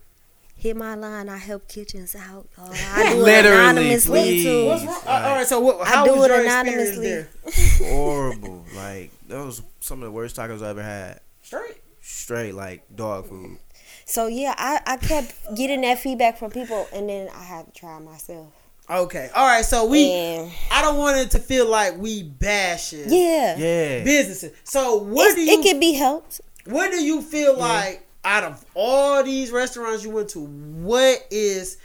[0.57, 1.29] hit my line.
[1.29, 2.47] I help kitchens out.
[2.57, 2.71] y'all.
[2.73, 4.45] I do it Literally, anonymously please.
[4.45, 4.67] too.
[4.67, 5.03] What's wrong?
[5.07, 7.07] Uh, all right, so what, I how do was it your experience anonymously.
[7.09, 7.93] there?
[7.97, 8.65] Horrible.
[8.75, 11.21] Like that was some of the worst tacos I ever had.
[11.43, 11.77] Straight.
[12.01, 13.59] Straight like dog food.
[14.05, 17.73] So yeah, I, I kept getting that feedback from people, and then I had to
[17.73, 18.49] try myself.
[18.91, 19.31] Okay.
[19.35, 19.65] All right.
[19.65, 24.05] So we, And I don't want it to feel like we bashing yeah, Yeah.
[24.05, 24.53] businesses.
[24.65, 26.41] So what It's- do you it can be helped.
[26.67, 31.79] what do you feel like out of all these restaurants you went to, what is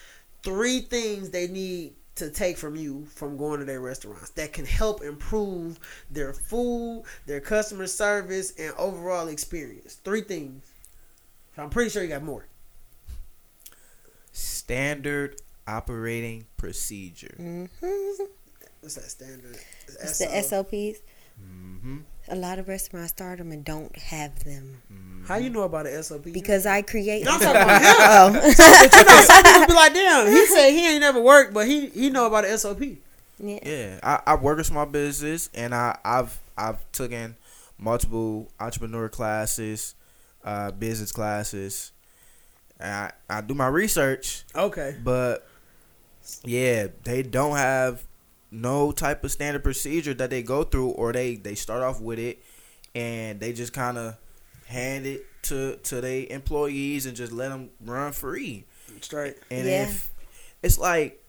[0.44, 4.66] three things they need to take from you from going to their restaurants that can
[4.66, 9.96] help improve their food, their customer service, and overall experience?
[9.96, 10.64] Three things.
[11.58, 12.48] I'm pretty sure you got more.
[14.32, 17.36] Standard operating procedure.
[17.40, 18.24] Mm-hmm.
[18.82, 19.58] What's that standard?
[19.88, 21.02] It's the SOPs.
[21.42, 21.98] Mm-hmm.
[22.30, 26.04] A lot of restaurants start them and don't have them How you know about the
[26.04, 26.24] SOP?
[26.24, 27.24] because I create.
[27.26, 28.42] No, I'm talking about him.
[28.42, 31.54] oh, But you know, some people be like, "Damn, he said he ain't never worked,
[31.54, 32.82] but he he know about the SOP."
[33.40, 33.60] yeah.
[33.64, 37.38] Yeah, I, I work in small business, and I, I've I've taken
[37.78, 39.96] multiple entrepreneur classes,
[40.44, 41.92] uh, business classes.
[42.80, 44.96] And I I do my research, Okay.
[45.04, 45.48] but
[46.44, 48.04] yeah, they don't have
[48.52, 52.20] no type of standard procedure that they go through, or they they start off with
[52.20, 52.42] it,
[52.96, 54.16] and they just kind of
[54.66, 58.66] hand it to to their employees and just let them run free.
[59.02, 59.36] Straight.
[59.52, 59.84] And Yeah.
[59.84, 60.10] if
[60.64, 61.24] it's like,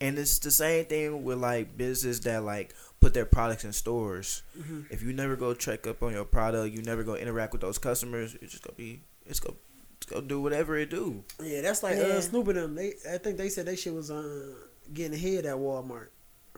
[0.00, 4.42] and it's the same thing with like business that like put their products in stores.
[4.58, 4.86] Mhm.
[4.90, 7.78] If you never go check up on your product, you never go interact with those
[7.78, 8.36] customers.
[8.42, 9.56] It's just gonna be, it's gonna,
[9.96, 11.24] it's gonna do whatever it do.
[11.42, 12.04] Yeah, that's like Yeah.
[12.04, 12.74] uh, Snoop and them.
[12.74, 14.54] They, I think they said they shit was uh,
[14.92, 16.08] getting ahead at Walmart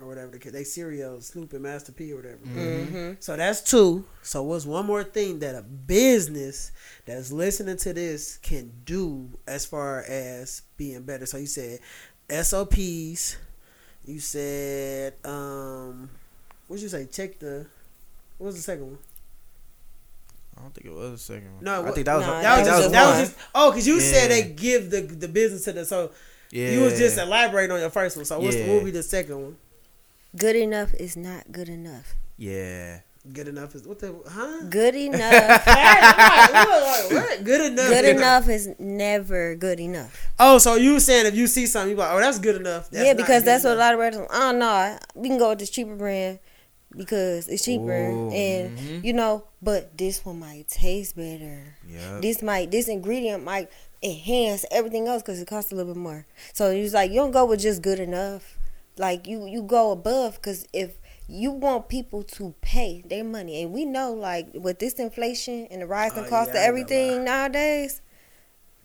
[0.00, 0.32] or whatever.
[0.32, 2.38] the ca- They cereal Snoop and Master P or whatever.
[2.38, 3.12] Mm-hmm.
[3.20, 4.04] So that's two.
[4.22, 6.72] So what's one more thing that a business
[7.06, 11.26] that's listening to this can do as far as being better?
[11.26, 11.80] So you said
[12.30, 13.36] SOPs.
[14.04, 16.10] You said um,
[16.66, 17.06] what you say?
[17.06, 17.66] Check the.
[18.38, 18.98] What was the second one?
[20.56, 21.64] I don't think it was a second one.
[21.64, 23.28] No, I what- think that was No, I That was think just just that was
[23.30, 26.10] just oh, because you said they give the the business to the so
[26.50, 26.70] yeah.
[26.72, 28.24] you was just elaborating on your first one.
[28.26, 28.68] So what's the, Yeah.
[28.68, 29.56] what would be the second one?
[30.36, 32.14] Good enough is not good enough.
[32.36, 33.00] yeah.
[33.32, 34.66] Good enough is what the huh?
[34.68, 35.64] Good enough.
[35.64, 37.12] What?
[37.12, 37.44] What?
[37.44, 37.88] Good enough.
[37.88, 40.26] good enough is never good enough.
[40.40, 42.90] Oh, so you saying if you see something, you be like, oh, that's good enough.
[42.90, 44.32] That's yeah, because good that's what a lot of restaurants.
[44.34, 46.40] Oh no, we can go with this cheaper brand
[46.96, 49.04] because it's cheaper, Ooh, and mhm.
[49.04, 51.76] you know, but this one might taste better.
[51.88, 52.18] Yeah.
[52.20, 53.70] This might this ingredient might
[54.02, 56.26] enhance everything else because it costs a little bit more.
[56.54, 58.58] So he's like, you don't go with just good enough.
[58.98, 60.92] Like you you go above because if
[61.28, 65.80] you want people to pay their money, and we know like with this inflation and
[65.82, 68.02] the rising Oh, cost yeah, of everything nowadays,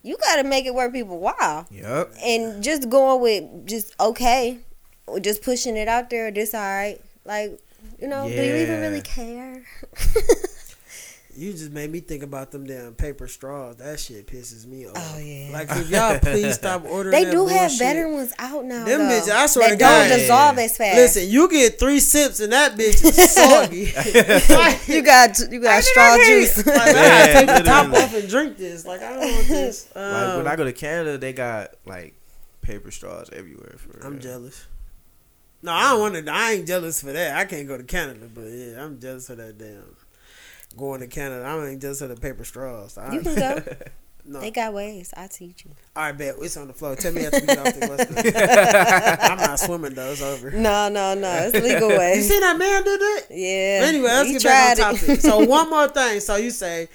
[0.03, 1.65] you got to make it worth people wow.
[1.69, 2.13] Yep.
[2.23, 4.59] And just going with just okay,
[5.07, 6.31] or just pushing it out there.
[6.31, 7.59] This all right, like
[7.99, 9.63] you know, do you even really care?
[11.37, 13.75] You just made me think about them damn paper straws.
[13.75, 14.93] That shit pisses me off.
[14.97, 15.49] Oh, yeah.
[15.53, 17.11] Like if y'all please stop ordering.
[17.11, 17.79] They that do have bullshit.
[17.79, 18.85] better ones out now.
[18.85, 20.07] Them though, bitches, I swear that to God.
[20.09, 20.95] don't dissolve as fast.
[20.97, 23.93] Listen, you get three sips and that bitch is soggy.
[24.55, 26.57] like, you got you got straw juice.
[26.65, 28.85] Like, I gotta Yeah, take the top off and drink this.
[28.87, 29.89] Like I don't want this.
[29.95, 32.15] Like Um, when I go to Canada, they got like
[32.61, 33.75] paper straws everywhere.
[33.77, 34.21] For I'm real.
[34.21, 34.65] jealous.
[35.61, 36.31] No, I don't want to.
[36.31, 37.37] I ain't jealous for that.
[37.37, 39.83] I can't go to Canada, but yeah, I'm jealous for that damn
[40.75, 41.45] going to Canada.
[41.45, 42.97] I ain't just of the paper straws.
[42.97, 43.63] I, you can go.
[44.25, 44.41] no.
[44.41, 45.13] They got ways.
[45.15, 45.71] I teach you.
[45.95, 46.95] All right, bet it's on the floor.
[46.95, 49.21] Tell me after we get off the bus.
[49.31, 50.11] I'm not swimming though.
[50.11, 50.51] It's over.
[50.51, 51.31] No, no, no.
[51.31, 53.25] It's legal You see that man do that?
[53.29, 53.87] Yeah.
[53.87, 55.21] Anyway, let's get back on tried topic.
[55.21, 56.19] so one more thing.
[56.19, 56.89] So you say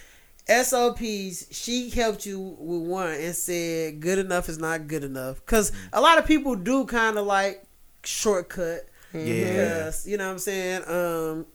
[0.47, 1.55] SOPs.
[1.55, 6.01] She helped you with one and said good enough is not good enough because a
[6.01, 7.65] lot of people do kind of like
[8.05, 8.89] shortcut.
[9.15, 9.21] Yeah.
[9.21, 10.83] Because you know what I'm saying.
[10.87, 11.47] Um,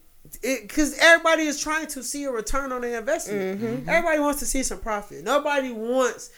[0.41, 3.61] because everybody is trying to see a return on their investment.
[3.61, 3.89] Mm-hmm.
[3.89, 5.23] Everybody wants to see some profit.
[5.23, 6.29] Nobody wants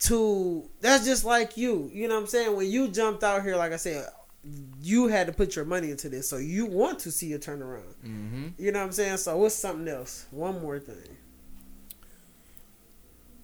[0.00, 0.68] to.
[0.80, 1.90] That's just like you.
[1.92, 2.56] You know what I'm saying.
[2.56, 4.06] When you jumped out here, like I said,
[4.80, 7.94] you had to put your money into this, so you want to see a turnaround.
[8.04, 8.48] Mm-hmm.
[8.58, 9.18] You know what I'm saying.
[9.18, 10.26] So what's something else?
[10.30, 11.16] One more thing.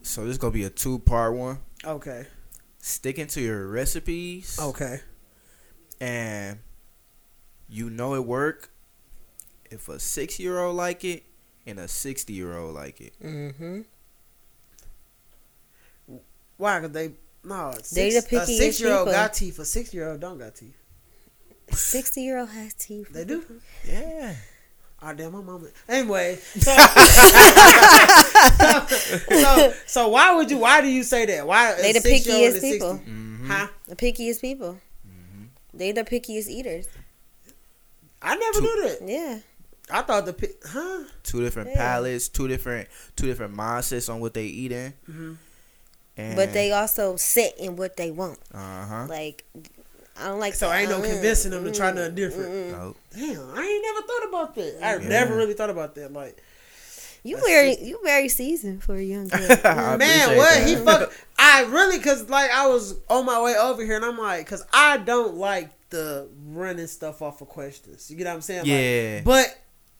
[0.02, 1.58] So this gonna be a two part one.
[1.84, 2.26] Okay.
[2.78, 4.58] Sticking to your recipes.
[4.62, 5.00] Okay.
[6.00, 6.58] and
[7.68, 8.70] you know it work
[9.70, 11.24] if a six year old like it
[11.66, 13.14] and a sixty year old like it.
[13.22, 13.80] Mm-hmm.
[16.56, 16.80] Why?
[16.80, 17.12] Cause they
[17.44, 17.72] no.
[17.72, 19.58] They Six, the a pickiest six year old got teeth.
[19.58, 20.76] A six year old don't got teeth.
[21.70, 23.08] Sixty year old has teeth.
[23.12, 23.44] They do.
[23.84, 24.36] Yeah.
[25.02, 25.66] Oh damn, my mama.
[25.88, 26.76] Anyway, so,
[29.28, 30.58] so so why would you?
[30.58, 31.46] Why do you say that?
[31.46, 32.94] Why They the a pickiest people.
[32.94, 33.50] Mm-hmm.
[33.50, 33.66] Huh?
[33.88, 34.78] The pickiest people.
[35.74, 36.88] They the pickiest eaters.
[38.22, 38.98] I never knew that.
[39.06, 39.38] Yeah.
[39.90, 41.04] I thought the pi- huh.
[41.22, 41.76] Two different Yeah.
[41.76, 44.92] palates, two different two different mindsets on what they eating.
[45.10, 45.36] Mhm.
[46.18, 48.38] And, But they also set in what they want.
[48.52, 49.06] uh huh.
[49.08, 49.44] Like
[50.18, 52.48] I don't like So that, ain't no uh, convincing them to try mm, nothing different.
[52.50, 52.78] mm, mm.
[52.78, 52.96] Nope.
[53.14, 54.78] Damn, I ain't never thought about that.
[54.82, 55.08] I Yeah.
[55.08, 56.12] never really thought about that.
[56.12, 56.42] Like,
[57.22, 57.80] You That's very it.
[57.80, 59.48] you very seasoned for a young kid.
[59.64, 60.66] Man, what that.
[60.66, 61.12] he fuck?
[61.38, 64.64] I really, cause like I was on my way over here, and I'm like, cause
[64.72, 68.10] I don't like the running stuff off of questions.
[68.10, 68.60] You get what I'm saying?
[68.60, 69.20] Like, Yeah.
[69.24, 69.54] but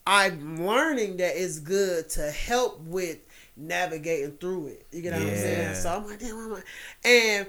[0.07, 3.19] I'm learning that it's good to help with
[3.57, 4.87] navigating through it.
[4.93, 5.75] You get what I'm saying?
[5.77, 6.65] So I'm like, damn, I'm like,
[7.05, 7.47] and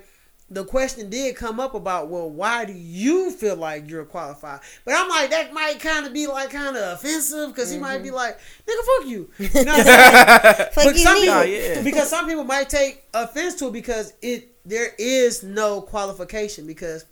[0.50, 4.62] the question did come up about, well, why do you feel like you're qualified?
[4.86, 8.02] But I'm like, that might kind of be like kind of offensive because he might
[8.02, 8.16] be mm-hmm.
[8.16, 9.30] like, nigga, fuck you.
[9.40, 10.70] You know what I'm saying?
[10.72, 11.82] Fuck but you, some people, Oh, yeah.
[11.84, 17.06] because some people might take offense to it because it there is no qualification because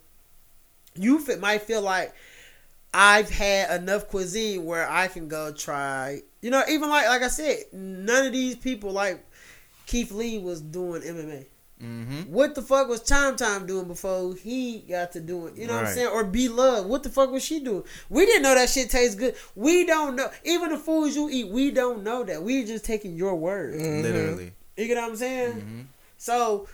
[0.94, 2.14] you fit, might feel like
[2.98, 6.22] I've had enough cuisine where I can go try.
[6.40, 9.22] You know, even like like I said, none of these people like
[9.84, 11.44] Keith Lee was doing MMA.
[11.82, 12.32] Mm-hmm.
[12.32, 15.58] What the fuck was Time Time doing before he got to doing?
[15.58, 16.08] You know what I'm saying?
[16.08, 16.86] Or Be Love.
[16.86, 17.84] What the fuck was she doing?
[18.08, 19.34] We didn't know that shit tastes good.
[19.54, 20.30] We don't know.
[20.44, 22.42] Even the foods you eat, we don't know that.
[22.42, 23.74] We just taking your word.
[23.74, 24.52] Literally.
[24.78, 25.52] You get what I'm saying?
[25.52, 25.80] Mm-hmm.
[26.16, 26.66] So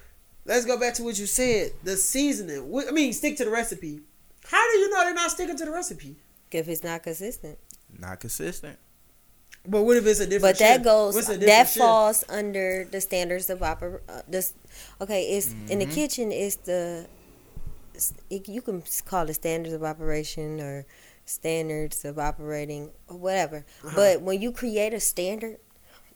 [0.45, 1.73] let's go back to what you said.
[1.83, 2.73] The seasoning.
[2.89, 4.03] I mean, stick to the recipe.
[4.49, 6.17] How do you know they're not sticking to the recipe?
[6.51, 7.59] if it's not consistent.
[7.99, 8.79] Not consistent.
[9.67, 10.43] But what if it's a different?
[10.55, 10.85] But that chef?
[10.85, 11.77] goes What's a different that chef?
[11.77, 14.01] falls under the standards of opera.
[14.09, 14.53] Uh, this
[15.01, 15.95] okay, it's in the Mhm.
[15.95, 16.31] kitchen.
[16.33, 17.07] It's the
[18.29, 20.85] it, you can call it standards of operation or
[21.25, 23.65] standards of operating or whatever.
[23.85, 23.93] Uh-huh.
[23.95, 25.59] But when you create a standard,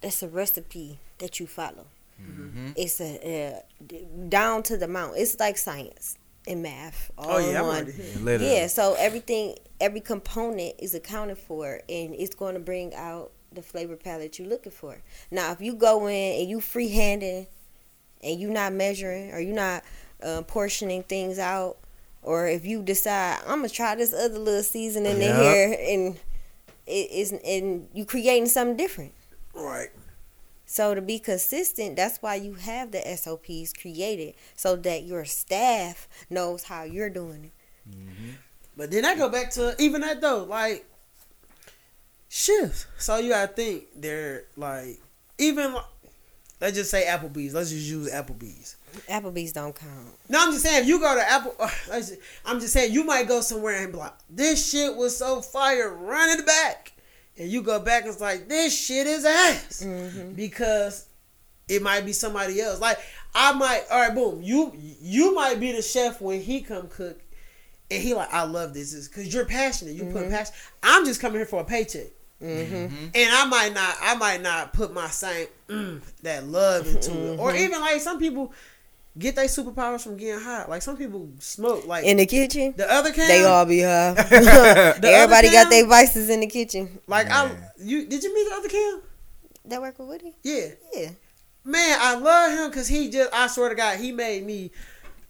[0.03, 1.87] that's a recipe that you follow.
[2.21, 2.71] Mm-hmm.
[2.77, 3.95] It's a uh,
[4.29, 5.17] down to the mount.
[5.17, 7.11] It's like science and math.
[7.19, 7.87] All Oh yeah, I'm one.
[7.87, 8.39] here.
[8.41, 13.63] Yeah, so everything, every component is accounted for, and it's going to bring out the
[13.63, 15.03] flavor palette you're looking for.
[15.31, 17.47] Now, if you go in and you freehanding,
[18.23, 19.85] and you not measuring, or you not
[20.23, 21.79] uh, portioning things out,
[22.23, 26.19] or if you decide I'm gonna try this other little seasoning in here, and
[26.87, 29.13] it is, and you creating something different.
[29.55, 29.91] Right.
[30.67, 36.09] So to be consistent, that's why you have the SOPs created so that your staff
[36.29, 37.97] knows how you're doing it.
[37.97, 38.31] Mm-hmm.
[38.77, 40.85] But then I go back to even that though, like
[42.29, 42.87] shifts.
[42.99, 45.01] So you gotta think they're like
[45.39, 45.85] even like,
[46.61, 47.55] let's just say Applebee's.
[47.55, 48.77] Let's just use Applebee's.
[49.09, 50.09] Applebee's don't count.
[50.29, 51.55] No, I'm just saying if you go to Apple.
[51.87, 52.15] Just-
[52.45, 55.95] I'm just saying you might go somewhere and be like, "This shit was so fire,
[55.95, 56.93] run it back,"
[57.39, 60.33] and you go back and it's like, "This shit is ass," Mm-hmm.
[60.33, 61.07] because
[61.69, 62.81] it might be somebody else.
[62.81, 62.99] Like
[63.35, 64.41] I might, all right, boom.
[64.43, 67.21] You you might be the chef when he come cook,
[67.91, 69.95] and he like, "I love this," is because you're passionate.
[69.95, 70.31] You put Mhm.
[70.31, 70.55] passion.
[70.83, 72.07] I'm just coming here for a paycheck.
[72.43, 73.07] Mm-hmm.
[73.15, 77.39] And I might not, I might not put my same mm, that love into it,
[77.39, 77.61] or Mhm.
[77.61, 78.53] even like some people
[79.19, 80.67] get their superpowers from getting high.
[80.67, 81.87] Like some people smoke.
[81.87, 84.11] Like In the kitchen, the other can, they all be high.
[84.19, 86.99] other Everybody got their vices in the kitchen.
[87.07, 87.47] like I.
[87.47, 87.63] Man.
[87.79, 89.03] You did you meet the other Cam?
[89.67, 90.35] That work with Woody?
[90.43, 91.11] Yeah, Yeah.
[91.65, 93.33] man, I love him because he just.
[93.35, 94.71] I swear to God, he made me.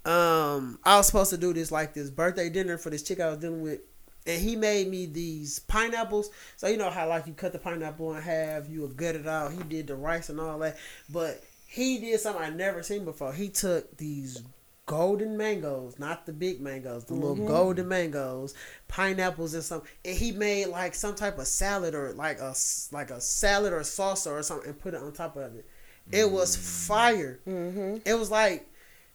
[0.05, 3.29] Um, I was supposed to do this like this birthday dinner for this chick I
[3.31, 3.81] was dealing with.
[4.29, 6.31] And he made me these pineapples.
[6.57, 9.27] So you know how like you cut the pineapple in half, you would gut it
[9.27, 9.53] out.
[9.53, 10.77] He did the rice and all that.
[11.09, 13.33] But he did something I never seen before.
[13.33, 14.43] He took these
[14.87, 17.49] golden mangoes, not the big mangoes, the little Mhm.
[17.49, 18.55] golden mangoes,
[18.87, 22.55] pineapples and some, and he made like some type of salad or like a
[22.93, 25.67] like a salad or salsa or something and put it on top of it.
[26.13, 27.41] It was fire.
[27.49, 27.97] Mm-hmm.
[28.05, 28.69] It was like,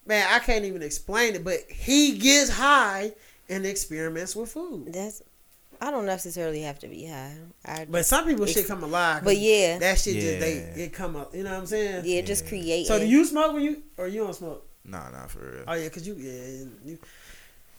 [0.05, 3.13] man, I can't even explain it, but he gets high
[3.47, 4.91] and experiments with food.
[4.91, 5.21] That's.
[5.83, 7.33] I don't necessarily have to be high.
[7.65, 9.23] I, But some people Ex- shit come alive.
[9.23, 11.33] but yeah, that shit just they it come up.
[11.35, 12.03] You know what I'm saying?
[12.05, 12.49] yeah, it just Yeah.
[12.49, 12.87] create.
[12.87, 14.65] So do you smoke when you or you don't smoke?
[14.85, 15.63] Nah, nah, for real.
[15.67, 16.97] Oh yeah, cause you yeah you,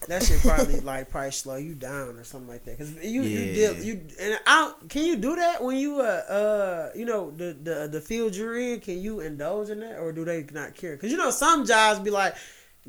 [0.09, 2.77] that shit probably like probably slow you down or something like that.
[2.79, 3.55] Cause you you Yeah.
[3.73, 7.31] deal you and I don't- can you do that when you uh uh you know
[7.31, 8.81] the the the field you're in?
[8.81, 10.97] Can you indulge in that or do they not care?
[10.97, 12.35] Cause you know some jobs be like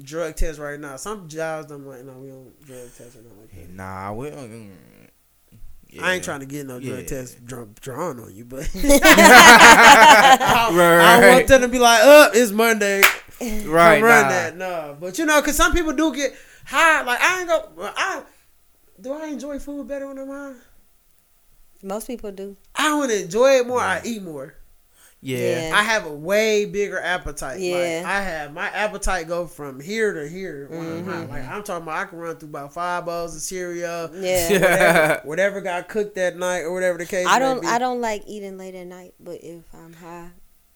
[0.01, 0.95] drug test right now.
[0.95, 3.69] Some jobs I'm like no we don't drug test or nothing like that.
[3.75, 4.71] Nah, we don't.
[5.97, 7.05] Mm, I ain't trying to get no drug Yeah.
[7.05, 11.33] test dra- drawn on you, but Right, I, I right.
[11.35, 13.01] want them to be like, "Up, it's Monday."
[13.41, 14.29] Right, Come run nah.
[14.29, 14.97] that, no.
[14.99, 16.33] But you know, cause some people do get
[16.65, 17.01] high.
[17.03, 17.69] Like I ain't go.
[17.79, 18.23] I
[19.01, 19.13] do.
[19.13, 20.53] I enjoy food better when I'm high.
[21.81, 22.55] Most people do.
[22.75, 23.79] I want to enjoy it more.
[23.81, 24.55] I eat more.
[25.23, 25.69] Yeah.
[25.69, 25.77] Yeah.
[25.77, 27.59] I have a way bigger appetite.
[27.61, 28.01] Yeah.
[28.03, 30.67] Like, I have my appetite go from here to here.
[30.69, 31.09] when I'm Mm-hmm.
[31.11, 31.25] high.
[31.25, 34.09] Like I'm talking about, I can run through about five bowls of cereal.
[34.13, 34.49] Yeah.
[34.59, 37.25] Whatever, whatever got cooked that night or whatever the case.
[37.27, 37.61] I don't.
[37.61, 37.67] be.
[37.67, 40.29] I don't like eating late at night, but if I'm high,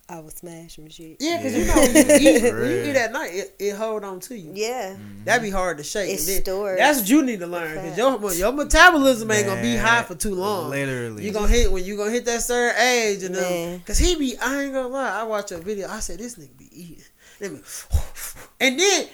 [0.09, 1.17] I will smash some shit.
[1.19, 1.59] Yeah, because Yeah.
[1.59, 2.01] you know when you
[2.38, 4.51] eat, when you eat at night, it, it hold on to you.
[4.55, 4.95] Yeah.
[5.25, 6.09] That'd be hard to shake.
[6.13, 6.79] It's then- stored.
[6.79, 10.15] That's what you need to learn because your your metabolism ain't gonna be high for
[10.15, 10.69] too long.
[10.69, 11.25] Literally.
[11.25, 13.81] You gonna hit when you gonna hit that certain age you know.
[13.85, 15.19] cause he be I ain't gonna lie.
[15.19, 15.89] I watch a video.
[15.89, 17.03] I said this nigga be eating.
[17.39, 17.59] They be-
[18.61, 19.07] And then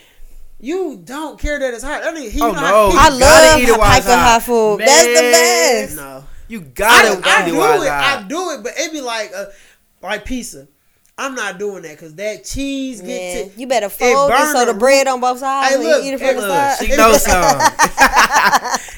[0.59, 2.03] you don't care that it's hot.
[2.03, 2.91] That nigga, he Oh, know no.
[2.91, 4.19] he- I You gotta eat it love while it's hot.
[4.19, 4.79] hot food.
[4.81, 5.95] That's the best.
[5.95, 6.23] no.
[6.49, 7.75] You gotta I eat it do it.
[7.81, 9.47] it's I do it, but it be like a,
[10.03, 10.67] like pizza.
[11.15, 14.51] I'm not doing that because that cheese Man, gets to you better fold it, burn
[14.51, 16.47] so the the bread on both sides Hey, look, you eat it hey, from the
[16.47, 16.85] look, side.
[16.85, 17.61] She knows some.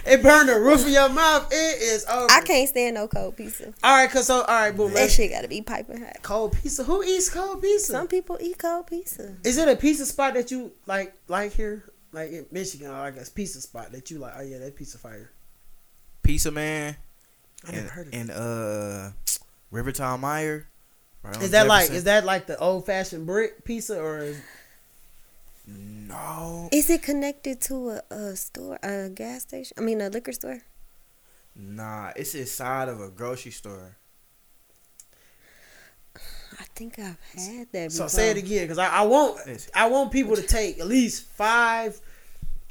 [0.13, 1.47] it burn the roof of your mouth.
[1.51, 2.31] It is over.
[2.31, 3.73] I can't stand no cold pizza.
[3.83, 4.93] All right, cause so all right, boom.
[4.93, 6.17] That shit gotta be piping hot.
[6.21, 6.85] cold pizza.
[6.85, 7.91] Who eats cold pizza?
[7.91, 9.35] Some people eat cold pizza.
[9.43, 11.83] Is it a pizza spot that you like like here?
[12.13, 14.97] Like in Michigan, or like a pizza spot that you like, oh yeah, that pizza
[14.97, 15.31] fire.
[16.23, 16.95] Pizza Man
[17.67, 18.17] I never and, heard of it.
[18.17, 19.11] and uh
[19.71, 20.65] Rivertown Meijer.
[21.25, 24.39] Right Is that like is that like the old fashioned brick pizza or is
[25.67, 26.69] No.
[26.71, 29.75] Is it connected to a, a store, a gas station?
[29.77, 30.61] I mean, a liquor store?
[31.55, 33.95] Nah, it's inside of a grocery store.
[36.59, 37.91] I think I've had that.
[37.91, 39.39] so say it again because I, I want
[39.73, 41.99] I want people to take at least five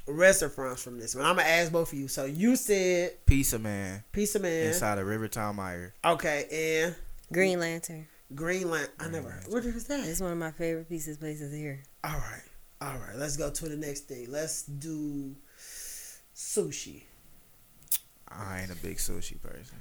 [0.07, 1.25] restaurants from this one.
[1.25, 2.09] I'm gonna ask both of you.
[2.09, 5.93] So you said Pizza Man Pizza Man, inside of Rivertown Meijer.
[6.05, 6.95] okay, and
[7.33, 8.07] Green Lantern.
[8.35, 8.89] Greenland.
[9.01, 9.31] I never.
[9.31, 9.45] heard.
[9.49, 10.01] What is that?
[10.07, 11.83] It's one of my favorite pieces places here.
[12.05, 12.43] All right,
[12.81, 13.17] all right.
[13.17, 14.27] Let's go to the next thing.
[14.31, 15.35] Let's do
[16.35, 17.03] sushi.
[18.29, 19.77] I ain't a big sushi person.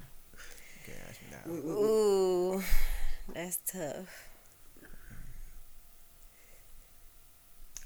[0.82, 1.68] Okay, ask me that.
[1.70, 2.62] Ooh,
[3.34, 4.28] that's tough.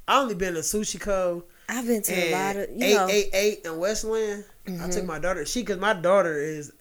[0.07, 1.45] I only been to Sushi Co.
[1.69, 3.11] I've been to a lot of, and you know, Mm-hmm.
[3.11, 4.45] eight eight eight in Westland.
[4.81, 5.45] I took my daughter.
[5.45, 6.73] She because my daughter is,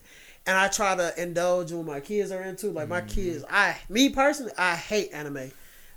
[0.48, 2.72] and I try to indulge in what my kids are into.
[2.72, 5.52] Like my kids, I me personally, I hate anime.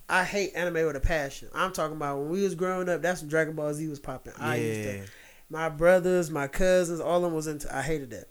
[0.08, 1.48] I hate anime with a passion.
[1.54, 3.00] I'm talking about when we was growing up.
[3.00, 4.32] That's when Dragon Ball Z was popping.
[4.38, 4.96] I used to.
[4.96, 5.02] Yeah.
[5.48, 7.74] My brothers, my cousins, all of them was into.
[7.74, 8.26] I hated that.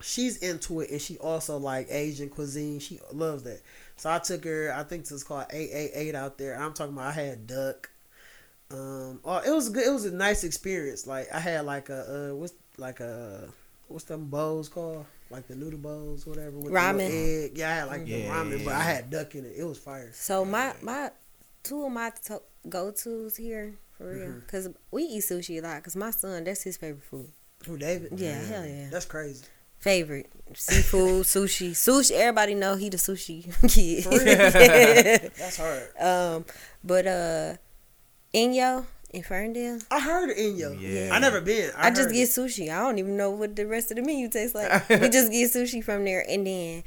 [0.00, 2.80] She's into it, and she also like Asian cuisine.
[2.80, 3.60] She loves that.
[3.96, 4.74] So I took her.
[4.74, 6.58] I think it's called eight eight eight out there.
[6.58, 7.08] I'm talking about.
[7.08, 7.90] I had duck.
[8.70, 9.86] Um, oh, it was good.
[9.86, 11.06] It was a nice experience.
[11.06, 13.48] Like I had like a uh, what's like a
[13.92, 15.06] what's them bowls called?
[15.30, 16.56] Like the noodle bowls, whatever.
[16.56, 17.44] With the Ramen.
[17.46, 17.52] egg.
[17.58, 19.54] Yeah, I had like the ramen, but I had duck in it.
[19.56, 20.10] It was fire.
[20.12, 21.10] So my my
[21.62, 24.46] two of my to- go tos here for real, Mm-hmm.
[24.48, 25.82] cause we eat sushi a lot.
[25.82, 27.28] Cause my son, that's his favorite food.
[27.66, 28.18] Who David?
[28.18, 28.88] Yeah, hell yeah.
[28.90, 29.44] That's crazy.
[29.78, 32.10] Favorite seafood, sushi, sushi.
[32.12, 34.04] Everybody know he the sushi kid.
[34.04, 35.30] For real?
[35.38, 35.88] That's hard.
[36.00, 36.44] um,
[36.84, 37.54] but uh,
[38.34, 40.76] Inyo in Ferndale, I heard of Inyo.
[40.80, 41.10] Yeah.
[41.14, 41.70] I never been.
[41.76, 42.30] I, I, just get it.
[42.30, 42.70] sushi.
[42.70, 44.88] I don't even know what the rest of the menu tastes like.
[44.88, 46.82] we just get sushi from there, and then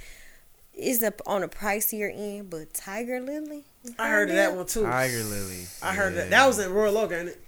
[0.73, 2.49] it's up on a pricier end.
[2.49, 3.64] But Tiger Lily,
[3.99, 4.84] I heard of that one too.
[4.84, 5.65] Tiger Lily.
[5.84, 6.22] I heard Yeah.
[6.22, 6.30] that.
[6.31, 7.41] That was in Royal Oak, ain't it?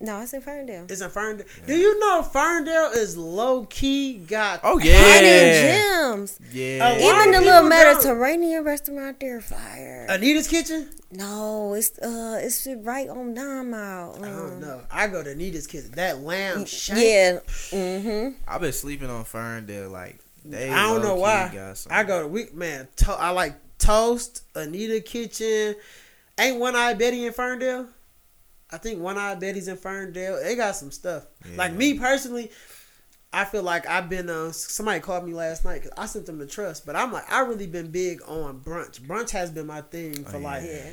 [0.00, 0.86] No, it's in Ferndale.
[0.88, 1.46] It's in Ferndale.
[1.66, 5.78] Do you know Ferndale is low key got Oh Hidden yeah.
[6.10, 6.38] gems.
[6.52, 6.92] Yeah.
[6.98, 7.68] Even the people little don't.
[7.70, 10.06] Mediterranean restaurant there, fire.
[10.10, 10.90] Anita's Kitchen?
[11.10, 14.16] no, it's uh, it's right on Nine Mile.
[14.18, 14.80] I don't Um, know.
[14.90, 15.92] I go to Anita's Kitchen.
[15.92, 17.00] That lamb shank.
[17.00, 17.38] Yeah.
[17.70, 18.36] Mm-hmm.
[18.48, 21.50] I've been sleeping on Ferndale like they I don't know low-key why.
[21.54, 22.88] got I go to week man.
[22.96, 24.42] To- I like toast.
[24.54, 25.76] Anita Kitchen.
[26.38, 27.86] Ain't One Eye Betty in Ferndale?
[28.74, 30.40] I think One Eye Betty's in Ferndale.
[30.42, 31.24] They got some stuff.
[31.56, 32.50] Like me personally,
[33.32, 34.28] I feel like I've been.
[34.28, 37.30] Uh, somebody called me last night because I sent them the trust, but I'm like
[37.32, 39.00] I really been big on brunch.
[39.00, 40.46] Brunch has been my thing for Oh, yeah.
[40.46, 40.90] like Yeah.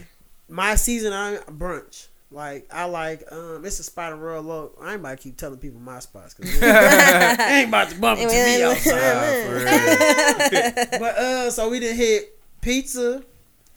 [0.49, 1.13] my season.
[1.13, 2.07] I brunch.
[2.33, 4.77] Like I like um, it's a spot in Royal Oak.
[4.81, 8.19] I ain't about to keep telling people my spots because I ain't about to bump
[8.21, 8.91] into me outside.
[9.41, 10.99] Nah, for real.
[10.99, 13.21] but uh, so we didn't hit pizza,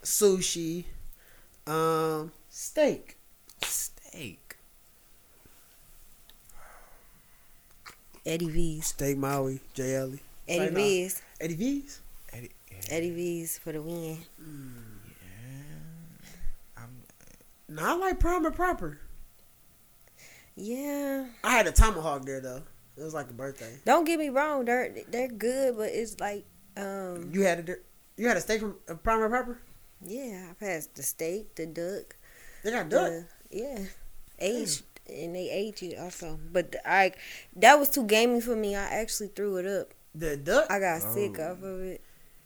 [0.04, 0.84] sushi,
[1.66, 3.18] um, steak.
[3.62, 3.93] Steak.
[8.26, 8.86] Eddie V's.
[8.86, 9.94] Steak Maui, J.
[9.96, 10.20] Ellie.
[10.48, 10.76] Eddie Say no.
[10.76, 11.22] V's.
[11.40, 12.00] Eddie V's.
[12.32, 12.78] Eddie, yeah.
[12.90, 14.18] Eddie V's for the win.
[14.38, 14.44] Yeah.
[16.76, 16.90] I'm,
[17.68, 18.98] No, I like prime and proper.
[20.56, 21.26] Yeah.
[21.42, 22.62] I had a tomahawk there though.
[22.96, 23.78] It was like a birthday.
[23.84, 26.44] Don't get me wrong, they're they're good, but it's like
[26.76, 27.74] um You had a
[28.16, 29.58] you had a steak from uh, prime and proper.
[30.04, 32.14] yeah, I've had the steak, the duck,
[32.62, 33.10] They got duck.
[33.10, 33.78] the yeah,
[34.38, 36.38] aged and they ate it also.
[36.52, 37.12] But I
[37.56, 38.74] that was too gamey for me.
[38.76, 40.66] I actually threw it up The duck.
[40.70, 41.52] I got sick Oh.
[41.52, 42.00] off of it.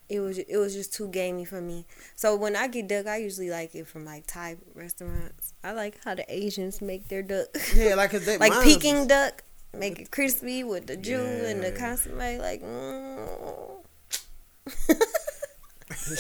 [0.09, 1.85] It was it was just too gamey for me.
[2.17, 5.53] So when I get duck, I usually like it from like Thai restaurants.
[5.63, 8.99] I like how the Asians make their duck, Yeah, like 'cause they like mine's Peking
[9.01, 9.45] was- duck,
[9.77, 12.17] make it crispy with the jus and the consomme.
[12.17, 13.85] Like, mm.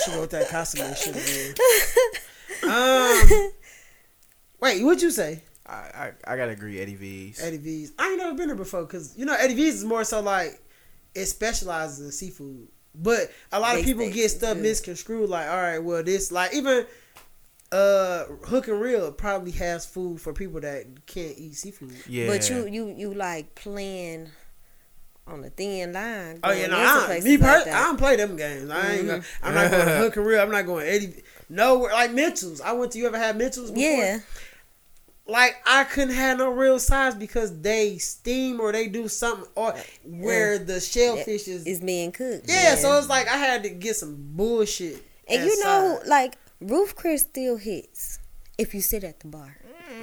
[0.05, 1.55] She go with that consomme shit again.
[2.63, 3.53] Um,
[4.61, 5.43] wait, what'd you say?
[5.69, 7.41] I, I I gotta agree, Eddie V's.
[7.43, 7.93] Eddie V's.
[7.99, 10.61] I ain't never been there before because you know Eddie V's is more so like
[11.15, 12.69] it specializes in seafood.
[12.95, 14.63] But a lot of people think get stuff good.
[14.63, 15.29] misconstrued.
[15.29, 16.87] Like, all right, well, this like even
[17.71, 21.93] uh Hook and Reel probably has food for people that can't eat seafood.
[22.09, 24.31] Yeah, but you you you like playing
[25.27, 26.41] on the thin line.
[26.43, 27.75] Oh yeah, no, into I, places me like per- that.
[27.75, 28.71] I don't play them games.
[28.71, 29.07] I ain't.
[29.07, 29.47] Gonna, Mm-hmm.
[29.47, 30.41] I'm not going to Hook and Reel.
[30.41, 31.23] I'm not going Eddie.
[31.51, 32.63] No, like Mitchell's.
[32.63, 32.99] I went to.
[32.99, 33.71] You ever had Mitchell's?
[33.71, 33.85] Before?
[33.87, 34.19] yeah,
[35.29, 39.75] like I couldn't have no real size because they steam or they do something or
[40.05, 41.67] where the shellfish is.
[41.67, 42.47] it's being cooked.
[42.49, 45.03] yeah, so it's like I had to get some bullshit.
[45.29, 48.19] and you know, like Ruth's Chris still hits
[48.57, 49.57] if you sit at the bar.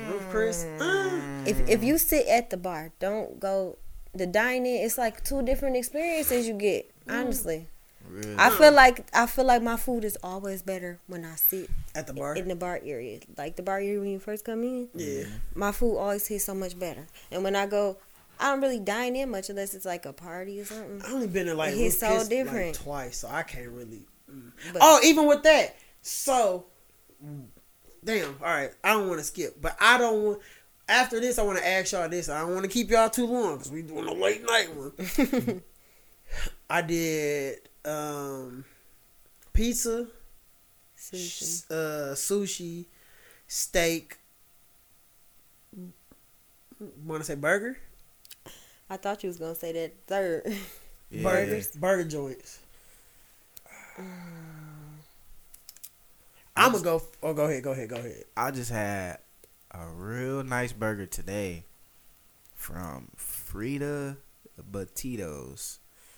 [0.10, 0.64] Ruth's Chris.
[0.80, 3.78] Uh, If if you sit at the bar, don't go
[4.14, 4.76] the dining.
[4.84, 6.92] It's like two different experiences you get.
[7.10, 7.68] Honestly,
[8.16, 8.36] Really?
[8.38, 12.08] I feel like I feel like my food is always better when I sit at
[12.08, 12.36] the bar.
[12.36, 13.20] in the bar area.
[13.38, 15.26] Like the bar area when you first come in, Yeah.
[15.54, 17.06] my food always tastes so much better.
[17.32, 17.98] And when I go,
[18.40, 21.02] I don't really dine in much unless it's like a party or something.
[21.06, 22.76] I've only been in like It Roof hits so Chris, like, different.
[22.76, 24.06] twice, so I can't really.
[24.32, 24.52] mm.
[24.74, 26.66] But- oh, even with that, so
[28.04, 28.36] damn.
[28.42, 30.40] All right, I don't want to skip, but I don't want.
[30.88, 32.30] After this, I want to ask y'all this.
[32.30, 35.62] I don't want to keep y'all too long because we doing a late night one.
[36.70, 38.66] I did um
[39.54, 40.08] pizza,
[40.98, 41.64] Sushi.
[41.72, 42.86] uh, sushi,
[43.48, 44.18] steak.
[47.06, 47.78] Want to say burger?
[48.90, 50.44] I thought you was gonna say that third.
[51.12, 51.24] Yeah.
[51.24, 52.60] Burgers, burger joints.
[56.56, 57.02] I'm gonna go.
[57.22, 57.64] Oh, go ahead.
[57.64, 57.90] Go ahead.
[57.90, 58.24] Go ahead.
[58.36, 59.20] I just had
[59.72, 61.66] a real nice burger today
[62.56, 64.18] from Frita
[64.72, 65.78] Batidos.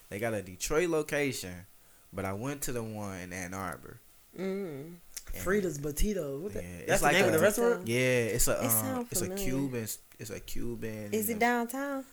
[0.10, 1.66] They got a Detroit location,
[2.14, 4.00] but I went to the one in Ann Arbor.
[4.40, 4.96] Mm.
[5.36, 6.42] Frita's Batidos.
[6.42, 7.88] What the, Yeah, that's it's the like name of the a- restaurant.
[7.88, 9.30] Yeah, it's a um, sound it's a.
[9.30, 9.88] Cuban.
[10.20, 11.10] It's a Cuban.
[11.12, 12.06] Is it downtown?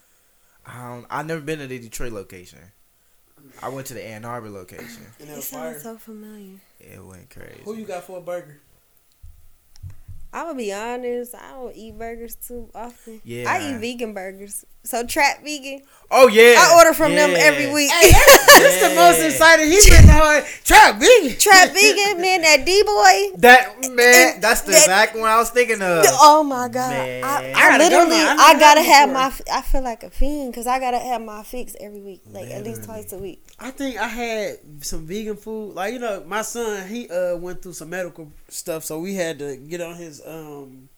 [0.66, 2.58] Um, I've never been to the Detroit location.
[3.62, 5.06] I went to the Ann Arbor location.
[5.20, 6.56] And it It was sounds so familiar.
[6.80, 7.60] It went crazy.
[7.64, 8.58] Who you got for a burger?
[10.32, 11.34] I'm gonna be honest.
[11.34, 13.20] I don't eat burgers too often.
[13.24, 13.52] Yeah.
[13.52, 14.64] I eat vegan burgers.
[14.84, 15.80] So trap vegan.
[16.10, 17.90] Oh yeah, I order from them every week.
[17.90, 19.26] Hey, that's, that's the most Yeah.
[19.28, 20.42] excited he's been on.
[20.62, 21.38] Trap vegan.
[21.38, 22.42] trap vegan, man.
[22.42, 23.38] That D boy.
[23.40, 26.04] That man, And that's the that- exact one I was thinking of.
[26.20, 26.90] Oh my god!
[26.90, 27.24] Man.
[27.24, 28.16] I, I I, gotta go literally.
[28.20, 29.32] I I, gotta have my.
[29.50, 32.62] I feel like a fiend because I gotta have my fix every week, like at
[32.62, 33.42] least twice a week.
[33.58, 35.74] I think I had some vegan food.
[35.74, 39.38] Like you know, my son he uh went through some medical stuff, so we had
[39.38, 40.90] to get on his um,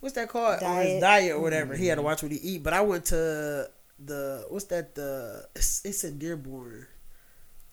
[0.00, 0.62] what's that called?
[0.62, 1.00] On his Diet.
[1.00, 1.76] diet or whatever.
[1.76, 2.62] He had to watch what he eat.
[2.62, 3.68] But I went to
[4.04, 4.94] the what's that?
[4.94, 6.86] The it's, it's in Dearborn.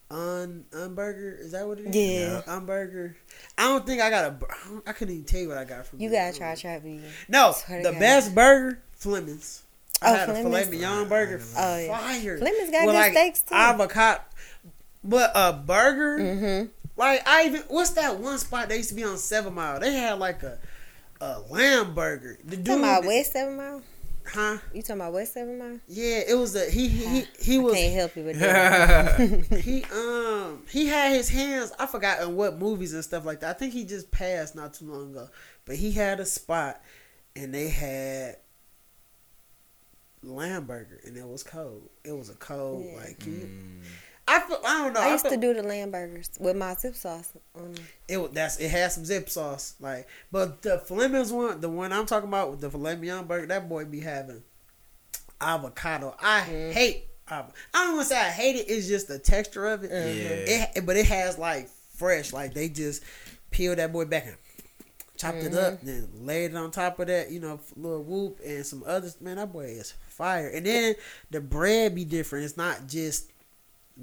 [0.10, 1.96] Un Unburger is that what it is?
[1.96, 2.42] Yeah.
[2.48, 3.16] Unburger.
[3.58, 4.32] I don't think I got a.
[4.32, 6.00] bur- I, don't- I couldn't even tell you what I got from.
[6.00, 6.28] You there.
[6.28, 7.04] gotta try trap vegan.
[7.28, 8.00] No, the God.
[8.00, 9.64] best burger, Fleming's.
[10.02, 10.70] I Oh, had a filet Fleming's.
[10.70, 11.42] mignon burger.
[11.58, 11.98] Oh, yeah.
[11.98, 12.38] Fire.
[12.38, 13.56] Fleming's got With, good like, steaks too.
[13.56, 14.22] Avocado.
[15.04, 16.68] But a burger, Mm-hmm.
[16.96, 19.80] like I even what's that one spot they used to be on Seven Mile?
[19.82, 20.58] They had like a
[21.22, 22.38] a lamb burger.
[22.44, 23.82] The dude, Talking about West Seven Mile.
[24.26, 24.58] huh?
[24.74, 25.80] You talking about West Seven Mile?
[25.88, 29.20] Yeah, it was a he he he, he I was can't help you with that.
[29.64, 31.72] he um he had his hands.
[31.80, 33.56] I forgot in what movies and stuff like that.
[33.56, 35.30] I think he just passed not too long ago.
[35.66, 36.82] But he had a spot,
[37.36, 38.38] and they had
[40.24, 41.90] lamb burger, and it was cold.
[42.04, 42.98] It was a cold Yeah.
[43.00, 43.82] like you, Mm.
[44.30, 45.00] I feel, I don't know.
[45.00, 47.84] I used feel, to do the lamb burgers with my zip sauce on them.
[48.10, 48.34] it.
[48.34, 52.28] That's it has some zip sauce like, but the Fleming's one, the one I'm talking
[52.28, 54.44] about with the filet mignon burger, that boy be having
[55.42, 56.16] avocado.
[56.22, 56.72] I Mm.
[56.74, 57.04] hate.
[57.30, 58.70] avo- I don't want to say I hate it.
[58.70, 59.92] It's just the texture of it.
[59.92, 60.70] Yeah.
[60.76, 63.04] It, but it has like fresh, like they just
[63.52, 64.36] peel that boy back and
[65.18, 65.86] chopped it up, Mm-hmm.
[65.86, 69.20] then laid it on top of that, you know, little whoop and some others.
[69.20, 70.48] Man, that boy is fire.
[70.48, 70.96] And then
[71.32, 72.46] the bread be different.
[72.46, 73.30] It's not just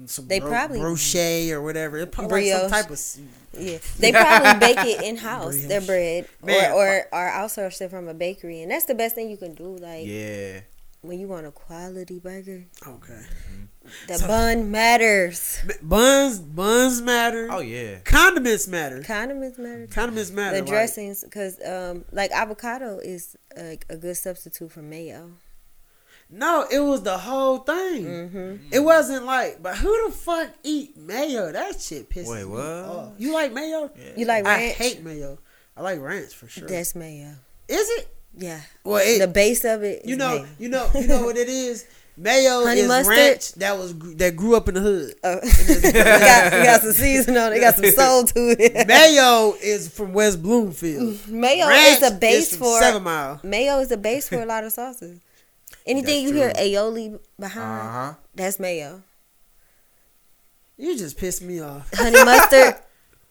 [0.05, 1.97] some They bro- probably- brochet or whatever.
[1.97, 3.01] It's probably like some type of.
[3.57, 5.63] Yeah, they probably bake it in house.
[5.65, 9.15] Their bread, Man, or or or outsource it from a bakery, and that's the best
[9.15, 9.77] thing you can do.
[9.77, 10.59] Like Yeah.
[11.01, 13.21] when you want a quality burger, Okay.
[14.07, 15.59] the So- bun matters.
[15.65, 17.47] B- Buns, buns matter.
[17.49, 17.99] Oh yeah.
[18.03, 19.01] Condiments matter.
[19.03, 19.87] Condiments matter.
[19.87, 20.57] Condiments matter.
[20.57, 25.31] The like- dressings, because um, like avocado is like a good substitute for mayo.
[26.29, 28.05] No, it was the whole thing.
[28.05, 28.55] Mm-hmm.
[28.71, 31.51] It wasn't like, but who the fuck eat mayo?
[31.51, 33.13] That shit pisses Wait, me off.
[33.17, 33.91] You like mayo?
[34.17, 34.75] You like I ranch?
[34.75, 35.37] hate mayo.
[35.77, 36.67] I like ranch for sure.
[36.67, 37.33] That's mayo.
[37.67, 38.07] Is it?
[38.37, 38.61] Yeah.
[38.83, 40.05] Well, it, the base of it.
[40.05, 40.47] you know, mayo.
[40.59, 41.85] you know, you know what it is.
[42.17, 43.17] Mayo Honey is mustard?
[43.17, 45.15] ranch that was that grew up in the hood.
[45.21, 45.37] Oh.
[45.43, 47.59] we, got, we got some season on it.
[47.59, 48.87] Got some soul to it.
[48.87, 51.27] Mayo is from West Bloomfield.
[51.27, 53.41] Mayo Ranch is a base from for Seven Mile.
[53.43, 55.19] mayo is a base for a lot of sauces.
[55.87, 56.63] Anything you hear true.
[56.63, 58.13] aioli behind, Uh huh.
[58.33, 59.03] that's mayo.
[60.77, 62.75] You just pissed me off Honey mustard is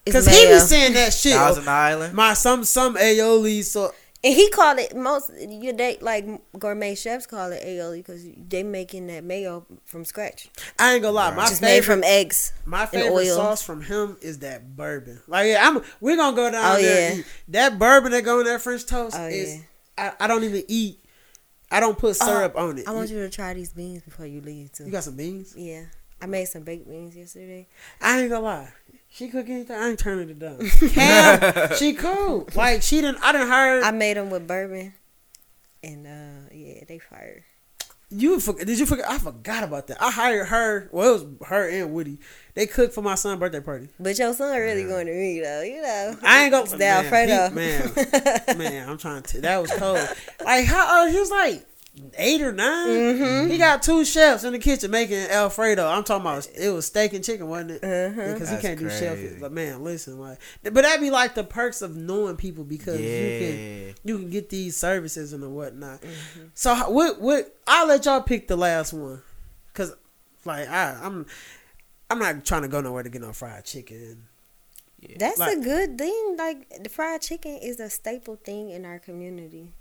[0.04, 0.54] because he mayo.
[0.56, 1.32] be saying that shit.
[1.34, 2.14] Thousand Island.
[2.14, 5.30] My some some aioli so and he called it most.
[5.38, 6.24] You they like
[6.58, 10.48] gourmet chefs call it aioli because they making that mayo from scratch,
[10.78, 11.34] I ain't gonna lie.
[11.34, 12.54] My just made from eggs.
[12.64, 13.34] My and favorite oil.
[13.36, 15.20] sauce from him is that bourbon.
[15.26, 17.16] Like yeah, I'm we're gonna go down Oh, there.
[17.16, 17.22] yeah.
[17.48, 20.12] That bourbon that go in that French toast Oh, is yeah.
[20.18, 21.00] I, I don't even eat.
[21.74, 22.86] I don't put syrup on it.
[22.86, 24.84] I want you, you to try these beans before you leave too.
[24.84, 25.54] you got some beans?
[25.56, 25.86] yeah,
[26.22, 27.66] I made some baked beans yesterday.
[28.00, 28.72] I ain't gonna lie.
[29.10, 30.60] She cook anything, I ain't turning it down.
[30.90, 32.48] Cam, she cool.
[32.54, 33.22] Like she didn't.
[33.24, 34.94] I didn't heard I made them with bourbon,
[35.82, 37.44] and uh yeah, they fire.
[38.10, 38.40] You.
[38.40, 39.08] For, did you forget?
[39.08, 40.02] I forgot about that.
[40.02, 40.88] I hired her.
[40.92, 42.18] Well, it was her and Woody.
[42.54, 43.88] They cooked for my son's birthday party.
[43.98, 46.16] But your son really going to me though, you know.
[46.22, 46.62] I ain't gonna.
[46.62, 47.48] It's the man, Alfredo.
[47.48, 49.40] he- man, man, I'm trying to.
[49.40, 49.98] That was cold.
[50.44, 51.04] Like how?
[51.04, 51.66] Uh, he was like
[52.18, 53.50] eight or 9 Mm-hmm.
[53.50, 55.86] He got two chefs in the kitchen making Alfredo.
[55.86, 57.84] I'm talking about it was steak and chicken, wasn't it?
[57.84, 58.32] Uh-huh.
[58.32, 59.18] Because he can't do chef.
[59.40, 63.06] But man, listen, like, but that'd be like the perks of knowing people because you
[63.06, 66.00] can you can get these services and whatnot.
[66.00, 66.46] Mm-hmm.
[66.54, 67.20] So what?
[67.20, 67.54] What?
[67.66, 69.22] I'll let y'all pick the last one,
[69.72, 69.94] cause
[70.44, 71.26] like I, I'm.
[72.10, 74.24] I'm not trying to go nowhere to get no fried chicken.
[75.18, 76.36] That's Like- a good thing.
[76.38, 79.72] Like the fried chicken is a staple thing in our community.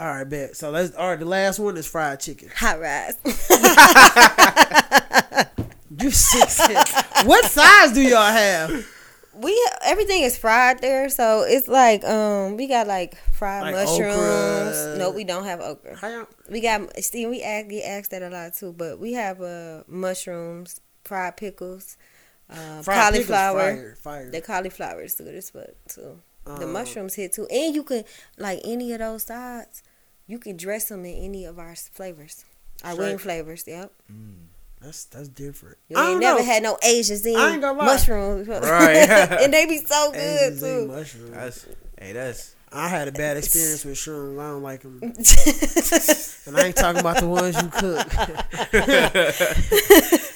[0.00, 0.56] All right, bet.
[0.56, 0.94] So let's.
[0.96, 2.48] All right, the last one is fried chicken.
[2.56, 3.16] Hot rice.
[5.98, 6.78] You sick.
[7.26, 8.86] what size do y'all have?
[9.34, 14.16] we everything is fried there, so it's like um we got like fried Like mushrooms.
[14.16, 14.96] okra.
[14.98, 16.26] No, we don't have okra.
[16.48, 19.82] We got see we ask, get asked that a lot too, but we have uh
[19.88, 21.96] mushrooms, fried pickles,
[22.48, 23.60] uh, Fried pickles cauliflower.
[23.74, 23.96] Fire.
[24.00, 24.30] fire.
[24.30, 26.20] The cauliflower is good as fuck too.
[26.46, 28.04] the Um, mushrooms hit too, and you can
[28.38, 29.82] like any of those sides.
[30.30, 32.44] You can dress them in any of our flavors,
[32.84, 33.64] our wing flavors.
[33.66, 33.92] Yep.
[34.12, 34.34] Mm,
[34.80, 35.76] that's that's different.
[35.88, 36.44] You I ain't never know.
[36.44, 37.84] had no Asians in I ain't gonna lie.
[37.86, 38.96] mushrooms, Right.
[39.42, 40.86] and they be so good Asians too.
[40.86, 41.30] mushrooms.
[41.32, 41.66] That's
[41.98, 44.38] hey, that's I had a bad experience with shrooms.
[44.38, 45.00] I don't like them.
[46.46, 48.06] And I ain't talking about the ones you cook.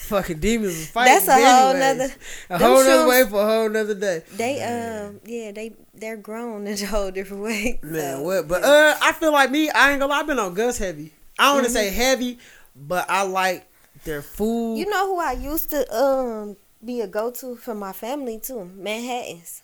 [0.05, 1.15] Fucking demons was fighting.
[1.15, 1.99] That's a whole anyways.
[1.99, 2.15] nother.
[2.51, 4.23] A them whole nother shrooms- way for a whole nother day.
[4.37, 7.81] They um yeah they they're grown in a whole different way.
[7.83, 8.47] Man, what?
[8.49, 9.71] But uh, I feel like me.
[9.71, 10.21] I ain't gonna lie.
[10.21, 11.13] I've been on Gus heavy.
[11.39, 11.75] I don't want to Mm-hmm.
[11.75, 12.39] say heavy,
[12.77, 13.67] but I like
[14.05, 14.77] their food.
[14.79, 18.71] you know who I used to um be a go to for my family too,
[18.77, 19.63] Manhattan's.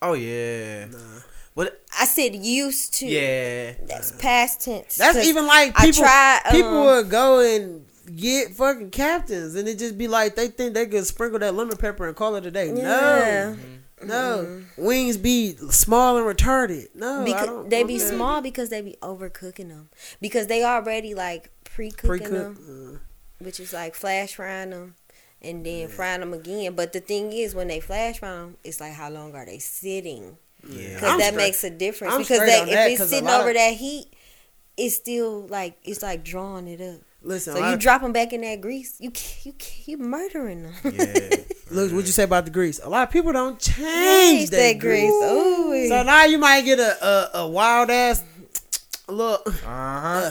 [0.00, 0.86] oh yeah.
[0.86, 0.98] Nah.
[1.56, 3.06] But I said used to.
[3.06, 3.72] Yeah.
[3.86, 4.94] That's past tense.
[4.96, 6.02] That's even like I people.
[6.04, 7.84] tried, people um, would go and
[8.16, 11.76] get fucking captains, and it just be like they think they could sprinkle that lemon
[11.76, 12.72] pepper and call it a day.
[12.74, 13.54] Yeah.
[14.02, 14.62] No, no.
[14.76, 16.88] Wings be small and retarded.
[16.94, 18.08] No, Because they be that.
[18.08, 23.72] small because they be overcooking them because they already like pre-cooking them, Uh, which is
[23.72, 24.94] like flash frying them
[25.42, 26.74] and then frying them again.
[26.74, 29.58] But the thing is, when they flash fry them, it's like how long are they
[29.58, 30.38] sitting?
[30.66, 30.94] Yeah.
[30.94, 32.14] Because that straight- makes a difference.
[32.14, 34.12] I'm because they, on if that, it's 'cause sitting over of- that heat,
[34.76, 37.00] it's still like it's like drawing it up.
[37.22, 39.12] Listen, So I- you drop them back in that grease, you
[39.44, 39.54] you
[39.86, 40.72] you murdering them.
[40.84, 41.36] Yeah.
[41.70, 42.80] look what you say about the grease.
[42.82, 45.10] A lot of people don't change Change that, that grease.
[45.10, 45.30] grease.
[45.30, 45.88] Ooh.
[45.88, 48.22] So now you might get a a, a wild ass
[49.08, 49.46] look.
[49.46, 50.08] Uh huh.
[50.26, 50.30] Uh,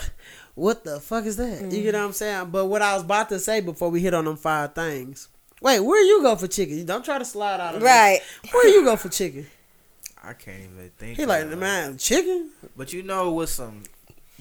[0.55, 1.61] what the fuck is that?
[1.61, 1.71] Mm.
[1.71, 2.49] You get what I'm saying?
[2.49, 5.29] But what I was about to say before we hit on them five things.
[5.61, 6.85] Wait, where you go for chicken?
[6.85, 7.87] Don't try to slide out of this.
[7.87, 8.19] right.
[8.51, 9.45] Where you go for chicken?
[10.21, 11.17] I can't even think.
[11.17, 11.57] He like, of it.
[11.57, 12.49] man, chicken?
[12.75, 13.83] But you know what's some?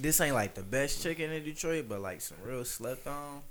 [0.01, 3.43] This ain't like the best chicken in Detroit, but like some real slept on,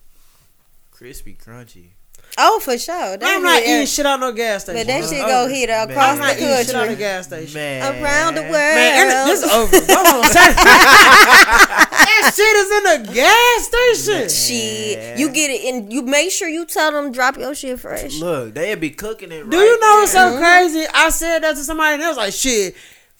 [0.91, 1.90] crispy, crunchy.
[2.38, 3.18] Oh, for sure.
[3.18, 4.80] That I'm not hit- eating shit out no gas station.
[4.82, 5.30] But that It's shit over.
[5.30, 5.90] go hit Man.
[5.90, 6.94] across I'm the not eating shit out country.
[6.94, 7.53] of gas station.
[7.53, 8.53] Man, Around the world.
[8.53, 9.72] Man, and this over.
[9.72, 9.78] Go
[11.07, 14.30] that shit is in a gas station.
[14.30, 18.19] Shit, you get it, and you make sure you tell them drop your shit fresh.
[18.19, 19.49] Look, they be cooking it.
[19.49, 20.30] Do right you know what's there.
[20.30, 20.44] so mm-hmm.
[20.44, 20.86] crazy?
[20.94, 22.76] I said that to somebody and they was like, shit.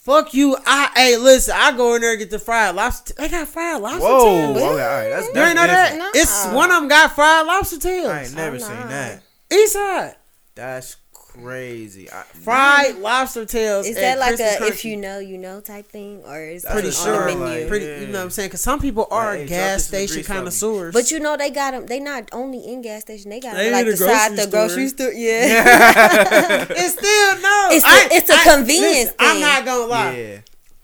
[0.08, 0.56] Fuck you!
[0.64, 1.54] I hey, listen.
[1.54, 3.12] I go in there and get the fried lobster.
[3.18, 4.24] They got fried lobster Whoa.
[4.24, 4.56] tails.
[4.56, 5.08] Okay, all right.
[5.10, 5.90] That's, You that's ain't know that?
[5.90, 6.16] different.
[6.16, 8.06] It's one of them got fried lobster tails.
[8.08, 8.88] I ain't never seen nah.
[8.88, 9.22] that.
[9.52, 10.16] East side.
[10.54, 10.96] That's
[11.42, 12.10] crazy.
[12.10, 13.86] I, Fried lobster tails.
[13.86, 16.70] Is that like Crispy a if you know you know type thing, or is it
[16.70, 17.60] Pretty on sure, the menu?
[17.60, 18.00] like- pretty, Yeah.
[18.00, 18.48] you know what I'm saying?
[18.48, 20.38] Because some people are Like, gas drop this in the station grease for me.
[20.38, 20.94] connoisseurs.
[20.94, 21.86] But you know they got them.
[21.86, 23.30] They not only in gas station.
[23.30, 25.10] They got They them like the the side grocery the grocery store.
[25.10, 25.20] store.
[25.20, 26.66] Yeah.
[26.70, 27.68] it's still no.
[27.72, 30.16] It's a- I- it's a I- convenience I'm not gonna lie.
[30.16, 30.38] yeah.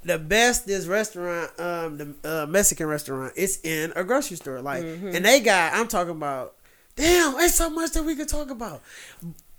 [0.07, 4.61] The best this restaurant, um, the uh, Mexican restaurant, it's in a grocery store.
[4.61, 5.15] Like, Mm-hmm.
[5.17, 5.73] and they got.
[5.73, 6.57] I'm talking about.
[6.97, 8.83] Damn, it's so much that we could talk about.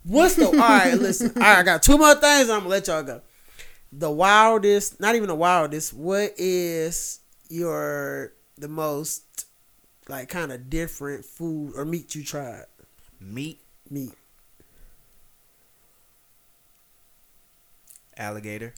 [0.06, 0.94] What's the all right?
[0.94, 2.50] Listen, all right, I got two more things.
[2.50, 3.22] I'm gonna let y'all go.
[3.92, 5.94] The wildest, not even the wildest.
[5.94, 7.20] What is
[7.50, 9.48] your the most
[10.08, 12.66] like kind of different food or meat you tried?
[13.20, 13.60] Meat,
[13.90, 14.14] Meat.
[18.18, 18.74] alligator.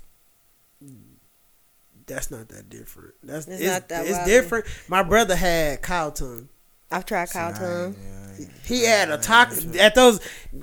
[2.06, 3.14] That's not that different.
[3.24, 4.26] That's It's it's, not that it's wild.
[4.28, 4.66] different.
[4.88, 6.50] My brother had cow tongue.
[6.92, 7.96] I've tried cow tongue.
[8.00, 8.46] Yeah.
[8.66, 10.20] He had a taco at those.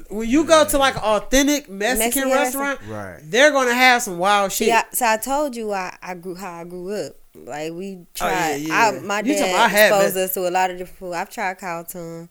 [0.08, 3.18] When you go to like an authentic Mexican, Mexican restaurant, Right.
[3.24, 4.68] they're gonna have some wild shit.
[4.68, 7.12] Yeah, so I told you I, I grew how I grew up.
[7.34, 8.52] Like we oh, tried.
[8.52, 9.00] Oh, yeah, I, yeah.
[9.00, 11.14] my You talking about I dad exposed that- us to a lot of different food.
[11.14, 12.28] I've tried cow tongue.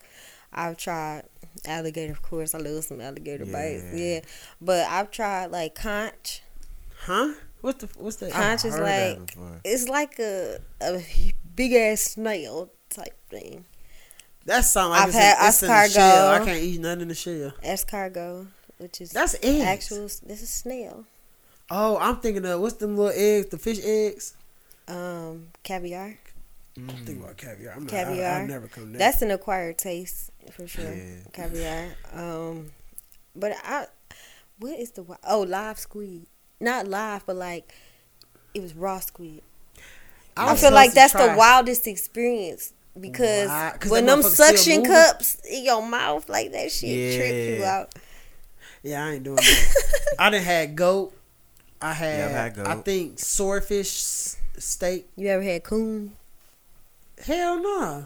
[0.53, 1.23] I've tried
[1.65, 2.13] alligator.
[2.13, 3.83] Of course, I love some alligator bites.
[3.93, 3.99] Yeah.
[4.15, 4.19] Yeah,
[4.61, 6.41] but I've tried like conch.
[7.05, 7.33] huh?
[7.61, 8.31] What's the what's that?
[8.31, 8.83] Conch is heard
[9.19, 9.59] like before.
[9.65, 11.03] it's like a a
[11.55, 13.65] big ass snail type thing.
[14.45, 16.29] That sound like I've it's, had in, it's in the shell.
[16.29, 17.53] I can't eat nothing in the shell.
[17.63, 18.47] Escargot,
[18.77, 19.63] which is That's eggs.
[19.63, 20.03] actual.
[20.27, 21.05] This is snail.
[21.71, 23.47] Oh, I'm thinking of what's them little eggs?
[23.49, 24.35] The fish eggs.
[24.87, 26.17] Um, caviar.
[26.75, 27.73] I'm thinking about caviar.
[27.75, 28.31] I'm not, Caviar.
[28.31, 28.99] I, I've never come there.
[28.99, 30.93] That's an acquired taste for sure.
[30.93, 31.15] Yeah.
[31.31, 31.95] Caviar.
[32.13, 32.71] Um,
[33.35, 33.85] but I,
[34.59, 36.25] what is the oh live squid?
[36.59, 37.73] Not live, but like
[38.53, 39.41] it was raw squid.
[40.35, 43.75] I, was feel like that's the wildest experience because Why?
[43.79, 47.93] 'Cause when them suction cups in your mouth like that shit trip you out.
[48.83, 49.75] Yeah, I ain't doing that.
[50.19, 51.13] I didn't had goat.
[51.81, 52.67] I had, Yeah, I've had goat.
[52.67, 53.91] I think swordfish
[54.57, 55.07] steak.
[55.15, 56.15] You ever had coon?
[57.25, 58.05] Hell no.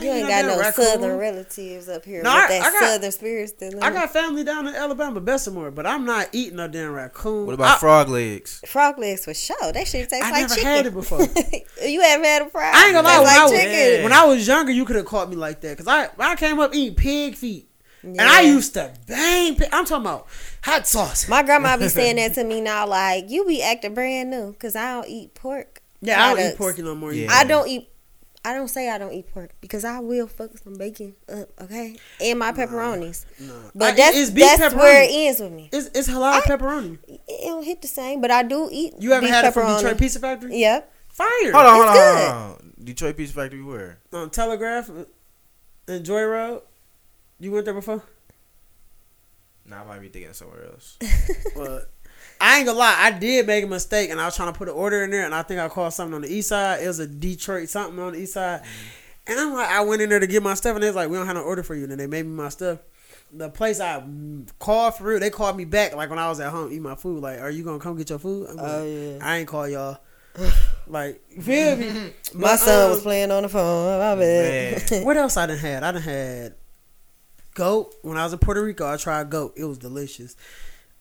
[0.00, 0.84] You ain't got no raccoon.
[0.84, 3.72] southern relatives up here No, with I- that I got- southern spirit still.
[3.72, 7.46] in I got family down in Alabama, Bessemer, but I'm not eating no damn raccoon.
[7.46, 8.62] What about I, frog legs?
[8.66, 9.72] frog legs for sure.
[9.72, 10.70] That shit tastes I like never chicken.
[10.70, 11.20] had it before.
[11.84, 12.74] you haven't had a frog?
[12.74, 13.16] I ain't gonna lie.
[13.18, 14.02] Tastes When, I was, chicken.
[14.04, 16.60] when I was younger, you could have caught me like that because I I came
[16.60, 17.68] up eating pig feet,
[18.02, 19.56] and I used to bang.
[19.56, 19.68] Pig.
[19.72, 20.28] I'm talking about
[20.62, 21.28] hot sauce.
[21.28, 24.76] My grandma be saying that to me now, like you be acting brand new because
[24.76, 25.80] I don't eat pork.
[26.02, 27.12] yeah, I don't eat pork no more.
[27.12, 27.32] Yeah.
[27.32, 27.88] I don't eat.
[28.48, 31.96] I don't say I don't eat pork because I will fuck some bacon up, okay,
[32.20, 33.24] and my pepperonis.
[33.40, 33.70] No.
[33.74, 34.78] But I- that's it's beef that's pepperoni.
[34.78, 35.68] where it ends with me.
[35.72, 36.98] It's it's halal pepperoni.
[37.06, 38.94] It don't hit the same, but I do eat.
[38.98, 39.76] You ever beef had it from pepperoni.
[39.78, 40.56] Detroit Pizza Factory?
[40.58, 40.92] Yep.
[41.08, 41.28] Fire.
[41.42, 42.72] Hold on, hold on, It's hold on.
[42.84, 43.98] Detroit Pizza Factory where?
[44.12, 44.90] On Telegraph
[45.88, 46.62] and Joy Road.
[47.40, 48.02] You went there before?
[49.66, 50.96] Nah, I might be thinking of somewhere else.
[51.56, 51.82] Well,
[52.40, 54.68] I ain't gonna lie, I did make a mistake, and I was trying to put
[54.68, 56.82] an order in there, and I think I called something on the east side.
[56.82, 58.62] It was a Detroit something on the east side,
[59.26, 61.10] and I'm like, I went in there to get my stuff, and they was like,
[61.10, 62.78] we don't have no order for you, and then they made me my stuff.
[63.32, 64.02] The place I
[64.58, 66.94] called for real, they called me back like when I was at home eating my
[66.94, 67.22] food.
[67.22, 68.48] Like, are you gonna come get your food?
[68.48, 69.18] I'm like, Oh, yeah.
[69.20, 69.98] I ain't call y'all.
[70.86, 71.90] like, feel me?
[72.34, 73.98] My But, son um, was playing on the phone.
[73.98, 75.04] My bad.
[75.04, 75.82] What else I done had?
[75.84, 76.54] I done had
[77.54, 77.94] goat.
[78.02, 79.52] When I was in Puerto Rico, I tried goat.
[79.56, 80.34] It was delicious.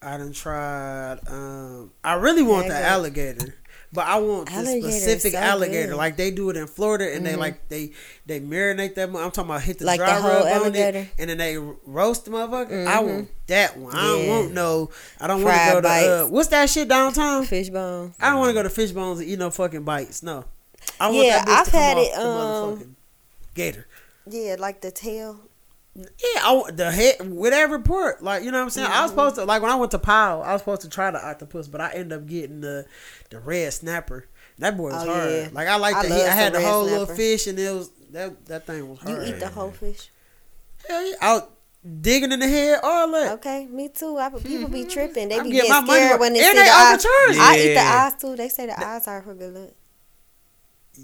[0.02, 1.20] I done tried.
[1.28, 3.56] Um, I really want Yeah, the alligator,
[3.92, 5.88] but I want the Alligator specific so alligator.
[5.90, 5.96] good.
[5.98, 7.38] Like they do it in Florida, and they Mhm.
[7.40, 7.92] like they
[8.28, 9.10] they marinate that.
[9.10, 11.58] I'm talking about hit the Like the dry whole rub on it, and then they
[11.58, 12.86] roast the motherfucker.
[12.86, 13.06] I Mhm.
[13.08, 13.96] want that one.
[13.96, 14.30] I don't Yeah.
[14.30, 14.90] want no.
[15.20, 17.46] I don't want to go to uh, what's that shit downtown.
[17.46, 18.14] Fishbone.
[18.20, 20.22] I don't want to go to Fishbone's and eat no fucking bites.
[20.22, 20.46] No,
[21.00, 22.94] I want Yeah, that I've had it, the um, motherfucking
[23.56, 23.88] gator.
[24.30, 25.40] Yeah, like the tail.
[25.98, 28.22] Yeah, I, the head with every port.
[28.24, 28.88] Like you know what I'm saying.
[28.88, 29.02] I Mm-hmm.
[29.04, 31.26] was supposed to like when I went to Powell, I was supposed to try the
[31.26, 32.86] octopus, but I ended up getting the
[33.32, 34.28] the red snapper.
[34.60, 35.32] That boy was Oh, hard.
[35.32, 35.50] yeah.
[35.52, 36.28] Like I like I the love.
[36.28, 39.00] I had some the red whole little fish, and it was that that thing was
[39.00, 39.28] hard.
[39.28, 40.10] You eat the whole fish?
[40.88, 41.52] Hell yeah, out
[42.02, 43.32] digging in the head, all that.
[43.34, 44.18] Okay, me too.
[44.18, 45.30] I, people be tripping.
[45.30, 47.06] They I'm be getting getting money scared when they And see they the eyes.
[47.06, 47.38] overcharge.
[47.40, 48.10] I eat the Yeah.
[48.14, 48.36] eyes too.
[48.36, 49.70] They say the eyes are for good luck.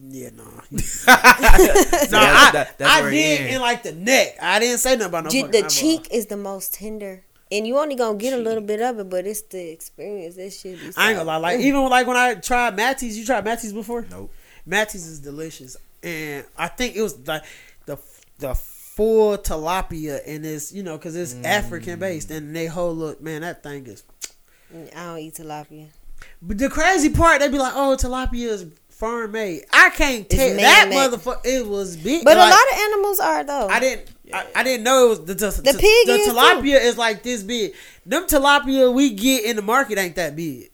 [0.02, 0.60] Yeah, no, no.
[0.72, 3.56] Yeah, I, that- that's I where did ends.
[3.56, 4.38] in like the neck.
[4.42, 5.30] I didn't say nothing about no.
[5.30, 5.70] Ju- the eyeball.
[5.70, 9.10] cheek is the most tender, and you only gonna get a little bit of it,
[9.10, 10.36] but it's the experience.
[10.36, 10.92] That shit be.
[10.98, 11.38] I ain't gonna lie.
[11.38, 11.64] Like Mm.
[11.64, 14.06] even like when I tried Matty's, you tried Matty's before?
[14.10, 14.32] Nope.
[14.66, 17.44] Matty's is delicious, and I think it was like
[17.86, 17.98] the
[18.40, 23.22] the full tilapia, and it's you know because it's African based, and they whole look
[23.22, 24.04] man that thing is.
[24.96, 25.88] I don't eat tilapia.
[26.42, 28.66] But the crazy part, they'd be like, oh tilapia is
[29.04, 29.66] farm made.
[29.74, 31.46] I can't It's tell that motherfucker.
[31.46, 33.68] It was big, But like, a lot of animals are though.
[33.68, 34.10] I didn't.
[34.34, 36.34] I, I didn't know it was the the, The pig the is, too.
[36.34, 37.74] tilapia is like this big.
[38.06, 40.70] Them tilapia we get in the market ain't that big.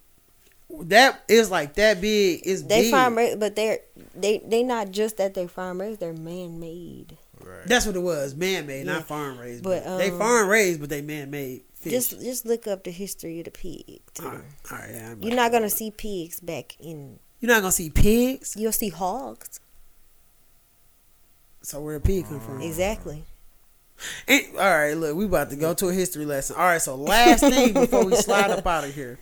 [0.82, 2.46] That is like that big.
[2.46, 2.92] Is They big.
[2.92, 3.80] farm raised, but they're
[4.16, 6.00] they they not just that they farm raised.
[6.00, 7.18] They're man made.
[7.44, 7.66] Right.
[7.66, 8.36] That's what it was.
[8.36, 8.94] Man made, Yeah.
[8.94, 9.64] not farm raised.
[9.64, 11.92] But, But, they um, farm raised, but they man made fish.
[11.94, 14.02] Just just look up the history of the pig.
[14.14, 14.24] Too.
[14.26, 14.42] all right,
[14.72, 14.90] all right.
[14.94, 17.20] yeah, I'm You're not gonna see pigs back in.
[17.40, 18.56] You're not gonna see pigs.
[18.58, 19.60] You'll see hogs.
[21.62, 22.62] So where the pig come from?
[22.62, 23.24] Exactly.
[24.28, 26.56] And- all right, look, we about to go to a history lesson.
[26.56, 29.20] All right, so last thing before we slide up out of here.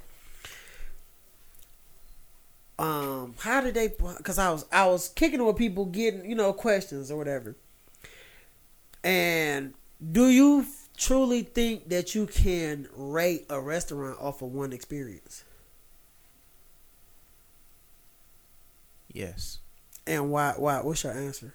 [2.79, 3.87] Um, how did they?
[3.87, 7.55] Because I was I was kicking with people getting you know questions or whatever.
[9.03, 9.73] And
[10.11, 10.65] do you
[10.95, 15.43] truly think that you can rate a restaurant off of one experience?
[19.17, 19.57] Yes.
[20.05, 20.53] And why?
[20.57, 20.79] Why?
[20.81, 21.51] What's your answer?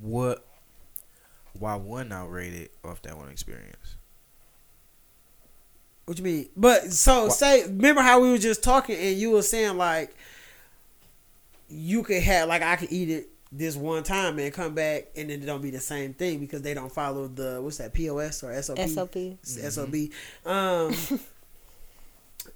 [0.00, 0.44] What?
[1.52, 3.96] Why wouldn't I rate it off that one experience?
[6.06, 6.48] What you mean?
[6.56, 10.14] But so Wha- say, remember how we were just talking and you were saying like,
[11.68, 15.30] you could have like I could eat it this one time and come back and
[15.30, 18.42] then it don't be the same thing because they don't follow the what's that POS
[18.42, 18.78] or SOP?
[18.78, 19.16] SOP.
[19.16, 19.94] It's SOB.
[20.44, 20.94] Um,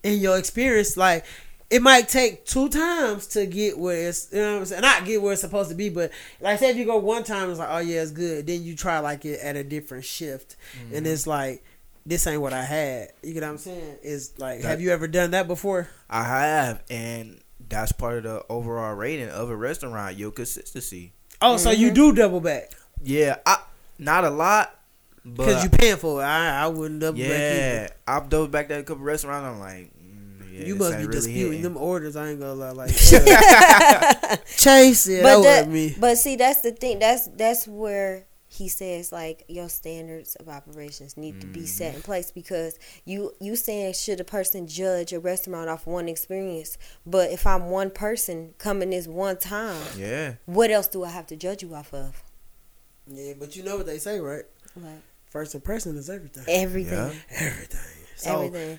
[0.02, 1.24] in your experience, like
[1.70, 5.04] it might take two times to get where it's you know what I'm saying, not
[5.04, 6.10] get where it's supposed to be, but
[6.40, 8.46] like say if you go one time, it's like oh yeah, it's good.
[8.46, 11.06] Then you try like it at a different shift, and mm-hmm.
[11.06, 11.62] it's like
[12.04, 13.12] this ain't what I had.
[13.22, 13.98] You get what I'm saying?
[14.02, 15.88] Is like, That- have you ever done that before?
[16.08, 20.16] I have, and that's part of the overall rating of a restaurant.
[20.16, 21.12] Your consistency.
[21.40, 21.94] Oh, so you mm-hmm.
[21.94, 22.72] do double back
[23.02, 23.58] Yeah, I
[23.98, 24.76] not a lot,
[25.22, 26.24] because you paying for it.
[26.24, 27.28] I I wouldn't double back.
[27.28, 29.46] yeah, I've double back at a couple restaurants.
[29.46, 29.90] I'm like,
[30.60, 31.62] yeah, you must be really disputing hitting.
[31.62, 32.16] them orders.
[32.16, 35.06] I ain't gonna lie, like uh, Chase.
[35.08, 35.96] Yeah, that but that, wasn't me.
[35.98, 36.98] but see, that's the thing.
[36.98, 42.02] That's that's where he says like your standards of operations need to be set in
[42.02, 46.76] place because you you saying should a person judge a restaurant off one experience,
[47.06, 51.26] but if I'm one person coming this one time, Yeah, what else do I have
[51.28, 52.22] to judge you off of?
[53.06, 54.44] Yeah, but you know what they say, right?
[54.76, 55.00] Like
[55.30, 56.42] First impression is everything.
[56.48, 57.12] everything, Yeah.
[57.38, 57.80] Everything.
[58.16, 58.78] So, everything.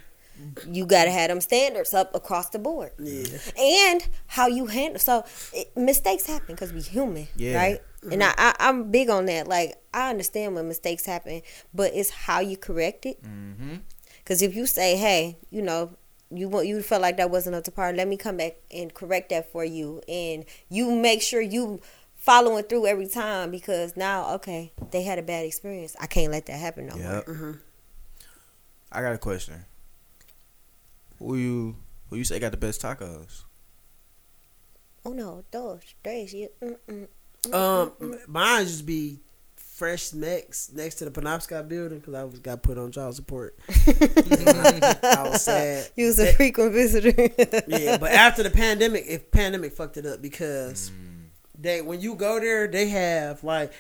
[0.67, 2.91] You gotta have them standards up across the board.
[2.99, 3.25] Yeah.
[3.57, 7.55] and how you handle so it, mistakes happen because we human Yeah.
[7.57, 7.81] right
[8.11, 11.41] and I, I i'm big on that like i understand when mistakes happen
[11.73, 13.75] but it's how you correct it mm-hmm.
[14.19, 15.91] because if you say hey you know
[16.31, 18.93] you want you felt like that wasn't up to par let me come back and
[18.93, 21.79] correct that for you and you make sure you
[22.15, 26.45] following through every time because now okay they had a bad experience i can't let
[26.47, 27.51] that happen no more Mm-hmm.
[28.91, 29.65] I got a question.
[31.21, 31.75] Who you
[32.09, 33.43] who you say got the best tacos?
[35.05, 37.07] oh no those days yeah mm-mm.
[37.45, 38.27] Um, mm, mm.
[38.27, 39.19] mine just be
[39.55, 43.57] fresh next next to the Penobscot building because I was got put on child support.
[43.69, 45.89] I was sad.
[45.95, 47.09] you was a frequent visitor
[47.67, 51.23] Yeah, but after the pandemic, if pandemic fucked it up because mm.
[51.59, 53.73] they when you go there, they have like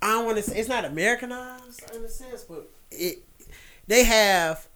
[0.00, 3.18] I don't want to say it's not Americanized in a sense, but it
[3.88, 4.66] they have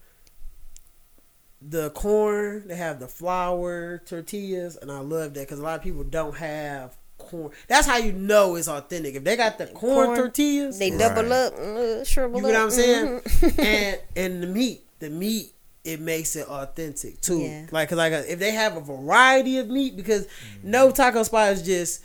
[1.62, 5.82] the corn, they have the flour tortillas, and I love that because a lot of
[5.82, 7.50] people don't have corn.
[7.68, 9.14] That's how you know it's authentic.
[9.14, 10.98] If they got the corn, Corn, tortillas, They Right.
[10.98, 12.60] double up, uh, shrivel you know what.
[12.62, 13.20] I'm saying?
[13.20, 13.58] mhm.
[13.64, 15.52] and and the meat, the meat,
[15.84, 17.40] it makes it authentic too.
[17.40, 17.66] Yeah.
[17.70, 20.26] Like, cause like if they have a variety of meat, because
[20.62, 22.02] no taco spot is just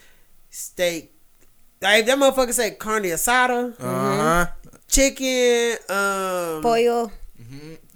[0.50, 1.14] steak.
[1.82, 4.46] Like if that motherfucker say carne asada, Uh huh.
[4.88, 7.12] chicken, um, Pollo.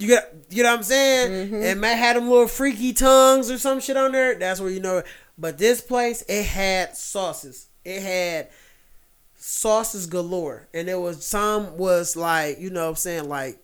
[0.00, 1.62] You get you know what I'm saying, Mhm.
[1.64, 4.34] and Matt had them little freaky tongues or some shit on there.
[4.34, 4.98] That's where you know.
[4.98, 5.06] it.
[5.38, 7.66] But this place, it had sauces.
[7.84, 8.48] It had
[9.36, 13.58] sauces galore, and there was some was like you know what I'm saying like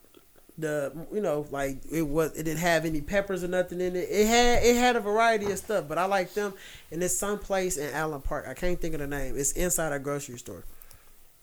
[0.58, 4.08] the you know like it was it didn't have any peppers or nothing in it.
[4.10, 6.54] It had it had a variety of stuff, but I like them.
[6.90, 8.46] And it's some place in Allen Park.
[8.48, 9.36] I can't think of the name.
[9.36, 10.64] It's inside a grocery store.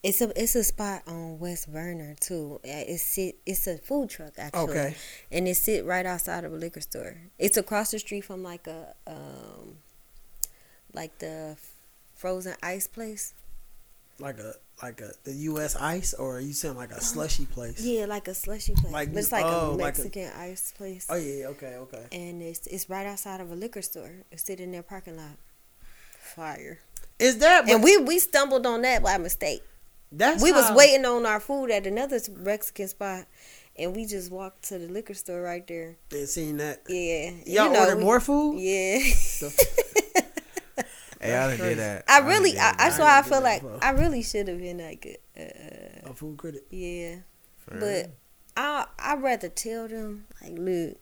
[0.03, 2.59] It's a it's a spot on West Vernor too.
[2.65, 4.63] Uh, It's sit it's a food truck actually.
[4.63, 4.95] Okay.
[5.31, 7.15] And it sit right outside of a liquor store.
[7.39, 9.77] It's across the street from like a um
[10.93, 11.55] like the
[12.15, 13.33] frozen ice place.
[14.19, 15.77] Like a like a the U.S.
[15.77, 17.81] ice, or are you saying like a slushy place?
[17.81, 18.91] Yeah, like a slushy place.
[18.91, 21.07] Like- it's like oh, a like a- Mexican ice place.
[21.09, 22.03] Oh yeah, okay, okay.
[22.11, 24.11] And it's it's right outside of a liquor store.
[24.31, 25.37] It's sitting in their parking lot.
[26.19, 26.79] Fire.
[27.19, 27.69] Is that?
[27.69, 29.63] And we we stumbled on that by mistake.
[30.13, 33.25] That's we was waiting on our food at another Mexican spot,
[33.75, 35.97] and we just walked to the liquor store right there.
[36.11, 36.83] and seen that.
[36.87, 38.59] Yeah, Y'all you know, ordered we- more food?
[38.59, 38.99] Yeah,
[41.21, 41.75] Hey, I done crazy.
[41.75, 42.03] did that.
[42.09, 42.77] I really, did I, that.
[42.79, 43.79] that's I why I feel like before.
[43.81, 46.63] I really should have been like, uh, A food critic.
[46.69, 47.15] yeah.
[47.59, 48.11] For But real.
[48.57, 50.97] I I rather tell them like, look,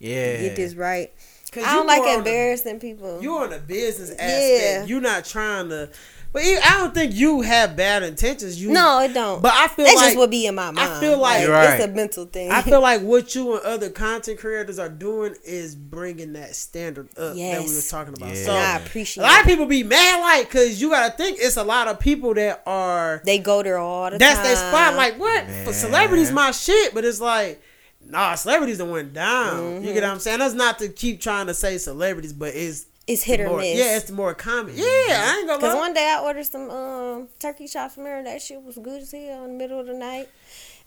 [0.00, 1.12] yeah, get this right.
[1.52, 3.22] 'Cause I don't like more on the- embarrassing people.
[3.22, 4.28] You're on a business aspect.
[4.28, 4.84] Yeah.
[4.84, 5.90] You're not trying to.
[6.32, 8.62] But I don't think you have bad intentions.
[8.62, 9.42] You no, it don't.
[9.42, 11.00] But I feel That's like just what be in my mind.
[11.00, 11.80] feel like- You're right.
[11.80, 12.52] it's a mental thing.
[12.52, 17.08] I feel like what you and other content creators are doing is bringing that standard
[17.18, 18.28] up that we were talking about.
[18.28, 18.44] Yeah.
[18.44, 19.24] So and I a appreciate.
[19.24, 21.98] A lot of people be mad, like, cause you gotta think it's a lot of
[21.98, 24.44] people that are They go there all the that's time.
[24.44, 24.94] That's their spot.
[24.94, 26.94] Like, what for celebrities, my shit.
[26.94, 27.60] But it's like,
[28.04, 29.56] nah, celebrities that went down.
[29.56, 30.02] You get mm-hmm.
[30.02, 30.38] what I'm saying?
[30.38, 33.78] That's not to keep trying to say celebrities, but it's it's hit or more, miss.
[33.78, 34.74] yeah, it's more common.
[34.76, 35.80] Yeah, I ain't gonna Cause lie.
[35.80, 39.02] one day I ordered some um turkey chops from her and that shit was good
[39.02, 40.28] as hell in the middle of the night.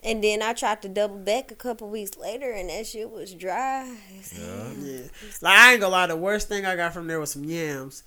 [0.05, 3.33] And then I tried to double back a couple weeks later and that shit was
[3.33, 3.89] dry.
[4.19, 4.71] as hell.
[4.81, 5.01] Yeah.
[5.41, 8.03] Like I ain't gonna lie, the worst thing I got from there was some yams.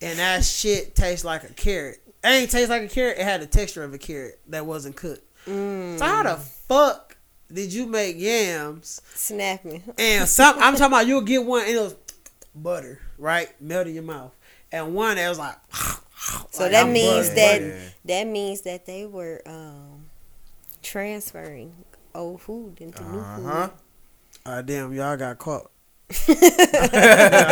[0.00, 1.98] And that shit tastes like a carrot.
[2.24, 4.96] It ain't taste like a carrot, it had the texture of a carrot that wasn't
[4.96, 5.22] cooked.
[5.46, 7.16] Mm, So how the fuck
[7.52, 9.80] did you make yams snap me.
[9.98, 11.94] and some I'm talking about you'll get one and it was
[12.56, 13.48] butter, right?
[13.60, 14.32] Melt in your mouth.
[14.72, 15.56] And one that was like
[16.50, 17.92] So like, that I'm means butter, that butter.
[18.06, 20.06] that means that they were um
[20.82, 21.74] transferring
[22.14, 23.68] old food into new Uh-huh.
[23.68, 23.76] food.
[24.44, 25.70] Ah damn, y'all got caught.
[26.28, 26.36] y'all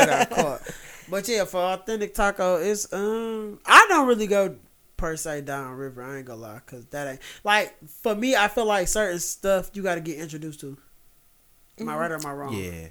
[0.07, 0.63] got caught.
[1.09, 4.57] But yeah, for authentic taco, it's um I don't really go
[4.97, 6.03] per se down river.
[6.03, 8.35] I ain't gonna lie, cause that ain't like for me.
[8.37, 10.77] I feel like certain stuff you got to get introduced to.
[11.81, 12.55] Am I right or am I wrong?
[12.55, 12.89] Yeah,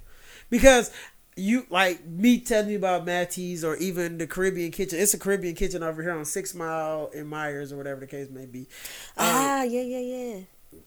[0.49, 0.91] Because
[1.35, 4.99] you like me telling you about Mattie's or even the Caribbean Kitchen.
[4.99, 8.29] It's a Caribbean Kitchen over here on Six Mile in Meyers or whatever the case
[8.29, 8.61] may be.
[8.61, 8.65] Um,
[9.17, 10.39] Ah, yeah, yeah, yeah.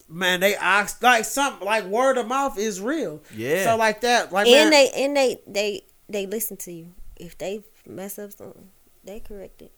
[0.09, 3.23] man, they ask like some like word of mouth is real.
[3.35, 3.64] yeah.
[3.64, 6.93] So like that, like and man, they and they they they listen to you.
[7.16, 8.68] If they mess up something,
[9.05, 9.73] they correct it.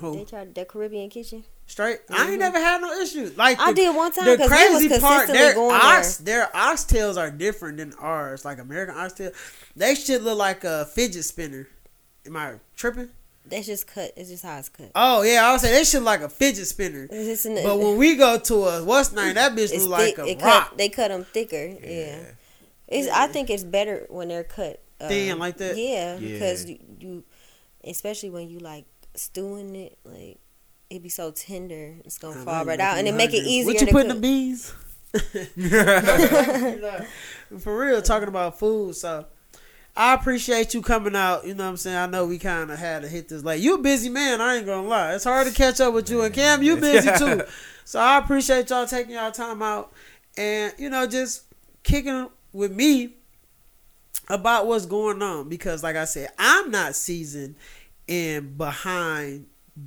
[0.00, 0.16] Who?
[0.16, 1.44] They tried the Caribbean kitchen.
[1.66, 2.00] straight.
[2.10, 3.36] I ain't never had no issues.
[3.36, 6.38] Like I the- did one time The because we was crazy part, their ox, there.
[6.38, 8.44] their oxtails are different than ours.
[8.44, 9.30] Like American oxtail,
[9.76, 11.68] they should look like a fidget spinner.
[12.26, 13.10] Am I tripping?
[13.44, 14.12] That's just cut.
[14.16, 14.90] It's just how it's cut.
[14.94, 17.08] Oh yeah, I would say they should like a fidget spinner.
[17.10, 20.24] An, But when we go to a what's name, that bitch it's look like a
[20.36, 20.68] rock.
[20.68, 20.78] cut.
[20.78, 21.56] They cut them thicker.
[21.82, 22.18] Yeah.
[22.88, 23.08] It's.
[23.08, 25.76] I think it's better when they're cut uh, Thin like that?
[25.76, 26.32] Yeah, Yeah.
[26.34, 27.24] because you, you,
[27.84, 28.84] especially when you like
[29.14, 30.38] stewing it, like
[30.90, 33.72] it'd be so tender, it's gonna I fall right out, and it make it easier.
[33.72, 34.74] What you to put in the bees?
[37.60, 38.96] For real, talking about food.
[38.96, 39.26] So
[39.94, 41.46] I appreciate you coming out.
[41.46, 41.96] You know what I'm saying?
[41.96, 44.40] I know we kind of had to hit this Like, You a busy man.
[44.40, 45.14] I ain't gonna lie.
[45.14, 46.62] It's hard to catch up with you and Kam.
[46.62, 47.42] You busy too.
[47.84, 49.92] So I appreciate y'all taking y'all time out
[50.38, 51.42] and you know just
[51.82, 53.16] kicking with me
[54.28, 57.56] about what's going on because like I said, I'm not seasoned
[58.12, 59.46] in behind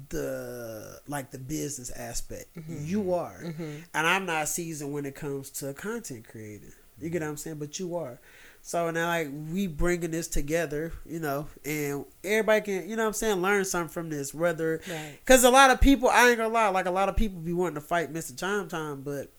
[0.10, 2.56] the like the business aspect.
[2.58, 2.86] Mm-hmm.
[2.86, 3.40] You are.
[3.44, 3.78] Mm-hmm.
[3.94, 6.72] And I'm not seasoned when it comes to content creating.
[7.00, 7.58] You get what I'm saying?
[7.58, 8.20] But you are.
[8.64, 13.10] So now like we bringing this together, you know, and everybody can, you know what
[13.10, 14.34] I'm saying, learn something from this.
[14.34, 15.20] Whether Right.
[15.24, 17.54] because a lot of people, I ain't gonna lie, like a lot of people be
[17.54, 18.36] wanting to fight Mr.
[18.36, 19.30] Chime Time, but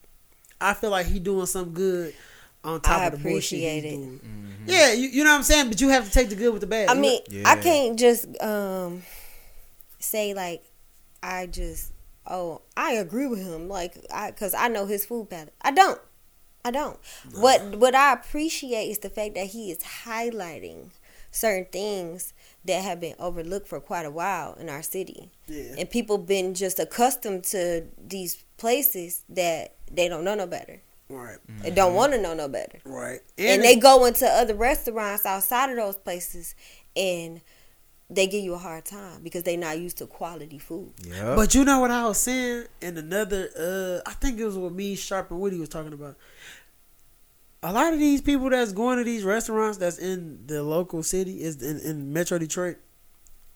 [0.60, 2.14] I feel like he doing something good
[2.66, 3.96] on top I of the bullshit appreciate he's it.
[3.96, 4.20] doing.
[4.20, 4.62] Mm-hmm.
[4.66, 6.60] Yeah, you, you know what I'm saying, but you have to take the good with
[6.60, 6.88] the bad.
[6.88, 7.42] I You mean, Yeah.
[7.46, 9.02] I can't just um
[9.98, 10.64] say like
[11.22, 11.92] I just
[12.26, 15.52] oh I agree with him like I because I know his food pattern.
[15.62, 16.00] I don't.
[16.64, 16.98] I don't.
[17.32, 20.90] What what I appreciate is the fact that he is highlighting
[21.30, 22.32] certain things
[22.64, 25.74] that have been overlooked for quite a while in our city, yeah.
[25.78, 30.80] and people been just accustomed to these places that they don't know no better.
[31.08, 35.24] Right, They don't want to know no better right, and they go into other restaurants
[35.26, 36.54] outside of those places
[36.96, 37.40] and
[38.08, 40.92] they give you a hard time because they're not used to quality food.
[41.04, 41.34] Yeah.
[41.34, 44.72] But you know what I was saying in another uh I think it was what
[44.72, 46.16] me, Sharp and Woody was talking about.
[47.62, 51.42] A lot of these people that's going to these restaurants that's in the local city
[51.42, 52.76] is in, in Metro Detroit.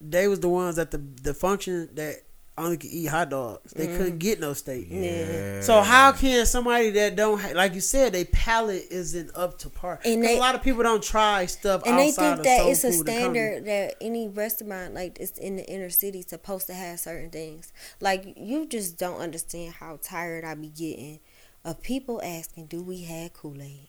[0.00, 2.16] They was the ones at the the function that
[2.60, 3.72] only could eat hot dogs.
[3.72, 4.18] They couldn't mm.
[4.18, 4.86] get no steak.
[4.90, 5.60] yeah.
[5.60, 9.70] So how can somebody that don't ha- like you said, they palate isn't up to
[9.70, 10.00] par?
[10.04, 12.92] And they- a lot of people don't try stuff And they think that it's a
[12.92, 13.20] food and comedy.
[13.20, 17.72] standard that any restaurant like it's in the inner city supposed to have certain things.
[18.00, 21.20] Like you just don't understand how tired I be getting
[21.64, 23.88] of people asking, "Do we have Kool Aid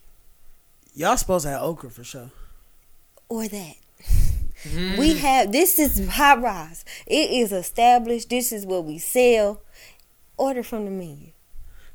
[0.93, 2.31] Y'all supposed to have okra for sure.
[3.29, 3.75] or that?"
[4.97, 6.85] We have this is hot rise.
[7.07, 8.29] It is established.
[8.29, 9.61] This is what we sell.
[10.37, 11.31] Order from the menu.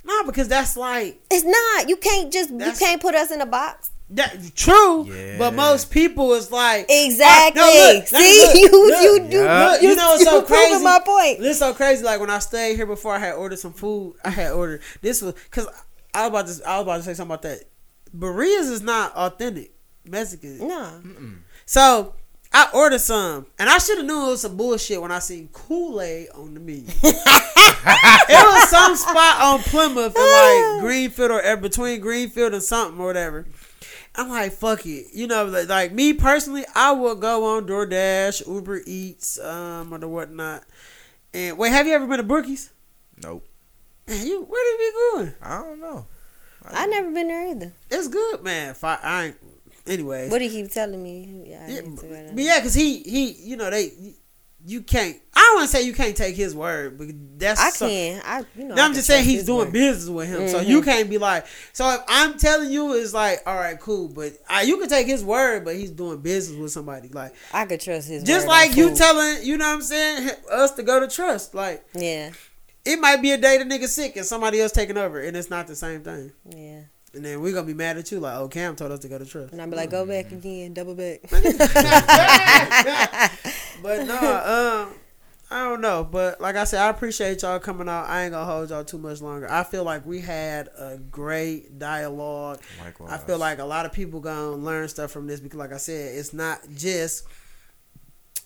[0.04, 1.88] No, because that's like It's not.
[1.88, 3.90] You can't just you can't put us in a box.
[4.10, 5.36] That true, Yeah.
[5.36, 7.60] but most people is like Exactly.
[7.60, 9.68] Ah, no, look, See, look, you look, you look, you Yeah.
[9.70, 10.84] Look, you know what's you so crazy?
[10.84, 11.40] my point.
[11.40, 12.04] This so crazy.
[12.04, 14.14] Like when I stayed here before, I had ordered some food.
[14.24, 15.66] I had ordered this was because
[16.14, 17.64] I was about to I was about to say something about that.
[18.16, 19.72] Birria's is not authentic
[20.04, 20.68] Mexican.
[20.68, 21.00] No.
[21.64, 22.14] So
[22.56, 25.50] I ordered some, and I should have knew it was some bullshit when I seen
[25.52, 26.84] Kool Aid on the menu.
[27.02, 33.04] it was some spot on Plymouth and like Greenfield or between Greenfield and something or
[33.08, 33.46] whatever.
[34.14, 35.08] I'm like, fuck it.
[35.12, 39.98] You know, like, like me personally, I would go on DoorDash, Uber Eats, um, or
[39.98, 40.64] the whatnot.
[41.34, 42.70] And wait, have you ever been to Brookies?
[43.22, 43.46] Nope.
[44.08, 45.34] Man, you where did we going?
[45.42, 46.06] I don't know.
[46.64, 47.72] I never been there either.
[47.90, 48.74] It's good, man.
[48.82, 49.36] I, I ain't.
[49.86, 51.44] Anyways, What do you keep telling me?
[51.46, 52.30] Yeah, Yeah, need to go there.
[52.34, 53.92] but yeah, cause he he you know they
[54.68, 55.16] you can't.
[55.32, 57.06] I don't want to say you can't take his word, but
[57.38, 58.20] that's I so- can.
[58.24, 58.74] I you know.
[58.74, 59.72] I I'm just saying he's doing word.
[59.72, 60.84] business with him, so you Mhm.
[60.84, 61.46] can't be like.
[61.72, 65.06] So if I'm telling you, it's like, all right, cool, but uh, you can take
[65.06, 68.24] his word, but he's doing business with somebody, like I could trust his.
[68.24, 68.96] just like you food.
[68.98, 71.54] telling, you know what I'm saying, us to go to trust.
[71.54, 72.32] Like Yeah,
[72.84, 75.48] it might be a day the nigga sick and somebody else taking over, and it's
[75.50, 76.32] not the same thing.
[76.48, 76.80] yeah.
[77.16, 79.18] And then we're gonna be mad at you, like, oh, Kam told us to go
[79.18, 79.52] to trust.
[79.52, 81.20] And I'd be like, go back again, double back.
[83.82, 84.94] but no, um,
[85.50, 86.04] I don't know.
[86.04, 88.08] But like I said, I appreciate y'all coming out.
[88.08, 89.50] I ain't gonna hold y'all too much longer.
[89.50, 92.60] I feel like we had a great dialogue.
[92.82, 93.12] Likewise.
[93.12, 95.78] I feel like a lot of people gonna learn stuff from this because, like I
[95.78, 97.24] said, it's not just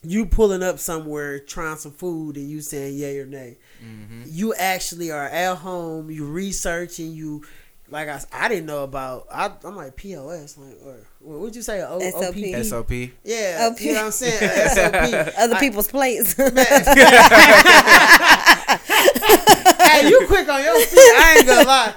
[0.03, 3.59] you pulling up somewhere trying some food and you saying yay or nay.
[3.83, 4.25] Mhm.
[4.27, 6.11] You actually are at home.
[6.11, 7.13] You researching.
[7.13, 7.45] You
[7.91, 9.27] like I, I didn't know about.
[9.33, 10.57] I, I'm like POS.
[10.57, 11.83] Like or what would you say?
[11.83, 12.37] O, SOP.
[12.37, 12.65] OPP?
[12.65, 12.91] SOP.
[13.25, 13.81] Yeah, OP.
[13.81, 14.39] you know what I'm saying.
[14.75, 14.95] SOP.
[15.39, 16.35] Other I- people's plates.
[19.81, 20.99] hey, you quick on your feet.
[20.99, 21.95] I ain't gonna lie.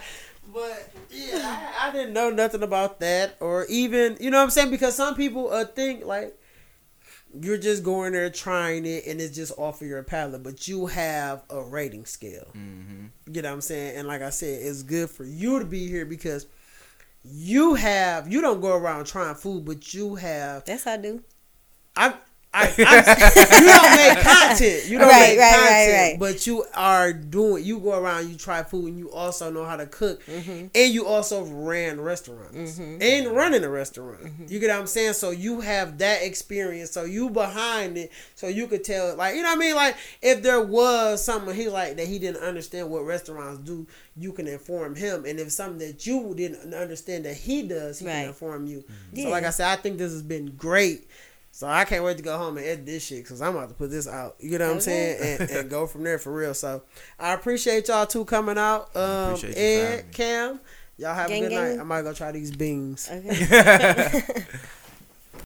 [0.53, 4.49] But yeah, I, I didn't know nothing about that, or even you know what I'm
[4.49, 6.37] saying because some people uh, think like
[7.39, 10.85] you're just going there trying it and it's just off of your palate, but you
[10.87, 12.47] have a rating scale.
[12.55, 13.05] Mm-hmm.
[13.31, 13.97] You know what I'm saying?
[13.97, 16.45] And like I said, it's good for you to be here because
[17.23, 21.23] you have you don't go around trying food, but you have Yes, I do.
[21.95, 22.15] I,
[22.55, 24.85] I, you don't make content.
[24.87, 26.19] You don't Right, make right, content, right, right.
[26.19, 27.63] but you are doing.
[27.63, 30.67] You go around, you try food, and you also know how to cook, Mm-hmm.
[30.75, 34.23] and you also ran restaurants and running a restaurant.
[34.23, 34.45] Mm-hmm.
[34.49, 35.13] You get what I'm saying?
[35.13, 36.91] So you have that experience.
[36.91, 39.75] So you behind it, so you could tell, like you know what I mean.
[39.75, 44.31] Like if there was something he like that he didn't understand what restaurants do, you
[44.31, 45.25] can inform him.
[45.25, 48.83] And if something that you didn't understand that he does, he can inform you.
[49.15, 51.07] So like I said, I think this has been great.
[51.55, 53.75] So I can't wait to go home and edit this shit because I'm about to
[53.75, 54.37] put this out.
[54.39, 55.39] You know what I'm saying?
[55.39, 56.55] And, and go from there for real.
[56.55, 56.81] So
[57.19, 58.89] I appreciate y'all two coming out.
[58.95, 60.11] Um, Appreciate you for having Ed.
[60.13, 60.59] Kam,
[60.97, 61.75] y'all have Gang, a good gang.
[61.77, 61.79] night.
[61.79, 63.07] I might go try these beans.
[63.11, 64.21] Okay.